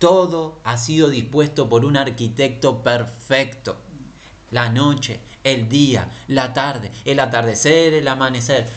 Todo 0.00 0.58
ha 0.64 0.78
sido 0.78 1.10
dispuesto 1.10 1.68
por 1.68 1.84
un 1.84 1.96
arquitecto 1.96 2.82
perfecto. 2.82 3.76
La 4.50 4.68
noche, 4.68 5.20
el 5.44 5.68
día, 5.68 6.10
la 6.26 6.52
tarde, 6.52 6.90
el 7.04 7.20
atardecer, 7.20 7.94
el 7.94 8.08
amanecer 8.08 8.68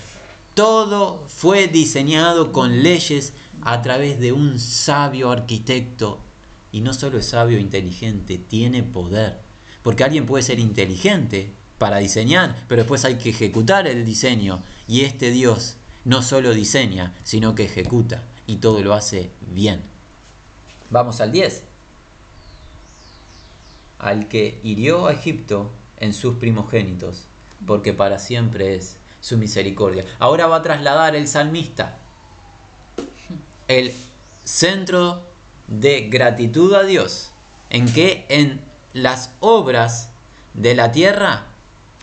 todo 0.60 1.24
fue 1.26 1.70
diseñado 1.70 2.51
con 2.51 2.84
leyes 2.84 3.32
a 3.62 3.82
través 3.82 4.20
de 4.20 4.34
un 4.34 4.60
sabio 4.60 5.32
arquitecto. 5.32 6.20
Y 6.74 6.82
no 6.82 6.93
solo 6.93 7.18
es 7.18 7.28
sabio 7.28 7.57
e 7.57 7.62
inteligente, 7.62 8.38
tiene 8.38 8.84
poder. 8.84 9.39
Porque 9.84 10.03
alguien 10.03 10.26
puede 10.26 10.43
ser 10.43 10.60
inteligente 10.60 11.49
para 11.78 11.99
diseñar, 11.99 12.66
pero 12.68 12.82
después 12.82 13.05
hay 13.05 13.18
que 13.18 13.30
ejecutar 13.30 13.88
el 13.88 14.03
diseño. 14.03 14.62
Y 14.86 15.03
este 15.03 15.32
Dios 15.32 15.78
no 16.03 16.22
solo 16.22 16.53
diseña, 16.53 17.16
sino 17.24 17.55
que 17.55 17.64
ejecuta. 17.64 18.26
Y 18.45 18.57
todo 18.57 18.84
lo 18.84 18.93
hace 18.93 19.30
bien. 19.53 19.84
Vamos 20.89 21.22
al 21.22 21.32
10. 21.32 21.64
Al 23.97 24.28
que 24.28 24.60
hirió 24.62 25.07
a 25.07 25.14
Egipto 25.14 25.72
en 25.95 26.14
sus 26.14 26.36
primogénitos, 26.36 27.28
porque 27.66 27.93
para 27.93 28.20
siempre 28.20 28.76
es 28.76 28.99
su 29.22 29.38
misericordia. 29.38 30.06
Ahora 30.20 30.48
va 30.48 30.58
a 30.58 30.62
trasladar 30.62 31.16
el 31.16 31.28
salmista 31.28 31.98
el 33.70 33.94
centro 34.44 35.22
de 35.68 36.10
gratitud 36.10 36.74
a 36.74 36.84
Dios. 36.84 37.30
¿En 37.70 37.92
que 37.94 38.26
En 38.28 38.62
las 38.94 39.36
obras 39.40 40.10
de 40.56 40.74
la 40.74 40.92
tierra 40.92 41.46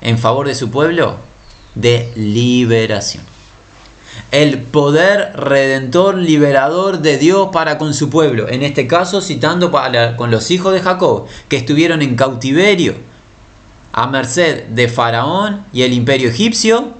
en 0.00 0.18
favor 0.18 0.46
de 0.46 0.54
su 0.54 0.70
pueblo 0.70 1.16
de 1.74 2.12
liberación. 2.14 3.24
El 4.30 4.62
poder 4.62 5.32
redentor 5.34 6.16
liberador 6.16 7.00
de 7.00 7.18
Dios 7.18 7.48
para 7.52 7.76
con 7.76 7.92
su 7.92 8.08
pueblo. 8.08 8.48
En 8.48 8.62
este 8.62 8.86
caso 8.86 9.20
citando 9.20 9.72
para, 9.72 10.16
con 10.16 10.30
los 10.30 10.50
hijos 10.52 10.72
de 10.72 10.80
Jacob 10.80 11.26
que 11.48 11.56
estuvieron 11.56 12.00
en 12.00 12.14
cautiverio 12.14 12.94
a 13.92 14.06
merced 14.06 14.66
de 14.66 14.88
Faraón 14.88 15.66
y 15.72 15.82
el 15.82 15.92
imperio 15.92 16.30
egipcio 16.30 16.95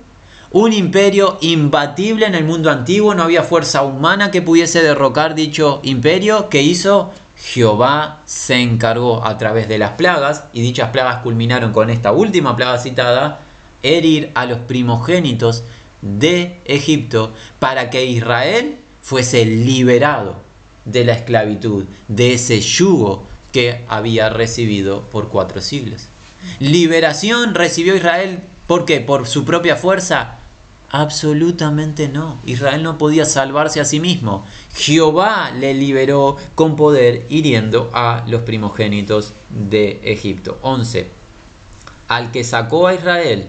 un 0.59 0.73
imperio 0.73 1.37
imbatible 1.43 2.25
en 2.25 2.35
el 2.35 2.45
mundo 2.45 2.71
antiguo, 2.71 3.15
no 3.15 3.25
había 3.25 3.43
fuerza 3.43 3.83
humana 3.83 4.31
que 4.31 4.41
pudiese 4.41 4.83
derrocar 4.83 5.35
dicho 5.35 5.81
imperio. 5.83 6.49
que 6.49 6.63
hizo? 6.63 7.13
Jehová 7.37 8.23
se 8.25 8.55
encargó 8.63 9.23
a 9.23 9.37
través 9.37 9.69
de 9.69 9.77
las 9.77 9.91
plagas, 9.99 10.45
y 10.55 10.63
dichas 10.63 10.93
plagas 10.93 11.19
culminaron 11.19 11.75
con 11.75 11.91
esta 11.91 12.13
última 12.13 12.57
plaga 12.57 12.79
citada, 12.79 13.43
herir 13.83 14.33
a 14.35 14.47
los 14.47 14.61
primogénitos 14.61 15.63
de 16.01 16.59
Egipto 16.65 17.35
para 17.59 17.91
que 17.91 18.07
Israel 18.07 18.77
fuese 19.03 19.45
liberado 19.45 20.37
de 20.87 21.05
la 21.05 21.13
esclavitud, 21.13 21.85
de 22.09 22.33
ese 22.33 22.63
yugo 22.63 23.27
que 23.53 23.85
había 23.89 24.31
recibido 24.31 25.03
por 25.03 25.29
cuatro 25.29 25.61
siglos. 25.61 26.07
Liberación 26.61 27.55
recibió 27.55 27.95
Israel, 27.95 28.41
¿por 28.67 28.87
qué? 28.87 29.01
¿Por 29.01 29.27
su 29.27 29.45
propia 29.45 29.77
fuerza? 29.77 30.36
Absolutamente 30.91 32.09
no. 32.09 32.39
Israel 32.47 32.83
no 32.83 32.97
podía 32.97 33.25
salvarse 33.25 33.81
a 33.81 33.85
sí 33.85 34.01
mismo. 34.01 34.47
Jehová 34.75 35.51
le 35.51 35.75
liberó 35.75 36.37
con 36.55 36.77
poder 36.77 37.27
hiriendo 37.29 37.91
a 37.93 38.25
los 38.27 38.43
primogénitos 38.43 39.33
de 39.51 40.01
Egipto. 40.05 40.59
11. 40.63 41.09
Al 42.09 42.31
que 42.31 42.45
sacó 42.45 42.87
a 42.87 42.95
Israel 42.95 43.49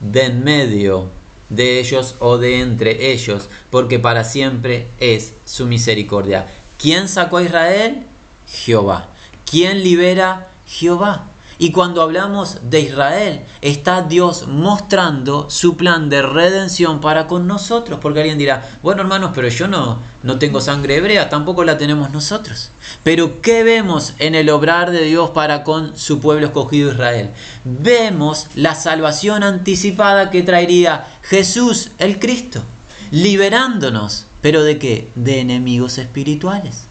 de 0.00 0.26
en 0.26 0.44
medio 0.44 1.08
de 1.48 1.80
ellos 1.80 2.16
o 2.18 2.38
de 2.38 2.60
entre 2.60 3.12
ellos, 3.12 3.48
porque 3.70 3.98
para 3.98 4.24
siempre 4.24 4.88
es 5.00 5.34
su 5.44 5.66
misericordia. 5.66 6.48
¿Quién 6.78 7.08
sacó 7.08 7.38
a 7.38 7.44
Israel? 7.44 8.02
Jehová. 8.46 9.08
¿Quién 9.50 9.82
libera? 9.82 10.48
Jehová. 10.66 11.26
Y 11.58 11.70
cuando 11.70 12.02
hablamos 12.02 12.58
de 12.68 12.80
Israel, 12.80 13.40
está 13.60 14.02
Dios 14.02 14.48
mostrando 14.48 15.48
su 15.50 15.76
plan 15.76 16.08
de 16.08 16.22
redención 16.22 17.00
para 17.00 17.26
con 17.26 17.46
nosotros. 17.46 18.00
Porque 18.02 18.20
alguien 18.20 18.38
dirá, 18.38 18.68
bueno 18.82 19.02
hermanos, 19.02 19.30
pero 19.34 19.48
yo 19.48 19.68
no, 19.68 19.98
no 20.22 20.38
tengo 20.38 20.60
sangre 20.60 20.96
hebrea, 20.96 21.28
tampoco 21.28 21.64
la 21.64 21.78
tenemos 21.78 22.10
nosotros. 22.10 22.70
Pero 23.04 23.40
¿qué 23.40 23.62
vemos 23.62 24.14
en 24.18 24.34
el 24.34 24.50
obrar 24.50 24.90
de 24.90 25.04
Dios 25.04 25.30
para 25.30 25.62
con 25.62 25.96
su 25.96 26.20
pueblo 26.20 26.46
escogido 26.46 26.90
Israel? 26.90 27.30
Vemos 27.64 28.48
la 28.54 28.74
salvación 28.74 29.42
anticipada 29.42 30.30
que 30.30 30.42
traería 30.42 31.06
Jesús 31.22 31.90
el 31.98 32.18
Cristo, 32.18 32.62
liberándonos. 33.10 34.26
¿Pero 34.42 34.62
de 34.62 34.78
qué? 34.78 35.08
De 35.14 35.40
enemigos 35.40 35.98
espirituales. 35.98 36.86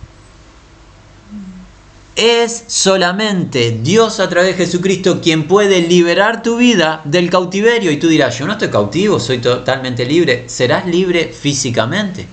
Es 2.15 2.65
solamente 2.67 3.79
Dios 3.81 4.19
a 4.19 4.29
través 4.29 4.51
de 4.55 4.65
Jesucristo 4.65 5.19
quien 5.19 5.47
puede 5.47 5.81
liberar 5.81 6.43
tu 6.43 6.57
vida 6.57 7.01
del 7.05 7.31
cautiverio. 7.31 7.89
Y 7.89 7.97
tú 7.97 8.07
dirás, 8.07 8.37
yo 8.37 8.45
no 8.45 8.53
estoy 8.53 8.69
cautivo, 8.69 9.19
soy 9.19 9.39
totalmente 9.39 10.05
libre. 10.05 10.43
Serás 10.47 10.85
libre 10.85 11.33
físicamente, 11.33 12.27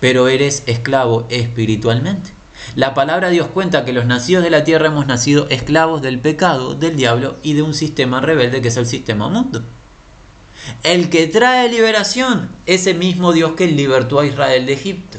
pero 0.00 0.28
eres 0.28 0.62
esclavo 0.64 1.26
espiritualmente. 1.28 2.30
La 2.76 2.94
palabra 2.94 3.28
Dios 3.28 3.48
cuenta 3.48 3.84
que 3.84 3.92
los 3.92 4.06
nacidos 4.06 4.42
de 4.42 4.48
la 4.48 4.64
tierra 4.64 4.86
hemos 4.86 5.06
nacido 5.06 5.48
esclavos 5.50 6.00
del 6.00 6.18
pecado, 6.18 6.74
del 6.74 6.96
diablo 6.96 7.36
y 7.42 7.52
de 7.52 7.62
un 7.62 7.74
sistema 7.74 8.22
rebelde 8.22 8.62
que 8.62 8.68
es 8.68 8.76
el 8.78 8.86
sistema 8.86 9.28
mundo. 9.28 9.62
El 10.82 11.10
que 11.10 11.26
trae 11.26 11.68
liberación, 11.68 12.48
ese 12.64 12.94
mismo 12.94 13.34
Dios 13.34 13.52
que 13.52 13.66
libertó 13.66 14.18
a 14.18 14.26
Israel 14.26 14.64
de 14.64 14.72
Egipto. 14.72 15.18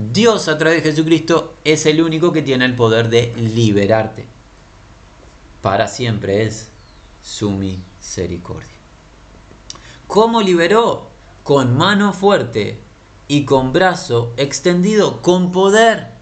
Dios 0.00 0.46
a 0.46 0.56
través 0.56 0.84
de 0.84 0.90
Jesucristo 0.90 1.54
es 1.64 1.84
el 1.84 2.00
único 2.00 2.32
que 2.32 2.42
tiene 2.42 2.64
el 2.64 2.76
poder 2.76 3.08
de 3.08 3.34
liberarte. 3.34 4.26
Para 5.60 5.88
siempre 5.88 6.44
es 6.44 6.68
su 7.20 7.50
misericordia. 7.50 8.68
¿Cómo 10.06 10.40
liberó? 10.40 11.08
Con 11.42 11.76
mano 11.76 12.12
fuerte 12.12 12.78
y 13.26 13.44
con 13.44 13.72
brazo 13.72 14.32
extendido, 14.36 15.20
con 15.20 15.50
poder. 15.50 16.12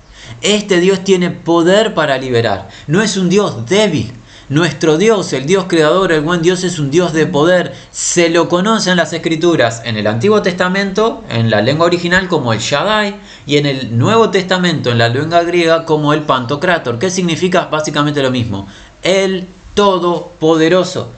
Este 0.40 0.80
Dios 0.80 1.04
tiene 1.04 1.30
poder 1.30 1.92
para 1.92 2.16
liberar. 2.16 2.70
No 2.86 3.02
es 3.02 3.18
un 3.18 3.28
Dios 3.28 3.66
débil. 3.66 4.10
Nuestro 4.48 4.96
Dios, 4.96 5.32
el 5.32 5.44
Dios 5.44 5.64
creador, 5.66 6.12
el 6.12 6.20
buen 6.20 6.40
Dios 6.40 6.62
es 6.62 6.78
un 6.78 6.92
Dios 6.92 7.12
de 7.12 7.26
poder. 7.26 7.74
Se 7.90 8.28
lo 8.28 8.48
conoce 8.48 8.92
en 8.92 8.96
las 8.96 9.12
escrituras, 9.12 9.82
en 9.84 9.96
el 9.96 10.06
Antiguo 10.06 10.40
Testamento, 10.40 11.24
en 11.28 11.50
la 11.50 11.62
lengua 11.62 11.86
original 11.86 12.28
como 12.28 12.52
el 12.52 12.60
Shaddai, 12.60 13.16
y 13.44 13.56
en 13.56 13.66
el 13.66 13.98
Nuevo 13.98 14.30
Testamento, 14.30 14.92
en 14.92 14.98
la 14.98 15.08
lengua 15.08 15.42
griega, 15.42 15.84
como 15.84 16.12
el 16.12 16.22
Pantocrator. 16.22 17.00
¿Qué 17.00 17.10
significa 17.10 17.66
básicamente 17.66 18.22
lo 18.22 18.30
mismo? 18.30 18.68
El 19.02 19.48
Todopoderoso. 19.74 21.10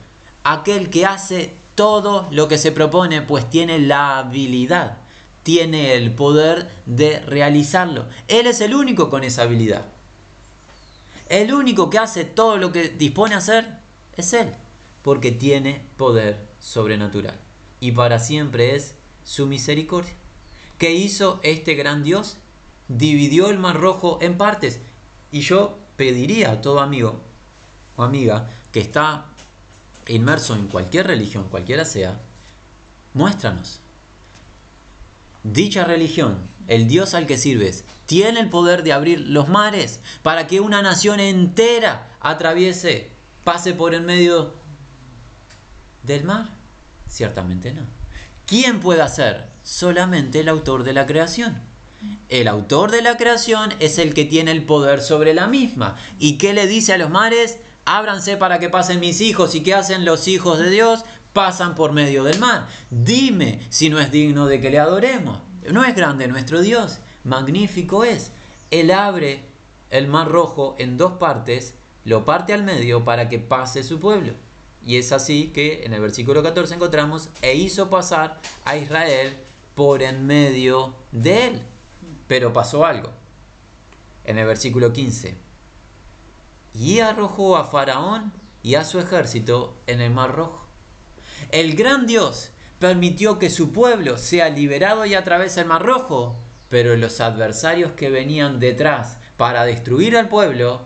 Aquel 0.43 0.89
que 0.89 1.05
hace 1.05 1.53
todo 1.75 2.27
lo 2.31 2.47
que 2.47 2.57
se 2.57 2.71
propone, 2.71 3.21
pues 3.21 3.47
tiene 3.47 3.77
la 3.77 4.17
habilidad, 4.17 4.97
tiene 5.43 5.93
el 5.93 6.13
poder 6.13 6.67
de 6.87 7.19
realizarlo. 7.19 8.07
Él 8.27 8.47
es 8.47 8.59
el 8.61 8.73
único 8.73 9.11
con 9.11 9.23
esa 9.23 9.43
habilidad. 9.43 9.85
El 11.29 11.53
único 11.53 11.91
que 11.91 11.99
hace 11.99 12.25
todo 12.25 12.57
lo 12.57 12.71
que 12.71 12.89
dispone 12.89 13.35
a 13.35 13.37
hacer 13.37 13.77
es 14.17 14.33
Él, 14.33 14.55
porque 15.03 15.31
tiene 15.31 15.83
poder 15.95 16.47
sobrenatural. 16.59 17.37
Y 17.79 17.91
para 17.91 18.17
siempre 18.17 18.75
es 18.75 18.95
su 19.23 19.45
misericordia. 19.45 20.13
¿Qué 20.79 20.95
hizo 20.95 21.39
este 21.43 21.75
gran 21.75 22.01
Dios? 22.01 22.37
Dividió 22.87 23.49
el 23.49 23.59
mar 23.59 23.79
rojo 23.79 24.17
en 24.21 24.37
partes. 24.37 24.79
Y 25.31 25.41
yo 25.41 25.77
pediría 25.97 26.51
a 26.51 26.61
todo 26.61 26.79
amigo 26.79 27.21
o 27.95 28.01
amiga 28.01 28.49
que 28.71 28.79
está 28.79 29.27
inmerso 30.07 30.55
en 30.55 30.67
cualquier 30.67 31.05
religión, 31.05 31.47
cualquiera 31.49 31.85
sea, 31.85 32.19
muéstranos. 33.13 33.81
Dicha 35.43 35.85
religión, 35.85 36.37
el 36.67 36.87
Dios 36.87 37.13
al 37.13 37.25
que 37.25 37.37
sirves, 37.37 37.85
tiene 38.05 38.41
el 38.41 38.49
poder 38.49 38.83
de 38.83 38.91
abrir 38.91 39.21
los 39.21 39.47
mares 39.47 40.01
para 40.21 40.47
que 40.47 40.59
una 40.59 40.81
nación 40.81 41.19
entera 41.19 42.17
atraviese, 42.19 43.11
pase 43.45 43.73
por 43.73 43.95
en 43.95 44.05
medio 44.05 44.53
del 46.03 46.23
mar? 46.25 46.49
Ciertamente 47.07 47.71
no. 47.71 47.83
¿Quién 48.45 48.79
puede 48.79 49.01
hacer? 49.01 49.47
Solamente 49.63 50.41
el 50.41 50.49
autor 50.49 50.83
de 50.83 50.93
la 50.93 51.05
creación. 51.05 51.61
El 52.29 52.47
autor 52.47 52.91
de 52.91 53.01
la 53.01 53.17
creación 53.17 53.73
es 53.79 53.97
el 53.97 54.13
que 54.13 54.25
tiene 54.25 54.51
el 54.51 54.65
poder 54.65 55.01
sobre 55.01 55.33
la 55.33 55.47
misma. 55.47 55.97
¿Y 56.17 56.37
qué 56.37 56.53
le 56.53 56.67
dice 56.67 56.93
a 56.93 56.97
los 56.97 57.09
mares? 57.09 57.59
Ábranse 57.85 58.37
para 58.37 58.59
que 58.59 58.69
pasen 58.69 58.99
mis 58.99 59.21
hijos. 59.21 59.55
¿Y 59.55 59.63
qué 59.63 59.73
hacen 59.73 60.05
los 60.05 60.27
hijos 60.27 60.59
de 60.59 60.69
Dios? 60.69 61.03
Pasan 61.33 61.75
por 61.75 61.91
medio 61.91 62.23
del 62.23 62.39
mar. 62.39 62.67
Dime 62.89 63.61
si 63.69 63.89
no 63.89 63.99
es 63.99 64.11
digno 64.11 64.47
de 64.47 64.59
que 64.59 64.69
le 64.69 64.79
adoremos. 64.79 65.41
¿No 65.71 65.83
es 65.83 65.95
grande 65.95 66.27
nuestro 66.27 66.61
Dios? 66.61 66.99
magnífico 67.23 68.03
es. 68.03 68.31
Él 68.71 68.91
abre 68.91 69.43
el 69.89 70.07
mar 70.07 70.29
rojo 70.29 70.75
en 70.77 70.97
dos 70.97 71.13
partes, 71.13 71.75
lo 72.05 72.25
parte 72.25 72.53
al 72.53 72.63
medio 72.63 73.03
para 73.03 73.29
que 73.29 73.39
pase 73.39 73.83
su 73.83 73.99
pueblo. 73.99 74.33
Y 74.85 74.97
es 74.97 75.11
así 75.11 75.49
que 75.49 75.83
en 75.85 75.93
el 75.93 76.01
versículo 76.01 76.41
14 76.41 76.75
encontramos, 76.75 77.29
e 77.41 77.55
hizo 77.55 77.89
pasar 77.89 78.39
a 78.63 78.77
Israel 78.77 79.37
por 79.75 80.01
en 80.01 80.25
medio 80.25 80.95
de 81.11 81.47
él. 81.47 81.61
Pero 82.27 82.53
pasó 82.53 82.85
algo. 82.85 83.11
En 84.23 84.37
el 84.37 84.45
versículo 84.45 84.93
15. 84.93 85.35
Y 86.75 86.99
arrojó 86.99 87.57
a 87.57 87.65
Faraón 87.65 88.31
y 88.63 88.75
a 88.75 88.85
su 88.85 88.99
ejército 88.99 89.73
en 89.87 90.01
el 90.01 90.11
mar 90.11 90.33
rojo. 90.35 90.68
El 91.51 91.75
gran 91.75 92.07
Dios 92.07 92.51
permitió 92.79 93.39
que 93.39 93.49
su 93.49 93.71
pueblo 93.71 94.17
sea 94.17 94.49
liberado 94.49 95.05
y 95.05 95.13
atravese 95.13 95.61
el 95.61 95.67
mar 95.67 95.83
rojo 95.83 96.37
pero 96.69 96.95
los 96.95 97.19
adversarios 97.19 97.93
que 97.93 98.09
venían 98.09 98.59
detrás 98.59 99.17
para 99.37 99.65
destruir 99.65 100.15
al 100.15 100.29
pueblo 100.29 100.85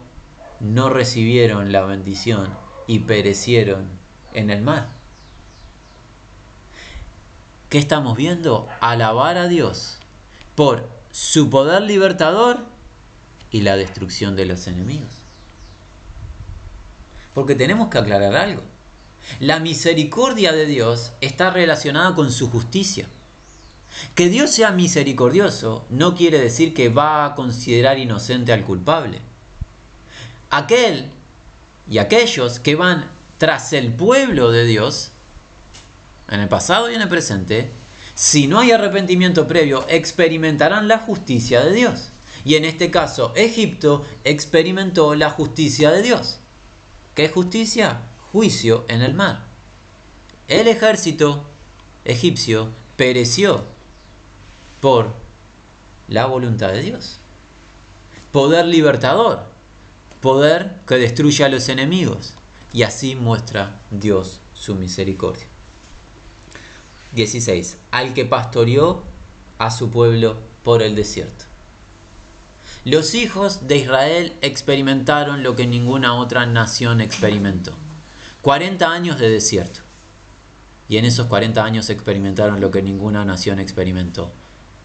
no 0.62 0.89
recibieron 0.89 1.72
la 1.74 1.84
bendición 1.84 2.56
y 2.88 2.99
perecieron 2.99 3.89
en 4.34 4.49
el 4.49 4.62
mar. 4.62 4.88
¿Qué 7.70 7.78
estamos 7.78 8.18
viendo? 8.18 8.70
Alabar 8.80 9.38
a 9.38 9.47
Dios 9.47 9.97
por 10.56 10.88
su 11.12 11.49
poder 11.49 11.82
libertador 11.82 12.60
y 13.51 13.62
la 13.62 13.76
destrucción 13.76 14.36
de 14.36 14.45
los 14.45 14.68
enemigos. 14.68 15.12
Porque 17.34 17.56
tenemos 17.56 17.89
que 17.89 17.97
aclarar 17.97 18.36
algo. 18.36 18.62
La 19.39 19.59
misericordia 19.59 20.51
de 20.51 20.65
Dios 20.65 21.13
está 21.21 21.49
relacionada 21.49 22.13
con 22.15 22.32
su 22.32 22.49
justicia. 22.49 23.07
Que 24.15 24.30
Dios 24.30 24.51
sea 24.51 24.71
misericordioso 24.71 25.86
no 25.89 26.15
quiere 26.15 26.39
decir 26.39 26.74
que 26.74 26.89
va 26.89 27.26
a 27.26 27.36
considerar 27.36 27.99
inocente 27.99 28.51
al 28.51 28.63
culpable. 28.63 29.21
Aquel 30.49 31.11
y 31.89 31.97
aquellos 31.97 32.59
que 32.59 32.76
van 32.76 33.09
tras 33.38 33.74
el 33.74 33.93
pueblo 33.93 34.51
de 34.51 34.65
Dios, 34.65 35.11
en 36.30 36.39
el 36.39 36.47
pasado 36.47 36.89
y 36.89 36.95
en 36.95 37.01
el 37.01 37.09
presente, 37.09 37.69
si 38.15 38.47
no 38.47 38.59
hay 38.59 38.71
arrepentimiento 38.71 39.47
previo, 39.47 39.86
experimentarán 39.89 40.88
la 40.88 40.99
justicia 40.99 41.61
de 41.61 41.74
Dios. 41.74 42.09
Y 42.45 42.55
en 42.55 42.65
este 42.65 42.91
caso, 42.91 43.34
Egipto 43.36 44.05
experimentó 44.24 45.15
la 45.15 45.30
justicia 45.30 45.91
de 45.91 46.01
Dios. 46.01 46.39
¿Qué 47.15 47.30
justicia? 47.30 48.01
Juicio 48.34 48.86
en 48.88 49.03
el 49.03 49.13
mar. 49.13 49.43
El 50.47 50.67
ejército 50.67 51.43
egipcio 52.03 52.69
pereció 52.97 53.63
por 54.81 55.13
la 56.07 56.25
voluntad 56.25 56.69
de 56.69 56.81
Dios. 56.81 57.17
Poder 58.31 58.65
libertador, 58.65 59.45
poder 60.19 60.79
que 60.88 60.95
destruye 60.95 61.43
a 61.43 61.49
los 61.49 61.69
enemigos. 61.69 62.34
Y 62.73 62.81
así 62.81 63.13
muestra 63.13 63.79
Dios 63.91 64.39
su 64.55 64.73
misericordia. 64.73 65.45
16. 67.11 67.77
Al 67.91 68.15
que 68.15 68.25
pastoreó 68.25 69.03
a 69.59 69.69
su 69.69 69.91
pueblo 69.91 70.38
por 70.63 70.81
el 70.81 70.95
desierto. 70.95 71.45
Los 72.84 73.13
hijos 73.13 73.67
de 73.67 73.77
Israel 73.77 74.34
experimentaron 74.41 75.43
lo 75.43 75.55
que 75.55 75.67
ninguna 75.67 76.15
otra 76.15 76.47
nación 76.47 76.99
experimentó. 76.99 77.75
40 78.43 78.91
años 78.91 79.19
de 79.19 79.29
desierto. 79.29 79.79
Y 80.89 80.97
en 80.97 81.05
esos 81.05 81.27
40 81.27 81.63
años 81.63 81.89
experimentaron 81.89 82.59
lo 82.59 82.71
que 82.71 82.83
ninguna 82.83 83.23
nación 83.23 83.57
experimentó 83.57 84.31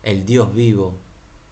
el 0.05 0.25
Dios 0.25 0.55
vivo, 0.55 0.95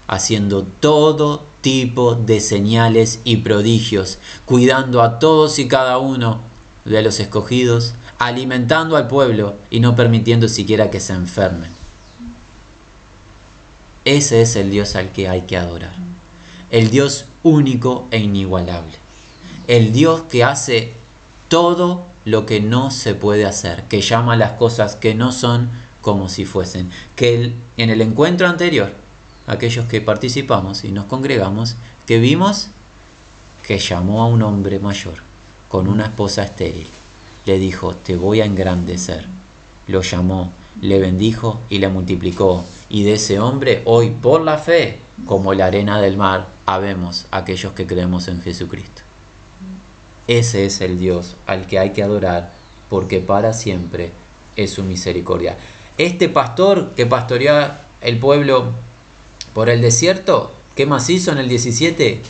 haciendo 0.07 0.63
todo 0.63 1.43
tipo 1.63 2.15
de 2.15 2.39
señales 2.39 3.21
y 3.25 3.39
prodigios, 3.39 4.19
cuidando 4.45 5.03
a 5.03 5.19
todos 5.19 5.59
y 5.59 5.67
cada 5.67 5.99
uno 5.99 6.41
de 6.85 7.03
los 7.03 7.19
escogidos, 7.19 7.95
alimentando 8.19 8.97
al 8.97 9.09
pueblo 9.09 9.57
y 9.69 9.81
no 9.81 9.97
permitiendo 9.97 10.47
siquiera 10.49 10.91
que 10.91 11.01
se 11.01 11.13
enfermen. 11.13 11.73
Ese 14.05 14.43
es 14.43 14.55
el 14.55 14.71
Dios 14.71 14.95
al 14.95 15.11
que 15.11 15.29
hay 15.29 15.43
que 15.43 15.57
adorar. 15.57 15.97
El 16.71 16.91
Dios 16.91 17.27
único 17.43 18.07
e 18.13 18.21
inigualable. 18.21 18.95
El 19.67 19.93
Dios 19.93 20.23
que 20.29 20.45
hace 20.45 20.95
todo 21.49 22.03
lo 22.25 22.45
que 22.47 22.61
no 22.61 22.91
se 22.91 23.15
puede 23.15 23.47
hacer, 23.47 23.85
que 23.85 24.01
llama 24.01 24.37
las 24.37 24.53
cosas 24.53 24.97
que 24.97 25.15
no 25.15 25.33
son 25.33 25.71
como 26.01 26.29
si 26.29 26.45
fuesen. 26.45 26.91
Que 27.15 27.53
en 27.77 27.91
el 27.91 28.01
encuentro 28.01 28.49
anterior, 28.49 28.93
aquellos 29.47 29.87
que 29.87 30.01
participamos 30.01 30.85
y 30.85 30.93
nos 30.93 31.07
congregamos, 31.07 31.77
que 32.07 32.19
vimos 32.19 32.69
que 33.67 33.79
llamó 33.79 34.23
a 34.23 34.27
un 34.27 34.43
hombre 34.43 34.79
mayor 34.79 35.15
con 35.69 35.89
una 35.89 36.07
esposa 36.07 36.45
estéril. 36.45 36.87
Le 37.45 37.59
dijo, 37.59 37.95
te 37.95 38.17
voy 38.17 38.41
a 38.41 38.45
engrandecer. 38.45 39.27
Lo 39.89 40.03
llamó, 40.03 40.53
le 40.81 40.99
bendijo 41.01 41.61
y 41.69 41.79
le 41.79 41.89
multiplicó. 41.89 42.65
Y 42.89 43.05
de 43.05 43.15
ese 43.15 43.41
hombre, 43.41 43.83
hoy 43.85 44.11
por 44.11 44.43
la 44.43 44.59
fe, 44.59 45.01
como 45.27 45.55
la 45.55 45.67
arena 45.67 46.01
del 46.01 46.17
mar, 46.17 46.49
habemos 46.67 47.27
aquellos 47.31 47.73
que 47.73 47.87
creemos 47.87 48.29
en 48.29 48.43
Jesucristo. 48.43 49.06
Ese 50.29 50.67
es 50.67 50.81
el 50.81 50.99
Dios 50.99 51.37
al 51.47 51.67
que 51.67 51.79
hay 51.79 51.91
que 51.91 52.03
adorar, 52.03 52.53
porque 52.89 53.21
para 53.21 53.53
siempre 53.53 54.13
es 54.57 54.73
su 54.73 54.83
misericordia. 54.83 55.57
Este 55.99 56.29
pastor 56.29 56.91
que 56.95 57.07
pastoreaba 57.07 57.81
el 58.01 58.19
pueblo 58.19 58.73
por 59.55 59.69
el 59.69 59.81
desierto, 59.81 60.51
¿qué 60.75 60.85
más 60.85 61.09
hizo 61.11 61.33
en 61.33 61.39
el 61.39 61.49
17? 61.49 62.21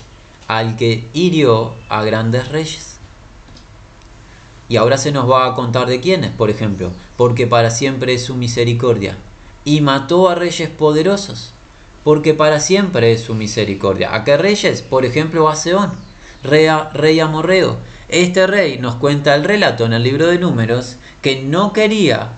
Al 0.47 0.77
que 0.77 1.05
hirió 1.13 1.75
a 1.89 2.05
grandes 2.05 2.49
reyes. 2.49 2.99
Y 4.69 4.77
ahora 4.77 4.99
se 4.99 5.13
nos 5.13 5.31
va 5.31 5.47
a 5.47 5.55
contar 5.55 5.89
de 5.89 6.01
quiénes, 6.01 6.33
por 6.33 6.51
ejemplo, 6.51 6.93
porque 7.17 7.47
para 7.47 7.71
siempre 7.71 8.15
es 8.15 8.25
su 8.25 8.35
misericordia. 8.35 9.17
Y 9.65 9.81
mató 9.81 10.29
a 10.29 10.35
reyes 10.35 10.69
poderosos, 10.69 11.53
porque 12.05 12.35
para 12.35 12.61
siempre 12.61 13.13
es 13.13 13.23
su 13.23 13.35
misericordia. 13.35 14.15
¿A 14.15 14.23
qué 14.23 14.37
reyes? 14.37 14.83
Por 14.83 15.05
ejemplo, 15.05 15.49
a 15.49 15.57
Seón, 15.57 16.06
rey, 16.47 17.21
amorreo. 17.21 17.79
Este 18.09 18.47
rey 18.47 18.79
nos 18.79 18.97
cuenta 18.97 19.35
el 19.35 19.45
relato 19.45 19.85
en 19.85 19.93
el 19.93 20.03
libro 20.03 20.27
de 20.29 20.39
números 20.39 20.97
que 21.23 21.43
no 21.43 21.73
quería 21.73 22.29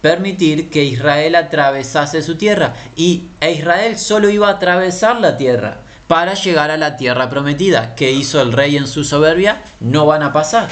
permitir 0.00 0.70
que 0.70 0.84
Israel 0.84 1.34
atravesase 1.34 2.22
su 2.22 2.36
tierra. 2.36 2.74
Y 2.96 3.28
e 3.40 3.52
Israel 3.52 3.98
solo 3.98 4.30
iba 4.30 4.48
a 4.48 4.52
atravesar 4.52 5.20
la 5.20 5.36
tierra 5.36 5.80
para 6.06 6.34
llegar 6.34 6.70
a 6.70 6.76
la 6.76 6.96
tierra 6.96 7.28
prometida. 7.28 7.94
que 7.94 8.12
hizo 8.12 8.40
el 8.40 8.52
rey 8.52 8.76
en 8.76 8.86
su 8.86 9.04
soberbia? 9.04 9.62
No 9.80 10.06
van 10.06 10.22
a 10.22 10.32
pasar. 10.32 10.68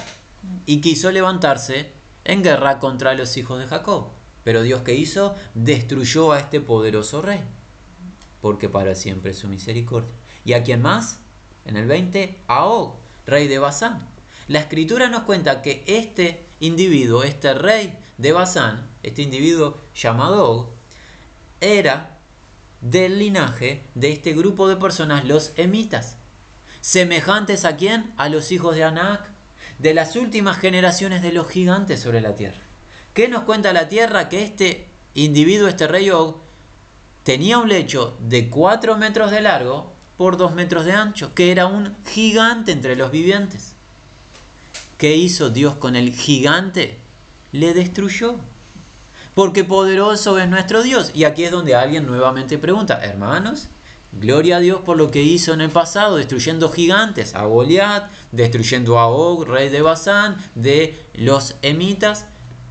Y 0.65 0.81
quiso 0.81 1.11
levantarse 1.11 1.91
en 2.25 2.43
guerra 2.43 2.79
contra 2.79 3.13
los 3.13 3.37
hijos 3.37 3.59
de 3.59 3.67
Jacob. 3.67 4.07
Pero 4.43 4.63
Dios 4.63 4.81
que 4.81 4.95
hizo? 4.95 5.35
Destruyó 5.53 6.31
a 6.31 6.39
este 6.39 6.61
poderoso 6.61 7.21
rey. 7.21 7.41
Porque 8.41 8.69
para 8.69 8.95
siempre 8.95 9.31
es 9.31 9.39
su 9.39 9.47
misericordia. 9.47 10.13
¿Y 10.45 10.53
a 10.53 10.63
quién 10.63 10.81
más? 10.81 11.19
En 11.67 11.75
el 11.75 11.85
20, 11.85 12.39
a 12.47 12.65
Og, 12.65 12.95
rey 13.25 13.49
de 13.49 13.59
Basán. 13.59 13.99
La 14.47 14.59
escritura 14.59 15.09
nos 15.09 15.23
cuenta 15.23 15.61
que 15.61 15.83
este 15.85 16.41
individuo, 16.61 17.23
este 17.23 17.53
rey 17.53 17.99
de 18.17 18.31
Basán, 18.31 18.87
este 19.03 19.21
individuo 19.21 19.77
llamado 19.93 20.49
Og, 20.49 20.67
era 21.59 22.19
del 22.79 23.19
linaje 23.19 23.81
de 23.95 24.13
este 24.13 24.33
grupo 24.33 24.69
de 24.69 24.77
personas, 24.77 25.25
los 25.25 25.51
emitas. 25.57 26.15
¿Semejantes 26.79 27.65
a 27.65 27.75
quién? 27.75 28.13
A 28.15 28.29
los 28.29 28.53
hijos 28.53 28.73
de 28.75 28.85
Anac, 28.85 29.27
de 29.79 29.93
las 29.93 30.15
últimas 30.15 30.59
generaciones 30.59 31.21
de 31.21 31.33
los 31.33 31.49
gigantes 31.49 31.99
sobre 31.99 32.21
la 32.21 32.33
tierra. 32.33 32.61
¿Qué 33.13 33.27
nos 33.27 33.43
cuenta 33.43 33.73
la 33.73 33.89
tierra? 33.89 34.29
Que 34.29 34.43
este 34.43 34.87
individuo, 35.15 35.67
este 35.67 35.87
rey 35.87 36.09
Og, 36.11 36.37
tenía 37.23 37.57
un 37.57 37.67
lecho 37.67 38.15
de 38.19 38.49
4 38.49 38.95
metros 38.95 39.31
de 39.31 39.41
largo 39.41 39.96
por 40.17 40.37
2 40.37 40.53
metros 40.55 40.85
de 40.85 40.93
ancho, 40.93 41.33
que 41.33 41.51
era 41.51 41.67
un 41.67 41.95
gigante 42.05 42.71
entre 42.71 42.95
los 42.95 43.11
vivientes. 43.11 43.73
¿Qué 44.97 45.15
hizo 45.15 45.51
Dios 45.51 45.75
con 45.75 45.95
el 45.95 46.13
gigante? 46.13 46.97
Le 47.51 47.73
destruyó. 47.73 48.35
Porque 49.35 49.63
poderoso 49.63 50.39
es 50.39 50.49
nuestro 50.49 50.81
Dios. 50.81 51.11
Y 51.13 51.23
aquí 51.23 51.43
es 51.43 51.51
donde 51.51 51.75
alguien 51.75 52.07
nuevamente 52.07 52.57
pregunta, 52.57 52.99
hermanos, 53.03 53.67
gloria 54.19 54.57
a 54.57 54.59
Dios 54.59 54.81
por 54.81 54.97
lo 54.97 55.11
que 55.11 55.21
hizo 55.21 55.53
en 55.53 55.61
el 55.61 55.69
pasado, 55.69 56.15
destruyendo 56.15 56.71
gigantes, 56.71 57.35
a 57.35 57.43
Goliat, 57.43 58.09
destruyendo 58.31 58.97
a 58.97 59.07
Og, 59.07 59.47
rey 59.47 59.69
de 59.69 59.83
Basán, 59.83 60.37
de 60.55 60.99
los 61.13 61.57
emitas. 61.61 62.25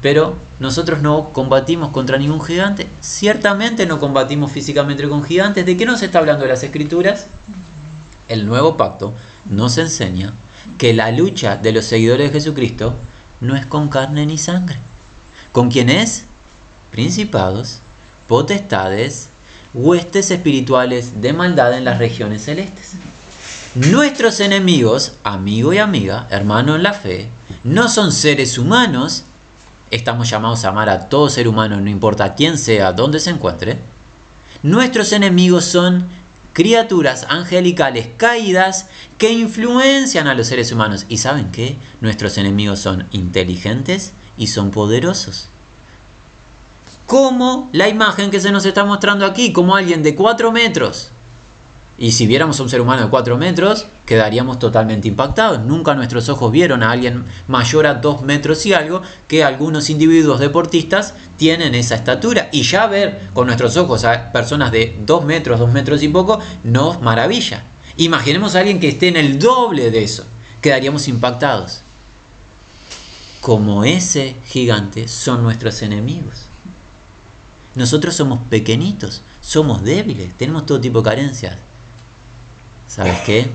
Pero 0.07 0.36
nosotros 0.61 1.02
no 1.02 1.30
combatimos 1.32 1.90
contra 1.90 2.16
ningún 2.16 2.40
gigante. 2.40 2.86
Ciertamente 3.00 3.86
no 3.86 3.98
combatimos 3.98 4.52
físicamente 4.52 5.09
con 5.09 5.24
gigantes. 5.24 5.66
¿De 5.66 5.76
qué 5.76 5.84
nos 5.84 6.00
está 6.00 6.20
hablando 6.20 6.46
las 6.46 6.62
escrituras? 6.62 7.26
El 8.28 8.46
nuevo 8.46 8.76
pacto 8.76 9.14
nos 9.50 9.78
enseña 9.78 10.32
que 10.78 10.94
la 10.94 11.11
lucha 11.11 11.57
de 11.57 11.72
los 11.72 11.86
seguidores 11.86 12.28
de 12.28 12.38
Jesucristo 12.38 12.94
no 13.40 13.57
es 13.57 13.66
con 13.66 13.88
carne 13.88 14.24
ni 14.26 14.38
sangre. 14.38 14.76
¿Con 15.50 15.72
quién 15.72 15.90
es? 15.90 16.26
Principados, 16.92 17.80
potestades, 18.28 19.30
huestes 19.74 20.30
espirituales 20.30 21.20
de 21.20 21.32
maldad 21.32 21.76
en 21.76 21.84
las 21.84 21.98
regiones 21.98 22.44
celestes. 22.44 22.92
Nuestros 23.74 24.38
enemigos, 24.38 25.14
amigo 25.24 25.72
y 25.72 25.78
amiga, 25.78 26.28
hermano 26.30 26.76
en 26.76 26.84
la 26.84 26.92
fe, 26.92 27.28
no 27.64 27.88
son 27.88 28.12
seres 28.12 28.57
humanos. 28.57 29.24
Estamos 29.91 30.28
llamados 30.28 30.64
a 30.64 30.68
amar 30.68 30.89
a 30.89 31.09
todo 31.09 31.28
ser 31.28 31.47
humano, 31.47 31.80
no 31.80 31.89
importa 31.89 32.34
quién 32.34 32.59
sea, 32.59 32.93
dónde 32.93 33.20
se 33.20 33.30
encuentre. 33.30 33.78
Nuestros 34.62 35.12
enemigos 35.12 35.64
son 35.64 36.09
criaturas 36.53 37.26
angelicales 37.28 38.09
caídas 38.16 38.89
que 39.18 39.30
influencian 39.30 40.26
a 40.26 40.34
los 40.34 40.49
seres 40.49 40.72
humanos. 40.72 41.07
¿Y 41.09 41.18
saben 41.18 41.53
qué? 41.53 41.76
Nuestros 42.01 42.39
enemigos 42.39 42.80
son 42.80 43.07
inteligentes 43.12 44.12
y 44.37 44.49
son 44.49 44.70
poderosos. 44.70 45.49
Como 47.07 47.68
la 47.72 47.89
imagen 47.89 48.30
que 48.30 48.41
se 48.41 48.51
nos 48.51 48.64
está 48.64 48.84
mostrando 48.84 49.24
aquí, 49.24 49.53
como 49.53 49.76
alguien 49.76 50.03
de 50.03 50.16
4 50.16 50.51
metros 50.51 51.11
y 51.99 52.12
si 52.12 52.26
viéramos 52.26 52.61
a 52.61 52.62
un 52.62 52.68
ser 52.68 52.82
humano 52.82 53.05
de 53.05 53.09
4 53.09 53.38
metros, 53.38 53.86
quedaríamos 54.05 54.59
totalmente 54.59 55.09
impactados. 55.09 55.61
Nunca 55.61 55.94
nuestros 55.94 56.28
ojos 56.28 56.53
vieron 56.53 56.82
a 56.82 56.90
alguien 56.90 57.24
mayor 57.49 57.86
a 57.86 57.94
2 57.94 58.20
metros 58.22 58.66
y 58.66 58.74
algo, 58.74 59.01
que 59.28 59.42
algunos 59.42 59.88
individuos 59.88 60.38
deportistas 60.38 61.14
tienen 61.38 61.74
esa 61.74 61.94
estatura. 61.94 62.51
Y 62.53 62.64
ya 62.64 62.86
ver 62.86 63.28
con 63.32 63.47
nuestros 63.47 63.78
ojos 63.78 64.05
a 64.05 64.30
personas 64.30 64.72
de 64.72 64.94
2 65.07 65.24
metros, 65.24 65.59
2 65.59 65.72
metros 65.72 66.03
y 66.03 66.09
poco, 66.09 66.38
nos 66.64 67.01
maravilla. 67.01 67.64
Imaginemos 67.97 68.55
a 68.55 68.59
alguien 68.59 68.78
que 68.78 68.88
esté 68.88 69.09
en 69.09 69.16
el 69.16 69.38
doble 69.38 69.90
de 69.90 70.05
eso. 70.05 70.26
Quedaríamos 70.61 71.09
impactados. 71.09 71.80
Como 73.40 73.84
ese 73.84 74.36
gigante 74.44 75.09
son 75.09 75.42
nuestros 75.42 75.80
enemigos. 75.80 76.47
Nosotros 77.74 78.14
somos 78.14 78.40
pequeñitos, 78.51 79.22
somos 79.40 79.82
débiles, 79.82 80.34
tenemos 80.36 80.66
todo 80.66 80.80
tipo 80.80 81.01
de 81.01 81.05
carencias 81.11 81.57
¿Sabes 82.89 83.20
qué? 83.26 83.49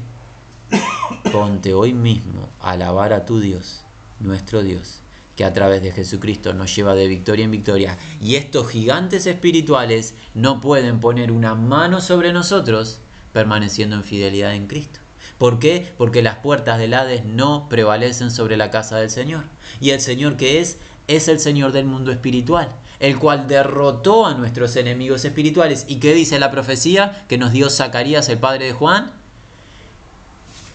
Ponte 1.32 1.74
hoy 1.74 1.94
mismo 1.94 2.50
a 2.60 2.72
alabar 2.72 3.14
a 3.14 3.26
tu 3.26 3.40
Dios, 3.40 3.84
nuestro 4.20 4.62
Dios, 4.62 5.00
que 5.38 5.46
a 5.46 5.54
través 5.54 5.82
de 5.82 5.94
Jesucristo 5.94 6.54
nos 6.54 6.76
lleva 6.76 6.96
de 6.96 7.08
victoria 7.08 7.46
en 7.46 7.52
victoria. 7.52 7.98
Y 8.20 8.36
estos 8.36 8.68
gigantes 8.68 9.26
espirituales 9.28 10.16
no 10.36 10.60
pueden 10.60 11.00
poner 11.00 11.32
una 11.32 11.56
mano 11.56 12.02
sobre 12.02 12.34
nosotros 12.34 13.00
permaneciendo 13.32 13.96
en 13.96 14.04
fidelidad 14.04 14.54
en 14.54 14.68
Cristo. 14.68 15.00
¿Por 15.38 15.60
qué? 15.60 15.94
Porque 15.98 16.22
las 16.22 16.38
puertas 16.38 16.78
del 16.78 16.94
Hades 16.94 17.26
no 17.26 17.70
prevalecen 17.70 18.32
sobre 18.32 18.58
la 18.58 18.70
casa 18.70 18.98
del 18.98 19.10
Señor. 19.10 19.46
Y 19.80 19.92
el 19.92 20.02
Señor 20.02 20.36
que 20.36 20.60
es, 20.60 20.78
es 21.08 21.30
el 21.30 21.40
Señor 21.40 21.72
del 21.72 21.86
mundo 21.86 22.12
espiritual, 22.12 22.76
el 23.00 23.18
cual 23.18 23.48
derrotó 23.48 24.26
a 24.26 24.34
nuestros 24.34 24.76
enemigos 24.76 25.24
espirituales. 25.24 25.86
¿Y 25.88 25.96
qué 25.96 26.14
dice 26.14 26.38
la 26.38 26.52
profecía 26.52 27.26
que 27.30 27.38
nos 27.38 27.54
dio 27.54 27.70
Zacarías, 27.70 28.28
el 28.28 28.40
padre 28.40 28.66
de 28.66 28.74
Juan? 28.74 29.21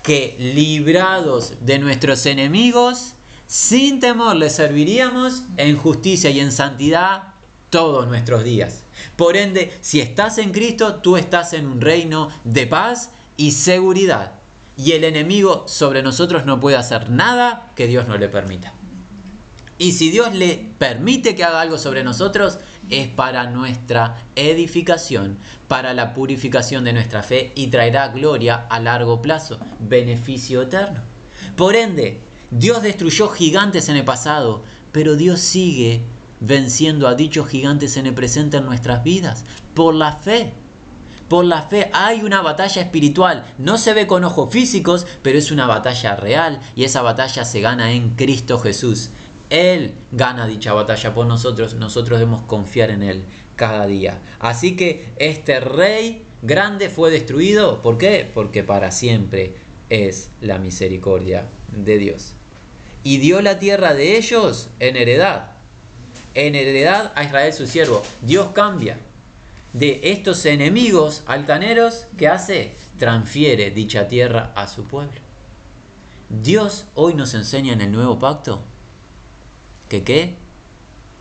Que 0.06 0.36
librados 0.38 1.54
de 1.62 1.80
nuestros 1.80 2.26
enemigos, 2.26 3.14
sin 3.48 3.98
temor 3.98 4.36
les 4.36 4.52
serviríamos 4.52 5.42
en 5.56 5.76
justicia 5.76 6.30
y 6.30 6.38
en 6.38 6.52
santidad 6.52 7.34
todos 7.70 8.06
nuestros 8.06 8.44
días. 8.44 8.84
Por 9.16 9.36
ende, 9.36 9.76
si 9.80 10.00
estás 10.00 10.38
en 10.38 10.52
Cristo, 10.52 11.00
tú 11.02 11.16
estás 11.16 11.54
en 11.54 11.66
un 11.66 11.80
reino 11.80 12.28
de 12.44 12.68
paz 12.68 13.10
y 13.36 13.50
seguridad. 13.50 14.34
Y 14.76 14.92
el 14.92 15.02
enemigo 15.02 15.64
sobre 15.66 16.04
nosotros 16.04 16.46
no 16.46 16.60
puede 16.60 16.76
hacer 16.76 17.10
nada 17.10 17.72
que 17.74 17.88
Dios 17.88 18.06
no 18.06 18.16
le 18.16 18.28
permita. 18.28 18.72
Y 19.78 19.92
si 19.92 20.10
Dios 20.10 20.34
le 20.34 20.70
permite 20.78 21.34
que 21.34 21.44
haga 21.44 21.60
algo 21.60 21.76
sobre 21.76 22.02
nosotros, 22.02 22.58
es 22.90 23.08
para 23.08 23.50
nuestra 23.50 24.24
edificación, 24.34 25.38
para 25.68 25.92
la 25.92 26.14
purificación 26.14 26.84
de 26.84 26.92
nuestra 26.92 27.22
fe 27.22 27.52
y 27.54 27.66
traerá 27.66 28.08
gloria 28.08 28.66
a 28.68 28.80
largo 28.80 29.20
plazo, 29.20 29.58
beneficio 29.80 30.62
eterno. 30.62 31.00
Por 31.56 31.76
ende, 31.76 32.20
Dios 32.50 32.82
destruyó 32.82 33.28
gigantes 33.28 33.88
en 33.88 33.96
el 33.96 34.04
pasado, 34.04 34.62
pero 34.92 35.16
Dios 35.16 35.40
sigue 35.40 36.00
venciendo 36.40 37.08
a 37.08 37.14
dichos 37.14 37.48
gigantes 37.48 37.96
en 37.96 38.06
el 38.06 38.14
presente 38.14 38.58
en 38.58 38.66
nuestras 38.66 39.02
vidas, 39.04 39.44
por 39.74 39.94
la 39.94 40.12
fe. 40.12 40.52
Por 41.28 41.44
la 41.44 41.62
fe 41.62 41.90
hay 41.92 42.22
una 42.22 42.40
batalla 42.40 42.82
espiritual. 42.82 43.44
No 43.58 43.78
se 43.78 43.94
ve 43.94 44.06
con 44.06 44.22
ojos 44.22 44.48
físicos, 44.52 45.08
pero 45.22 45.36
es 45.36 45.50
una 45.50 45.66
batalla 45.66 46.14
real 46.14 46.60
y 46.76 46.84
esa 46.84 47.02
batalla 47.02 47.44
se 47.44 47.60
gana 47.60 47.90
en 47.90 48.10
Cristo 48.10 48.60
Jesús. 48.60 49.10
Él 49.50 49.94
gana 50.10 50.46
dicha 50.46 50.72
batalla 50.72 51.14
por 51.14 51.26
nosotros, 51.26 51.74
nosotros 51.74 52.18
debemos 52.18 52.42
confiar 52.42 52.90
en 52.90 53.02
Él 53.02 53.22
cada 53.54 53.86
día. 53.86 54.20
Así 54.40 54.76
que 54.76 55.12
este 55.16 55.60
rey 55.60 56.24
grande 56.42 56.88
fue 56.88 57.10
destruido, 57.10 57.80
¿por 57.80 57.96
qué? 57.98 58.28
Porque 58.32 58.64
para 58.64 58.90
siempre 58.90 59.54
es 59.88 60.30
la 60.40 60.58
misericordia 60.58 61.46
de 61.70 61.98
Dios. 61.98 62.32
Y 63.04 63.18
dio 63.18 63.40
la 63.40 63.58
tierra 63.58 63.94
de 63.94 64.16
ellos 64.16 64.68
en 64.80 64.96
heredad. 64.96 65.52
En 66.34 66.54
heredad 66.56 67.12
a 67.14 67.24
Israel 67.24 67.52
su 67.52 67.66
siervo. 67.66 68.02
Dios 68.22 68.48
cambia 68.52 68.98
de 69.72 70.00
estos 70.10 70.44
enemigos 70.44 71.22
altaneros 71.26 72.06
que 72.18 72.26
hace, 72.28 72.74
transfiere 72.98 73.70
dicha 73.70 74.08
tierra 74.08 74.52
a 74.56 74.66
su 74.66 74.84
pueblo. 74.84 75.20
Dios 76.28 76.86
hoy 76.94 77.14
nos 77.14 77.34
enseña 77.34 77.74
en 77.74 77.80
el 77.80 77.92
nuevo 77.92 78.18
pacto 78.18 78.60
¿Que 79.88 80.02
qué? 80.02 80.36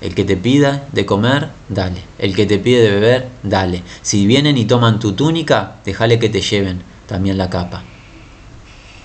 El 0.01 0.13
que 0.13 0.23
te 0.23 0.35
pida 0.37 0.87
de 0.91 1.05
comer, 1.05 1.49
dale. 1.69 2.01
El 2.17 2.35
que 2.35 2.45
te 2.45 2.59
pide 2.59 2.81
de 2.81 2.91
beber, 2.91 3.29
dale. 3.43 3.83
Si 4.01 4.25
vienen 4.25 4.57
y 4.57 4.65
toman 4.65 4.99
tu 4.99 5.13
túnica, 5.13 5.77
déjale 5.85 6.19
que 6.19 6.29
te 6.29 6.41
lleven 6.41 6.81
también 7.07 7.37
la 7.37 7.49
capa. 7.49 7.83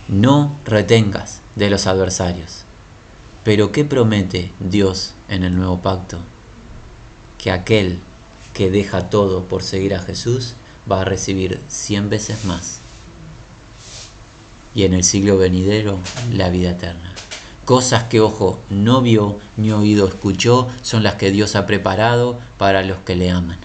No 0.08 0.56
retengas 0.64 1.40
de 1.56 1.70
los 1.70 1.86
adversarios. 1.86 2.64
Pero 3.44 3.70
¿qué 3.72 3.84
promete 3.84 4.50
Dios 4.60 5.14
en 5.28 5.44
el 5.44 5.56
nuevo 5.56 5.80
pacto? 5.80 6.20
Que 7.38 7.50
aquel 7.50 8.00
que 8.52 8.70
deja 8.70 9.10
todo 9.10 9.44
por 9.44 9.62
seguir 9.62 9.94
a 9.94 10.00
Jesús 10.00 10.54
va 10.90 11.02
a 11.02 11.04
recibir 11.04 11.60
cien 11.68 12.10
veces 12.10 12.44
más. 12.44 12.80
Y 14.74 14.84
en 14.84 14.94
el 14.94 15.04
siglo 15.04 15.38
venidero, 15.38 15.98
la 16.32 16.48
vida 16.48 16.72
eterna 16.72 17.14
Cosas 17.70 18.02
que 18.02 18.20
ojo 18.20 18.58
no 18.68 19.00
vio 19.00 19.38
ni 19.56 19.70
oído 19.70 20.08
escuchó 20.08 20.66
son 20.82 21.04
las 21.04 21.14
que 21.14 21.30
Dios 21.30 21.54
ha 21.54 21.66
preparado 21.66 22.36
para 22.58 22.82
los 22.82 22.98
que 22.98 23.14
le 23.14 23.30
aman. 23.30 23.58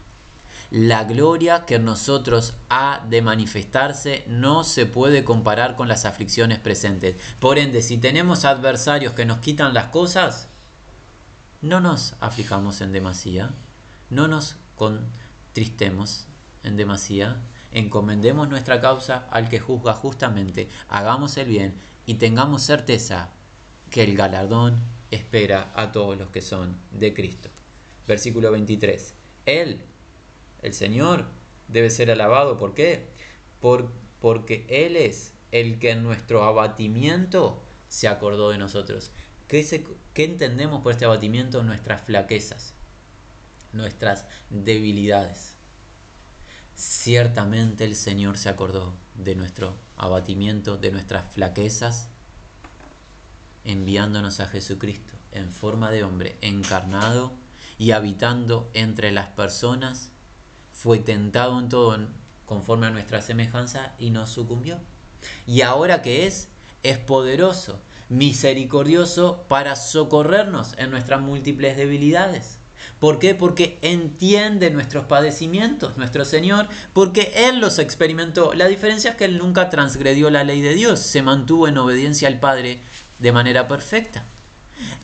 La 0.70 1.06
gloria 1.06 1.66
que 1.66 1.78
en 1.78 1.86
nosotros 1.86 2.54
ha 2.70 3.04
de 3.10 3.24
manifestarse 3.24 4.24
no 4.28 4.64
se 4.64 4.86
puede 4.86 5.24
comparar 5.24 5.76
con 5.76 5.88
las 5.88 6.06
aflicciones 6.06 6.60
presentes. 6.60 7.16
Por 7.40 7.58
ende, 7.58 7.82
si 7.82 7.98
tenemos 7.98 8.46
adversarios 8.46 9.14
que 9.14 9.26
nos 9.26 9.40
quitan 9.40 9.74
las 9.74 9.88
cosas, 9.88 10.50
no 11.64 11.80
nos 11.80 12.14
aflijamos 12.20 12.82
en 12.82 12.92
demasía, 12.92 13.50
no 14.12 14.28
nos 14.28 14.58
contristemos 14.76 16.26
en 16.64 16.76
demasía, 16.76 17.38
encomendemos 17.72 18.50
nuestra 18.50 18.80
causa 18.80 19.26
al 19.32 19.50
que 19.50 19.60
juzga 19.60 19.96
justamente, 19.96 20.70
hagamos 20.90 21.38
el 21.38 21.48
bien 21.48 21.74
y 22.06 22.14
tengamos 22.14 22.62
certeza 22.62 23.32
que 23.96 24.04
el 24.04 24.18
galardón 24.18 24.78
espera 25.10 25.72
a 25.74 25.94
todos 25.94 26.18
los 26.18 26.30
que 26.30 26.42
son 26.42 26.76
de 26.92 27.14
Cristo. 27.14 27.48
Versículo 28.06 28.52
23. 28.52 29.14
Él, 29.46 29.84
el 30.62 30.74
Señor, 30.74 31.28
debe 31.70 31.90
ser 31.90 32.12
alabado. 32.12 32.58
¿Por 32.58 32.74
qué? 32.74 33.06
Por, 33.62 33.90
porque 34.20 34.66
Él 34.68 34.98
es 34.98 35.32
el 35.54 35.80
que 35.80 35.92
en 35.92 36.04
nuestro 36.04 36.44
abatimiento 36.44 37.62
se 37.88 38.10
acordó 38.10 38.50
de 38.50 38.58
nosotros. 38.58 39.12
¿Qué, 39.48 39.66
¿Qué 40.14 40.26
entendemos 40.26 40.84
por 40.84 40.92
este 40.92 41.06
abatimiento? 41.06 41.64
Nuestras 41.64 42.02
flaquezas, 42.02 42.74
nuestras 43.72 44.26
debilidades. 44.50 45.54
Ciertamente 46.76 47.86
el 47.86 47.96
Señor 47.96 48.38
se 48.38 48.50
acordó 48.50 48.92
de 49.14 49.36
nuestro 49.36 49.74
abatimiento, 49.96 50.76
de 50.76 50.92
nuestras 50.92 51.34
flaquezas, 51.34 52.10
enviándonos 53.66 54.40
a 54.40 54.48
Jesucristo 54.48 55.14
en 55.32 55.52
forma 55.52 55.92
de 55.92 56.04
hombre 56.04 56.38
encarnado 56.42 57.34
y 57.78 57.92
habitando 57.92 58.70
entre 58.74 59.12
las 59.12 59.30
personas, 59.30 60.12
fue 60.74 61.00
tentado 61.00 61.60
en 61.60 61.70
todo 61.70 62.08
conforme 62.46 62.88
a 62.88 62.92
nuestra 62.92 63.22
semejanza 63.22 63.94
y 63.98 64.12
no 64.12 64.28
sucumbió. 64.28 64.80
Y 65.48 65.62
ahora 65.62 66.02
que 66.02 66.28
es, 66.28 66.50
es 66.84 67.00
poderoso, 67.00 67.80
misericordioso 68.10 69.44
para 69.48 69.76
socorrernos 69.76 70.76
en 70.78 70.92
nuestras 70.92 71.22
múltiples 71.22 71.76
debilidades. 71.76 72.60
¿Por 73.00 73.20
qué? 73.20 73.36
Porque 73.36 73.78
entiende 73.82 74.70
nuestros 74.70 75.06
padecimientos, 75.06 75.98
nuestro 75.98 76.26
Señor, 76.26 76.68
porque 76.94 77.32
Él 77.48 77.60
los 77.60 77.80
experimentó. 77.80 78.54
La 78.54 78.68
diferencia 78.68 79.12
es 79.12 79.16
que 79.16 79.26
Él 79.26 79.38
nunca 79.38 79.70
transgredió 79.70 80.30
la 80.30 80.44
ley 80.44 80.62
de 80.62 80.76
Dios, 80.76 81.00
se 81.00 81.22
mantuvo 81.22 81.68
en 81.68 81.78
obediencia 81.78 82.28
al 82.28 82.40
Padre 82.40 82.80
de 83.20 83.32
manera 83.32 83.68
perfecta. 83.68 84.24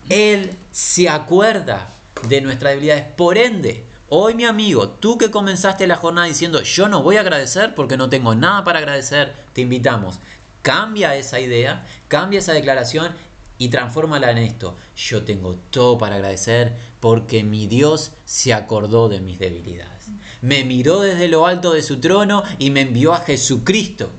Él 0.10 0.52
se 0.72 1.10
acuerda 1.10 1.88
de 2.28 2.42
nuestras 2.42 2.74
debilidades. 2.74 3.06
Por 3.16 3.38
ende, 3.38 3.84
hoy 4.10 4.36
mi 4.36 4.46
amigo, 4.46 4.90
tú 4.90 5.18
que 5.18 5.32
comenzaste 5.32 5.88
la 5.88 5.96
jornada 5.96 6.28
diciendo 6.28 6.62
yo 6.62 6.88
no 6.88 7.04
voy 7.04 7.18
a 7.18 7.22
agradecer 7.22 7.74
porque 7.76 7.98
no 7.98 8.10
tengo 8.10 8.36
nada 8.36 8.64
para 8.64 8.80
agradecer, 8.80 9.34
te 9.54 9.62
invitamos. 9.62 10.20
Cambia 10.62 11.16
esa 11.16 11.40
idea, 11.40 11.88
cambia 12.08 12.40
esa 12.40 12.54
declaración 12.54 13.16
y 13.58 13.70
transfórmala 13.70 14.32
en 14.32 14.40
esto. 14.40 14.76
Yo 14.96 15.24
tengo 15.24 15.56
todo 15.56 15.98
para 15.98 16.16
agradecer 16.16 16.76
porque 17.00 17.44
mi 17.44 17.68
Dios 17.68 18.14
se 18.26 18.54
acordó 18.54 19.08
de 19.08 19.22
mis 19.22 19.40
debilidades. 19.40 20.08
Me 20.42 20.64
miró 20.64 21.02
desde 21.02 21.28
lo 21.28 21.48
alto 21.48 21.72
de 21.74 21.82
su 21.82 22.00
trono 22.00 22.44
y 22.60 22.72
me 22.72 22.82
envió 22.82 23.14
a 23.14 23.20
Jesucristo 23.20 24.10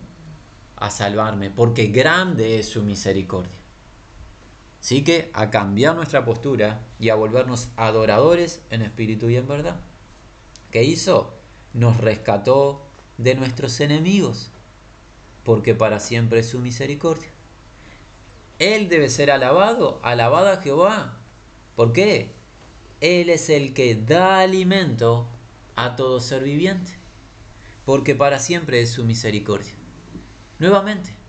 a 0.76 0.90
salvarme 0.90 1.50
porque 1.50 1.88
grande 1.88 2.58
es 2.58 2.68
su 2.68 2.82
misericordia. 2.82 3.61
Así 4.82 5.04
que 5.04 5.30
a 5.32 5.50
cambiar 5.50 5.94
nuestra 5.94 6.24
postura 6.24 6.80
y 6.98 7.10
a 7.10 7.14
volvernos 7.14 7.68
adoradores 7.76 8.62
en 8.68 8.82
espíritu 8.82 9.30
y 9.30 9.36
en 9.36 9.46
verdad. 9.46 9.80
¿Qué 10.72 10.82
hizo? 10.82 11.32
Nos 11.72 11.98
rescató 11.98 12.82
de 13.16 13.36
nuestros 13.36 13.78
enemigos, 13.78 14.50
porque 15.44 15.76
para 15.76 16.00
siempre 16.00 16.40
es 16.40 16.48
su 16.50 16.58
misericordia. 16.58 17.28
Él 18.58 18.88
debe 18.88 19.08
ser 19.08 19.30
alabado, 19.30 20.00
alabada 20.02 20.60
Jehová. 20.60 21.16
¿Por 21.76 21.92
qué? 21.92 22.30
Él 23.00 23.30
es 23.30 23.50
el 23.50 23.74
que 23.74 23.94
da 23.94 24.40
alimento 24.40 25.26
a 25.76 25.94
todo 25.94 26.18
ser 26.18 26.42
viviente, 26.42 26.90
porque 27.84 28.16
para 28.16 28.40
siempre 28.40 28.82
es 28.82 28.90
su 28.90 29.04
misericordia. 29.04 29.74
Nuevamente, 30.58 31.21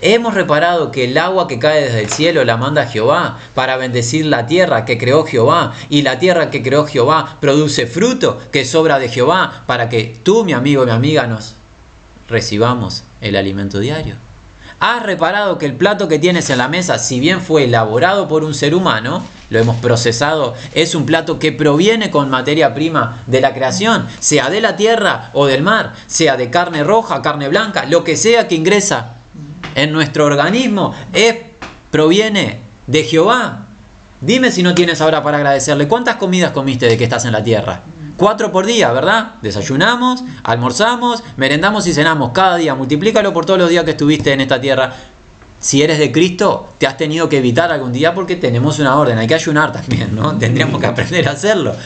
Hemos 0.00 0.34
reparado 0.34 0.92
que 0.92 1.04
el 1.04 1.18
agua 1.18 1.48
que 1.48 1.58
cae 1.58 1.82
desde 1.82 2.00
el 2.00 2.08
cielo 2.08 2.44
la 2.44 2.56
manda 2.56 2.86
Jehová 2.86 3.38
para 3.54 3.76
bendecir 3.76 4.26
la 4.26 4.46
tierra 4.46 4.84
que 4.84 4.96
creó 4.96 5.24
Jehová 5.24 5.72
y 5.88 6.02
la 6.02 6.20
tierra 6.20 6.50
que 6.50 6.62
creó 6.62 6.86
Jehová 6.86 7.38
produce 7.40 7.88
fruto 7.88 8.38
que 8.52 8.64
sobra 8.64 9.00
de 9.00 9.08
Jehová 9.08 9.64
para 9.66 9.88
que 9.88 10.16
tú, 10.22 10.44
mi 10.44 10.52
amigo 10.52 10.84
mi 10.84 10.92
amiga, 10.92 11.26
nos 11.26 11.56
recibamos 12.28 13.02
el 13.20 13.34
alimento 13.34 13.80
diario. 13.80 14.14
Has 14.78 15.02
reparado 15.02 15.58
que 15.58 15.66
el 15.66 15.74
plato 15.74 16.06
que 16.06 16.20
tienes 16.20 16.48
en 16.50 16.58
la 16.58 16.68
mesa, 16.68 17.00
si 17.00 17.18
bien 17.18 17.40
fue 17.40 17.64
elaborado 17.64 18.28
por 18.28 18.44
un 18.44 18.54
ser 18.54 18.76
humano, 18.76 19.24
lo 19.50 19.58
hemos 19.58 19.78
procesado, 19.78 20.54
es 20.74 20.94
un 20.94 21.06
plato 21.06 21.40
que 21.40 21.50
proviene 21.50 22.12
con 22.12 22.30
materia 22.30 22.72
prima 22.72 23.24
de 23.26 23.40
la 23.40 23.52
creación, 23.52 24.06
sea 24.20 24.48
de 24.48 24.60
la 24.60 24.76
tierra 24.76 25.30
o 25.32 25.46
del 25.46 25.62
mar, 25.62 25.94
sea 26.06 26.36
de 26.36 26.50
carne 26.50 26.84
roja, 26.84 27.20
carne 27.22 27.48
blanca, 27.48 27.86
lo 27.86 28.04
que 28.04 28.16
sea 28.16 28.46
que 28.46 28.54
ingresa 28.54 29.17
en 29.82 29.92
nuestro 29.92 30.26
organismo 30.26 30.94
proviene 31.90 32.60
de 32.86 33.04
Jehová. 33.04 33.66
Dime 34.20 34.50
si 34.50 34.62
no 34.62 34.74
tienes 34.74 35.00
ahora 35.00 35.22
para 35.22 35.38
agradecerle. 35.38 35.86
¿Cuántas 35.86 36.16
comidas 36.16 36.50
comiste 36.50 36.86
de 36.86 36.98
que 36.98 37.04
estás 37.04 37.24
en 37.24 37.32
la 37.32 37.42
tierra? 37.42 37.82
Cuatro 38.16 38.50
por 38.50 38.66
día, 38.66 38.90
¿verdad? 38.90 39.34
Desayunamos, 39.42 40.24
almorzamos, 40.42 41.22
merendamos 41.36 41.86
y 41.86 41.92
cenamos 41.92 42.30
cada 42.32 42.56
día. 42.56 42.74
Multiplícalo 42.74 43.32
por 43.32 43.46
todos 43.46 43.60
los 43.60 43.70
días 43.70 43.84
que 43.84 43.92
estuviste 43.92 44.32
en 44.32 44.40
esta 44.40 44.60
tierra. 44.60 44.92
Si 45.60 45.82
eres 45.82 45.98
de 45.98 46.10
Cristo, 46.10 46.70
te 46.78 46.86
has 46.86 46.96
tenido 46.96 47.28
que 47.28 47.38
evitar 47.38 47.70
algún 47.70 47.92
día 47.92 48.14
porque 48.14 48.34
tenemos 48.34 48.80
una 48.80 48.96
orden. 48.96 49.18
Hay 49.18 49.28
que 49.28 49.34
ayunar 49.34 49.72
también, 49.72 50.16
¿no? 50.16 50.34
Tendríamos 50.38 50.80
que 50.80 50.86
aprender 50.86 51.28
a 51.28 51.32
hacerlo. 51.32 51.76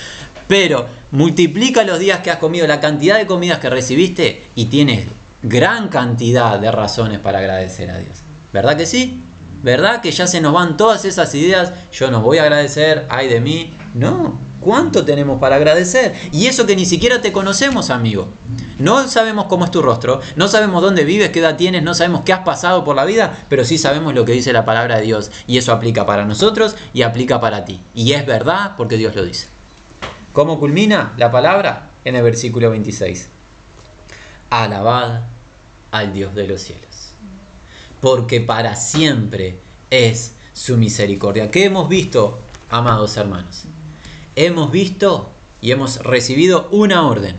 Pero 0.49 0.87
multiplica 1.11 1.85
los 1.85 1.99
días 1.99 2.21
que 2.21 2.31
has 2.31 2.39
comido, 2.39 2.67
la 2.67 2.81
cantidad 2.81 3.19
de 3.19 3.27
comidas 3.27 3.59
que 3.59 3.69
recibiste 3.69 4.45
y 4.55 4.67
tienes 4.67 5.07
gran 5.43 5.89
cantidad 5.89 6.59
de 6.59 6.71
razones 6.71 7.19
para 7.19 7.39
agradecer 7.39 7.91
a 7.91 7.99
Dios. 7.99 8.19
¿Verdad 8.53 8.77
que 8.77 8.87
sí? 8.87 9.23
¿Verdad 9.63 10.01
que 10.01 10.11
ya 10.11 10.27
se 10.27 10.41
nos 10.41 10.53
van 10.53 10.77
todas 10.77 11.05
esas 11.05 11.35
ideas? 11.35 11.73
Yo 11.93 12.11
no 12.11 12.21
voy 12.21 12.39
a 12.39 12.43
agradecer, 12.43 13.07
ay 13.09 13.29
de 13.29 13.41
mí. 13.41 13.77
No, 13.95 14.37
¿cuánto 14.61 15.05
tenemos 15.05 15.41
para 15.41 15.57
agradecer? 15.57 16.15
Y 16.33 16.47
eso 16.47 16.67
que 16.67 16.75
ni 16.75 16.85
siquiera 16.85 17.21
te 17.21 17.33
conocemos, 17.33 17.91
amigo. 17.91 18.29
No 18.79 19.07
sabemos 19.07 19.47
cómo 19.47 19.65
es 19.65 19.71
tu 19.71 19.81
rostro, 19.81 20.21
no 20.35 20.49
sabemos 20.49 20.83
dónde 20.83 21.05
vives, 21.05 21.31
qué 21.31 21.39
edad 21.39 21.57
tienes, 21.57 21.85
no 21.85 21.95
sabemos 21.95 22.23
qué 22.25 22.33
has 22.33 22.41
pasado 22.41 22.83
por 22.83 22.97
la 22.97 23.05
vida, 23.05 23.45
pero 23.49 23.65
sí 23.65 23.79
sabemos 23.79 24.15
lo 24.15 24.25
que 24.25 24.33
dice 24.33 24.53
la 24.53 24.65
palabra 24.65 24.97
de 24.97 25.03
Dios. 25.03 25.31
Y 25.47 25.59
eso 25.59 25.73
aplica 25.73 26.07
para 26.07 26.25
nosotros 26.25 26.77
y 26.93 27.03
aplica 27.03 27.39
para 27.39 27.65
ti. 27.65 27.81
Y 27.95 28.13
es 28.13 28.27
verdad 28.27 28.73
porque 28.77 28.97
Dios 28.97 29.15
lo 29.15 29.25
dice. 29.25 29.49
¿Cómo 30.33 30.59
culmina 30.59 31.13
la 31.19 31.31
palabra? 31.31 31.91
En 32.05 32.17
el 32.17 32.23
versículo 32.23 32.71
26. 32.71 33.29
Alabad 34.51 35.32
al 35.93 36.13
Dios 36.13 36.35
de 36.35 36.49
los 36.49 36.61
cielos. 36.61 37.13
Porque 38.01 38.41
para 38.41 38.75
siempre 38.75 39.61
es 39.91 40.33
su 40.53 40.77
misericordia. 40.77 41.51
¿Qué 41.53 41.67
hemos 41.67 41.89
visto, 41.89 42.41
amados 42.69 43.17
hermanos? 43.17 43.63
Hemos 44.35 44.73
visto 44.73 45.31
y 45.61 45.71
hemos 45.71 45.99
recibido 45.99 46.69
una 46.73 47.07
orden. 47.07 47.37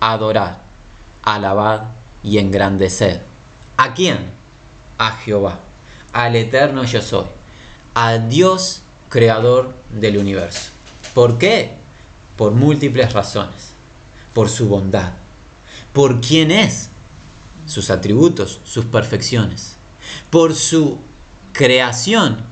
Adorar, 0.00 0.62
alabar 1.22 1.92
y 2.22 2.38
engrandecer. 2.38 3.22
¿A 3.76 3.92
quién? 3.92 4.30
A 4.96 5.12
Jehová, 5.16 5.60
al 6.12 6.36
eterno 6.36 6.84
yo 6.84 7.02
soy, 7.02 7.26
al 7.94 8.28
Dios 8.28 8.82
creador 9.08 9.74
del 9.90 10.18
universo. 10.18 10.70
¿Por 11.14 11.38
qué? 11.38 11.74
Por 12.36 12.52
múltiples 12.52 13.12
razones. 13.12 13.72
Por 14.32 14.48
su 14.48 14.68
bondad. 14.68 15.12
Por 15.92 16.20
quién 16.20 16.50
es 16.50 16.91
sus 17.72 17.88
atributos, 17.88 18.60
sus 18.64 18.84
perfecciones, 18.84 19.76
por 20.28 20.54
su 20.54 20.98
creación 21.54 22.42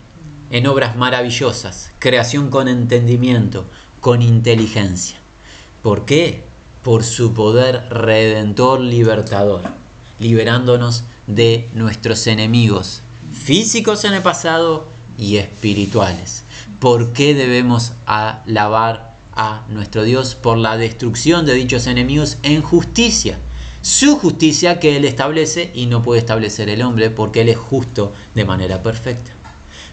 en 0.50 0.66
obras 0.66 0.96
maravillosas, 0.96 1.90
creación 1.98 2.48
con 2.48 2.68
entendimiento, 2.68 3.66
con 4.00 4.22
inteligencia. 4.22 5.18
¿Por 5.82 6.06
qué? 6.06 6.44
Por 6.82 7.04
su 7.04 7.34
poder 7.34 7.86
redentor 7.90 8.80
libertador, 8.80 9.62
liberándonos 10.18 11.04
de 11.26 11.68
nuestros 11.74 12.26
enemigos 12.26 13.02
físicos 13.44 14.04
en 14.04 14.14
el 14.14 14.22
pasado 14.22 14.88
y 15.18 15.36
espirituales. 15.36 16.44
¿Por 16.80 17.12
qué 17.12 17.34
debemos 17.34 17.92
alabar 18.06 19.16
a 19.34 19.66
nuestro 19.68 20.04
Dios 20.04 20.34
por 20.34 20.56
la 20.56 20.78
destrucción 20.78 21.44
de 21.44 21.52
dichos 21.52 21.86
enemigos 21.86 22.38
en 22.42 22.62
justicia? 22.62 23.38
Su 23.82 24.18
justicia 24.18 24.78
que 24.78 24.96
Él 24.96 25.04
establece 25.04 25.70
y 25.74 25.86
no 25.86 26.02
puede 26.02 26.20
establecer 26.20 26.68
el 26.68 26.82
hombre 26.82 27.10
porque 27.10 27.42
Él 27.42 27.48
es 27.48 27.58
justo 27.58 28.12
de 28.34 28.44
manera 28.44 28.82
perfecta. 28.82 29.32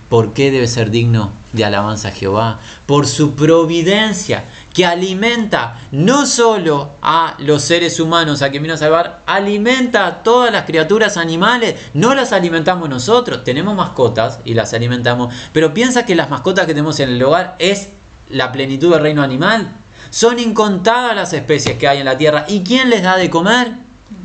¿Por 0.10 0.32
qué 0.32 0.52
debe 0.52 0.68
ser 0.68 0.90
digno 0.90 1.34
de 1.52 1.66
alabanza 1.66 2.10
a 2.10 2.12
Jehová? 2.12 2.60
Por 2.86 3.08
su 3.08 3.36
providencia 3.36 4.46
que 4.74 4.86
alimenta 4.86 5.82
no 5.92 6.26
solo 6.26 6.92
a 7.02 7.36
los 7.40 7.64
seres 7.64 8.00
humanos 8.00 8.42
a 8.42 8.50
quien 8.50 8.64
vino 8.64 8.76
a 8.76 8.78
salvar, 8.78 9.22
alimenta 9.26 10.06
a 10.06 10.24
todas 10.24 10.52
las 10.52 10.64
criaturas 10.64 11.18
animales. 11.18 11.76
No 11.94 12.16
las 12.16 12.32
alimentamos 12.32 12.88
nosotros, 12.88 13.44
tenemos 13.44 13.76
mascotas 13.76 14.40
y 14.46 14.54
las 14.54 14.74
alimentamos, 14.74 15.34
pero 15.52 15.74
piensa 15.74 16.06
que 16.06 16.16
las 16.16 16.30
mascotas 16.30 16.68
que 16.68 16.74
tenemos 16.74 17.00
en 17.02 17.10
el 17.10 17.24
hogar 17.24 17.56
es 17.60 17.90
la 18.30 18.52
plenitud 18.52 18.92
del 18.92 19.02
reino 19.02 19.24
animal. 19.24 19.74
Son 20.10 20.40
incontadas 20.40 21.16
las 21.16 21.34
especies 21.34 21.78
que 21.78 21.88
hay 21.88 22.00
en 22.00 22.06
la 22.06 22.18
tierra. 22.18 22.46
¿Y 22.48 22.62
quién 22.62 22.90
les 22.90 23.04
da 23.04 23.18
de 23.18 23.30
comer? 23.30 23.74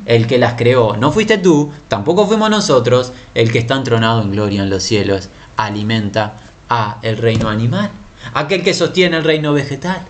El 0.07 0.27
que 0.27 0.39
las 0.39 0.55
creó. 0.55 0.97
No 0.97 1.13
fuiste 1.13 1.39
tú, 1.39 1.73
tampoco 1.89 2.27
fuimos 2.27 2.51
nosotros. 2.51 3.13
El 3.35 3.51
que 3.51 3.59
está 3.59 3.75
entronado 3.75 4.23
en 4.23 4.33
gloria 4.33 4.63
en 4.63 4.71
los 4.71 4.83
cielos 4.83 5.29
alimenta 5.57 6.35
a 6.69 6.99
el 7.03 7.17
reino 7.17 7.49
animal. 7.49 7.91
Aquel 8.35 8.63
que 8.63 8.75
sostiene 8.75 9.17
el 9.17 9.25
reino 9.25 9.53
vegetal. 9.53 10.03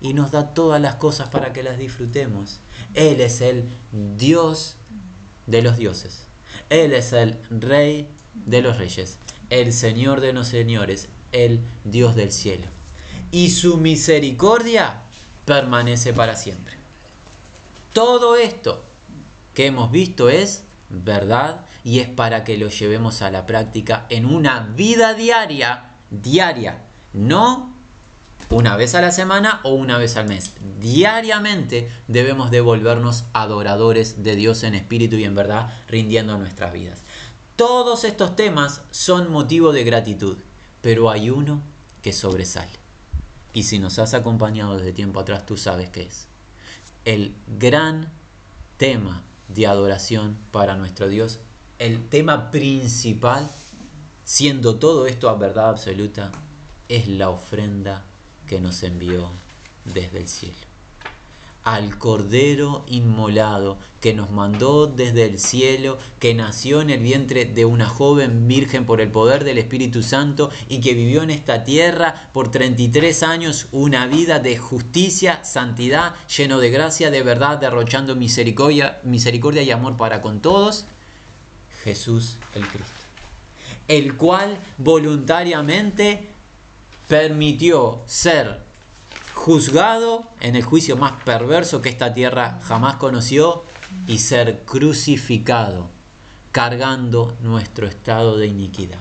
Y 0.00 0.14
nos 0.14 0.32
da 0.32 0.52
todas 0.52 0.80
las 0.80 0.96
cosas 0.96 1.28
para 1.28 1.52
que 1.52 1.62
las 1.62 1.78
disfrutemos. 1.78 2.58
Él 2.94 3.20
es 3.20 3.40
el 3.40 3.64
Dios 4.16 4.76
de 5.46 5.62
los 5.62 5.76
dioses. 5.76 6.26
Él 6.70 6.92
es 6.92 7.12
el 7.12 7.38
Rey 7.50 8.08
de 8.34 8.62
los 8.62 8.78
reyes. 8.78 9.18
El 9.48 9.72
Señor 9.72 10.20
de 10.20 10.32
los 10.32 10.48
señores. 10.48 11.08
El 11.30 11.60
Dios 11.84 12.16
del 12.16 12.32
cielo 12.32 12.66
y 13.32 13.50
su 13.50 13.78
misericordia 13.78 15.02
permanece 15.44 16.12
para 16.12 16.36
siempre. 16.36 16.74
Todo 17.92 18.36
esto 18.36 18.84
que 19.54 19.66
hemos 19.66 19.90
visto 19.90 20.28
es 20.28 20.62
verdad 20.88 21.66
y 21.82 21.98
es 21.98 22.08
para 22.08 22.44
que 22.44 22.56
lo 22.56 22.68
llevemos 22.68 23.22
a 23.22 23.30
la 23.30 23.46
práctica 23.46 24.06
en 24.10 24.26
una 24.26 24.60
vida 24.60 25.14
diaria, 25.14 25.94
diaria, 26.10 26.84
no 27.12 27.72
una 28.50 28.76
vez 28.76 28.94
a 28.94 29.00
la 29.00 29.12
semana 29.12 29.60
o 29.62 29.72
una 29.72 29.96
vez 29.96 30.16
al 30.16 30.28
mes. 30.28 30.52
Diariamente 30.78 31.90
debemos 32.08 32.50
devolvernos 32.50 33.24
adoradores 33.32 34.22
de 34.22 34.36
Dios 34.36 34.62
en 34.62 34.74
espíritu 34.74 35.16
y 35.16 35.24
en 35.24 35.34
verdad, 35.34 35.72
rindiendo 35.88 36.36
nuestras 36.36 36.72
vidas. 36.72 37.00
Todos 37.56 38.04
estos 38.04 38.36
temas 38.36 38.82
son 38.90 39.30
motivo 39.30 39.72
de 39.72 39.84
gratitud, 39.84 40.38
pero 40.82 41.10
hay 41.10 41.30
uno 41.30 41.62
que 42.02 42.12
sobresale. 42.12 42.81
Y 43.52 43.64
si 43.64 43.78
nos 43.78 43.98
has 43.98 44.14
acompañado 44.14 44.76
desde 44.76 44.92
tiempo 44.92 45.20
atrás, 45.20 45.46
tú 45.46 45.56
sabes 45.56 45.90
qué 45.90 46.02
es. 46.02 46.28
El 47.04 47.34
gran 47.58 48.08
tema 48.78 49.24
de 49.48 49.66
adoración 49.66 50.36
para 50.50 50.76
nuestro 50.76 51.08
Dios, 51.08 51.40
el 51.78 52.08
tema 52.08 52.50
principal, 52.50 53.48
siendo 54.24 54.76
todo 54.76 55.06
esto 55.06 55.28
a 55.28 55.36
verdad 55.36 55.70
absoluta, 55.70 56.32
es 56.88 57.08
la 57.08 57.28
ofrenda 57.28 58.04
que 58.46 58.60
nos 58.60 58.82
envió 58.82 59.30
desde 59.84 60.18
el 60.18 60.28
cielo 60.28 60.71
al 61.64 61.98
Cordero 61.98 62.84
inmolado 62.88 63.78
que 64.00 64.14
nos 64.14 64.30
mandó 64.30 64.86
desde 64.86 65.26
el 65.26 65.38
cielo, 65.38 65.98
que 66.18 66.34
nació 66.34 66.80
en 66.80 66.90
el 66.90 67.00
vientre 67.00 67.44
de 67.44 67.64
una 67.64 67.88
joven 67.88 68.48
virgen 68.48 68.84
por 68.84 69.00
el 69.00 69.10
poder 69.10 69.44
del 69.44 69.58
Espíritu 69.58 70.02
Santo 70.02 70.50
y 70.68 70.80
que 70.80 70.94
vivió 70.94 71.22
en 71.22 71.30
esta 71.30 71.64
tierra 71.64 72.30
por 72.32 72.50
33 72.50 73.22
años 73.22 73.68
una 73.72 74.06
vida 74.06 74.40
de 74.40 74.58
justicia, 74.58 75.44
santidad, 75.44 76.14
lleno 76.26 76.58
de 76.58 76.70
gracia, 76.70 77.10
de 77.10 77.22
verdad, 77.22 77.58
derrochando 77.58 78.16
misericordia, 78.16 79.00
misericordia 79.04 79.62
y 79.62 79.70
amor 79.70 79.96
para 79.96 80.20
con 80.20 80.40
todos, 80.40 80.86
Jesús 81.84 82.38
el 82.54 82.66
Cristo, 82.66 82.92
el 83.88 84.16
cual 84.16 84.58
voluntariamente 84.78 86.28
permitió 87.08 88.02
ser 88.06 88.61
juzgado 89.34 90.24
en 90.40 90.56
el 90.56 90.62
juicio 90.62 90.96
más 90.96 91.22
perverso 91.24 91.80
que 91.80 91.88
esta 91.88 92.12
tierra 92.12 92.60
jamás 92.62 92.96
conoció 92.96 93.62
y 94.06 94.18
ser 94.18 94.62
crucificado, 94.64 95.88
cargando 96.52 97.36
nuestro 97.42 97.86
estado 97.86 98.36
de 98.36 98.46
iniquidad. 98.46 99.00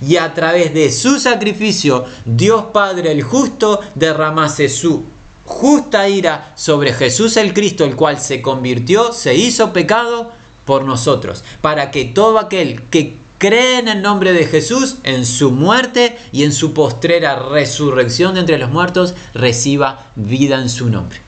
Y 0.00 0.16
a 0.16 0.34
través 0.34 0.74
de 0.74 0.90
su 0.92 1.18
sacrificio, 1.18 2.04
Dios 2.24 2.66
Padre 2.72 3.12
el 3.12 3.22
justo 3.22 3.80
derramase 3.94 4.68
su 4.68 5.04
justa 5.44 6.08
ira 6.08 6.52
sobre 6.56 6.92
Jesús 6.92 7.36
el 7.36 7.54
Cristo, 7.54 7.84
el 7.84 7.96
cual 7.96 8.18
se 8.20 8.42
convirtió, 8.42 9.12
se 9.12 9.34
hizo 9.34 9.72
pecado 9.72 10.32
por 10.64 10.84
nosotros, 10.84 11.44
para 11.60 11.90
que 11.90 12.06
todo 12.06 12.38
aquel 12.38 12.82
que 12.90 13.16
cree 13.38 13.78
en 13.78 13.88
el 13.88 14.02
nombre 14.02 14.32
de 14.32 14.46
Jesús, 14.46 14.96
en 15.02 15.26
su 15.26 15.50
muerte 15.50 16.18
y 16.32 16.44
en 16.44 16.52
su 16.52 16.72
postrera 16.72 17.36
resurrección 17.36 18.34
de 18.34 18.40
entre 18.40 18.58
los 18.58 18.70
muertos, 18.70 19.14
reciba 19.34 20.10
vida 20.14 20.60
en 20.60 20.68
su 20.68 20.88
nombre. 20.88 21.20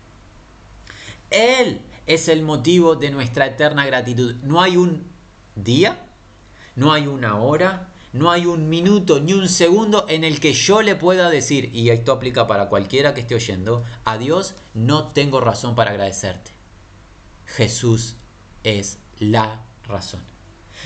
Él 1.31 1.83
es 2.07 2.29
el 2.29 2.43
motivo 2.43 2.97
de 2.97 3.11
nuestra 3.11 3.47
eterna 3.47 3.85
gratitud. 3.85 4.37
No 4.43 4.63
hay 4.63 4.77
un 4.77 5.05
día, 5.55 6.07
no 6.77 6.93
hay 6.93 7.07
una 7.07 7.39
hora, 7.39 7.89
no 8.13 8.31
hay 8.31 8.47
un 8.47 8.69
minuto 8.69 9.21
ni 9.21 9.35
un 9.35 9.49
segundo 9.49 10.07
en 10.09 10.25
el 10.25 10.41
que 10.41 10.55
yo 10.55 10.81
le 10.81 10.97
pueda 10.97 11.29
decir, 11.29 11.75
y 11.75 11.91
esto 11.91 12.13
aplica 12.13 12.47
para 12.47 12.69
cualquiera 12.69 13.13
que 13.13 13.21
esté 13.21 13.35
oyendo, 13.35 13.85
a 14.05 14.17
Dios 14.17 14.55
no 14.73 15.09
tengo 15.09 15.41
razón 15.41 15.75
para 15.75 15.91
agradecerte. 15.91 16.51
Jesús 17.47 18.17
es 18.65 18.99
la 19.19 19.63
razón. 19.87 20.38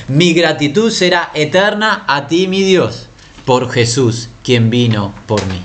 Mi 0.08 0.32
gratitud 0.34 0.90
será 0.90 1.30
eterna 1.34 2.04
a 2.06 2.26
ti, 2.26 2.48
mi 2.48 2.62
Dios, 2.62 3.08
por 3.44 3.70
Jesús, 3.70 4.28
quien 4.42 4.70
vino 4.70 5.12
por 5.26 5.44
mí. 5.46 5.62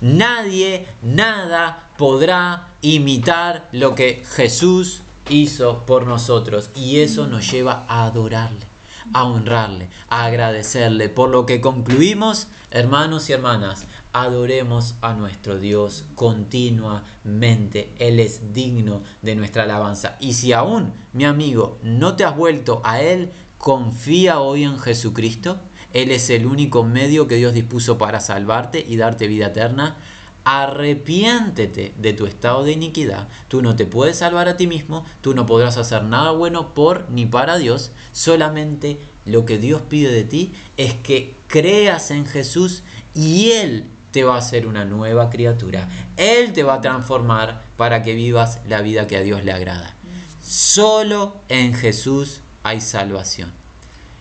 Nadie, 0.00 0.86
nada 1.02 1.90
podrá 1.96 2.68
imitar 2.82 3.68
lo 3.72 3.94
que 3.96 4.24
Jesús 4.24 5.02
hizo 5.28 5.84
por 5.86 6.06
nosotros 6.06 6.70
y 6.76 7.00
eso 7.00 7.26
nos 7.26 7.50
lleva 7.50 7.84
a 7.88 8.04
adorarle, 8.04 8.66
a 9.12 9.24
honrarle, 9.24 9.88
a 10.08 10.24
agradecerle. 10.24 11.08
Por 11.08 11.30
lo 11.30 11.46
que 11.46 11.60
concluimos, 11.60 12.46
hermanos 12.70 13.28
y 13.28 13.32
hermanas, 13.32 13.86
adoremos 14.12 14.94
a 15.00 15.14
nuestro 15.14 15.58
Dios 15.58 16.04
continuamente. 16.14 17.92
Él 17.98 18.20
es 18.20 18.52
digno 18.54 19.02
de 19.22 19.34
nuestra 19.34 19.64
alabanza. 19.64 20.16
Y 20.20 20.34
si 20.34 20.52
aún, 20.52 20.94
mi 21.12 21.24
amigo, 21.24 21.78
no 21.82 22.14
te 22.16 22.24
has 22.24 22.36
vuelto 22.36 22.80
a 22.84 23.02
Él, 23.02 23.32
Confía 23.58 24.38
hoy 24.38 24.62
en 24.62 24.78
Jesucristo. 24.78 25.58
Él 25.92 26.12
es 26.12 26.30
el 26.30 26.46
único 26.46 26.84
medio 26.84 27.26
que 27.26 27.36
Dios 27.36 27.54
dispuso 27.54 27.98
para 27.98 28.20
salvarte 28.20 28.84
y 28.88 28.96
darte 28.96 29.26
vida 29.26 29.48
eterna. 29.48 29.96
Arrepiéntete 30.44 31.92
de 31.98 32.12
tu 32.12 32.26
estado 32.26 32.62
de 32.62 32.72
iniquidad. 32.72 33.26
Tú 33.48 33.60
no 33.60 33.74
te 33.74 33.84
puedes 33.84 34.18
salvar 34.18 34.48
a 34.48 34.56
ti 34.56 34.66
mismo, 34.66 35.04
tú 35.20 35.34
no 35.34 35.44
podrás 35.44 35.76
hacer 35.76 36.04
nada 36.04 36.30
bueno 36.30 36.72
por 36.72 37.10
ni 37.10 37.26
para 37.26 37.58
Dios. 37.58 37.90
Solamente 38.12 38.98
lo 39.26 39.44
que 39.44 39.58
Dios 39.58 39.82
pide 39.88 40.12
de 40.12 40.24
ti 40.24 40.52
es 40.76 40.94
que 40.94 41.34
creas 41.48 42.12
en 42.12 42.26
Jesús 42.26 42.84
y 43.14 43.50
Él 43.50 43.88
te 44.12 44.24
va 44.24 44.36
a 44.36 44.38
hacer 44.38 44.66
una 44.66 44.84
nueva 44.84 45.30
criatura. 45.30 45.88
Él 46.16 46.52
te 46.52 46.62
va 46.62 46.74
a 46.74 46.80
transformar 46.80 47.64
para 47.76 48.02
que 48.02 48.14
vivas 48.14 48.60
la 48.66 48.82
vida 48.82 49.06
que 49.06 49.16
a 49.16 49.22
Dios 49.22 49.44
le 49.44 49.52
agrada. 49.52 49.96
Solo 50.42 51.36
en 51.48 51.74
Jesús 51.74 52.40
hay 52.62 52.80
salvación. 52.80 53.52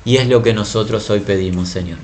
Y 0.05 0.17
es 0.17 0.27
lo 0.27 0.41
que 0.41 0.53
nosotros 0.53 1.09
hoy 1.09 1.19
pedimos, 1.19 1.69
Señor. 1.69 1.99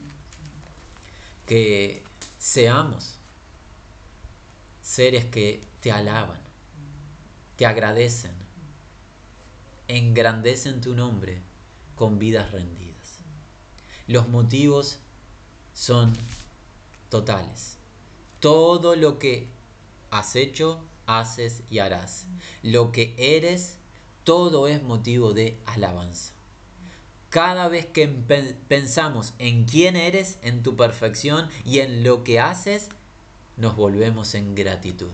Que 1.47 2.03
seamos 2.37 3.17
seres 4.81 5.25
que 5.25 5.61
te 5.81 5.91
alaban, 5.91 6.41
te 7.57 7.65
agradecen, 7.65 8.33
engrandecen 9.87 10.81
tu 10.81 10.95
nombre 10.95 11.39
con 11.95 12.19
vidas 12.19 12.51
rendidas. 12.51 13.19
Los 14.07 14.27
motivos 14.27 14.99
son 15.73 16.13
totales. 17.09 17.77
Todo 18.39 18.95
lo 18.95 19.19
que 19.19 19.47
has 20.11 20.35
hecho, 20.35 20.83
haces 21.05 21.63
y 21.69 21.79
harás. 21.79 22.25
Lo 22.61 22.91
que 22.91 23.15
eres, 23.17 23.77
todo 24.23 24.67
es 24.67 24.81
motivo 24.81 25.33
de 25.33 25.57
alabanza. 25.65 26.33
Cada 27.29 27.67
vez 27.67 27.87
que 27.87 28.07
pensamos 28.67 29.33
en 29.39 29.65
quién 29.65 29.95
eres, 29.95 30.37
en 30.43 30.61
tu 30.61 30.75
perfección 30.75 31.49
y 31.65 31.79
en 31.79 32.03
lo 32.03 32.23
que 32.23 32.39
haces, 32.39 32.89
nos 33.57 33.75
volvemos 33.75 34.35
en 34.35 34.55
gratitud. 34.55 35.11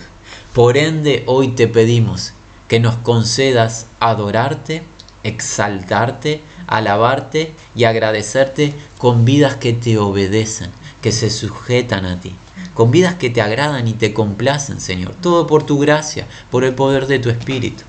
Por 0.54 0.78
ende, 0.78 1.24
hoy 1.28 1.50
te 1.50 1.68
pedimos 1.68 2.34
que 2.68 2.80
nos 2.80 2.96
concedas 2.98 3.88
adorarte, 4.00 4.84
exaltarte, 5.24 6.42
alabarte 6.68 7.54
y 7.76 7.86
agradecerte 7.86 8.74
con 8.98 9.26
vidas 9.26 9.56
que 9.56 9.74
te 9.74 9.98
obedecen, 9.98 10.72
que 11.02 11.12
se 11.12 11.30
sujetan 11.30 12.06
a 12.06 12.20
ti, 12.20 12.36
con 12.74 12.92
vidas 12.92 13.16
que 13.16 13.30
te 13.30 13.42
agradan 13.42 13.88
y 13.88 13.94
te 13.94 14.14
complacen, 14.14 14.82
Señor. 14.82 15.16
Todo 15.22 15.48
por 15.48 15.66
tu 15.66 15.80
gracia, 15.80 16.28
por 16.52 16.64
el 16.64 16.76
poder 16.76 17.08
de 17.08 17.20
tu 17.20 17.30
Espíritu. 17.30 17.84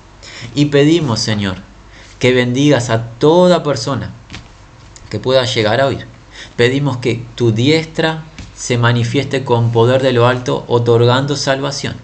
Y 0.55 0.65
pedimos, 0.65 1.19
Señor, 1.19 1.57
que 2.19 2.33
bendigas 2.33 2.89
a 2.89 3.03
toda 3.03 3.63
persona 3.63 4.11
que 5.09 5.19
pueda 5.19 5.45
llegar 5.45 5.81
a 5.81 5.87
oír. 5.87 6.05
Pedimos 6.55 6.97
que 6.97 7.23
tu 7.35 7.51
diestra 7.51 8.23
se 8.55 8.77
manifieste 8.77 9.43
con 9.43 9.71
poder 9.71 10.01
de 10.01 10.13
lo 10.13 10.27
alto, 10.27 10.63
otorgando 10.67 11.35
salvación, 11.35 11.95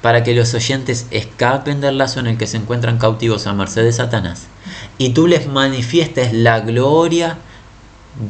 para 0.00 0.22
que 0.22 0.34
los 0.34 0.54
oyentes 0.54 1.06
escapen 1.10 1.80
del 1.80 1.98
lazo 1.98 2.20
en 2.20 2.28
el 2.28 2.38
que 2.38 2.46
se 2.46 2.56
encuentran 2.56 2.98
cautivos 2.98 3.46
a 3.46 3.52
merced 3.52 3.82
de 3.82 3.92
Satanás, 3.92 4.46
y 4.96 5.10
tú 5.10 5.26
les 5.26 5.48
manifiestes 5.48 6.32
la 6.32 6.60
gloria 6.60 7.38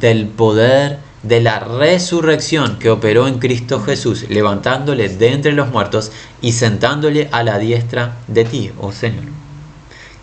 del 0.01 0.29
poder 0.29 0.99
de 1.23 1.41
la 1.41 1.61
resurrección 1.61 2.79
que 2.79 2.91
operó 2.91 3.29
en 3.29 3.39
Cristo 3.39 3.83
Jesús, 3.83 4.27
levantándole 4.29 5.09
de 5.09 5.33
entre 5.33 5.53
los 5.53 5.69
muertos 5.69 6.11
y 6.41 6.53
sentándole 6.53 7.29
a 7.33 7.43
la 7.43 7.59
diestra 7.59 8.17
de 8.29 8.45
ti, 8.45 8.71
oh 8.81 8.93
Señor. 8.93 9.44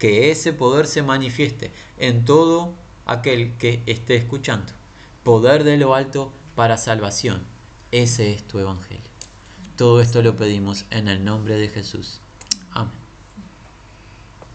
Que 0.02 0.32
ese 0.32 0.52
poder 0.52 0.88
se 0.88 1.04
manifieste 1.04 1.70
en 2.00 2.26
todo 2.26 2.74
aquel 3.06 3.56
que 3.60 3.84
esté 3.86 4.16
escuchando. 4.16 4.74
Poder 5.24 5.64
de 5.64 5.78
lo 5.78 5.94
alto 5.94 6.34
para 6.56 6.78
salvación. 6.78 7.44
Ese 7.92 8.34
es 8.34 8.42
tu 8.42 8.58
evangelio. 8.58 9.12
Todo 9.78 10.02
esto 10.02 10.24
lo 10.24 10.36
pedimos 10.36 10.86
en 10.90 11.08
el 11.08 11.24
nombre 11.24 11.54
de 11.60 11.70
Jesús. 11.70 12.20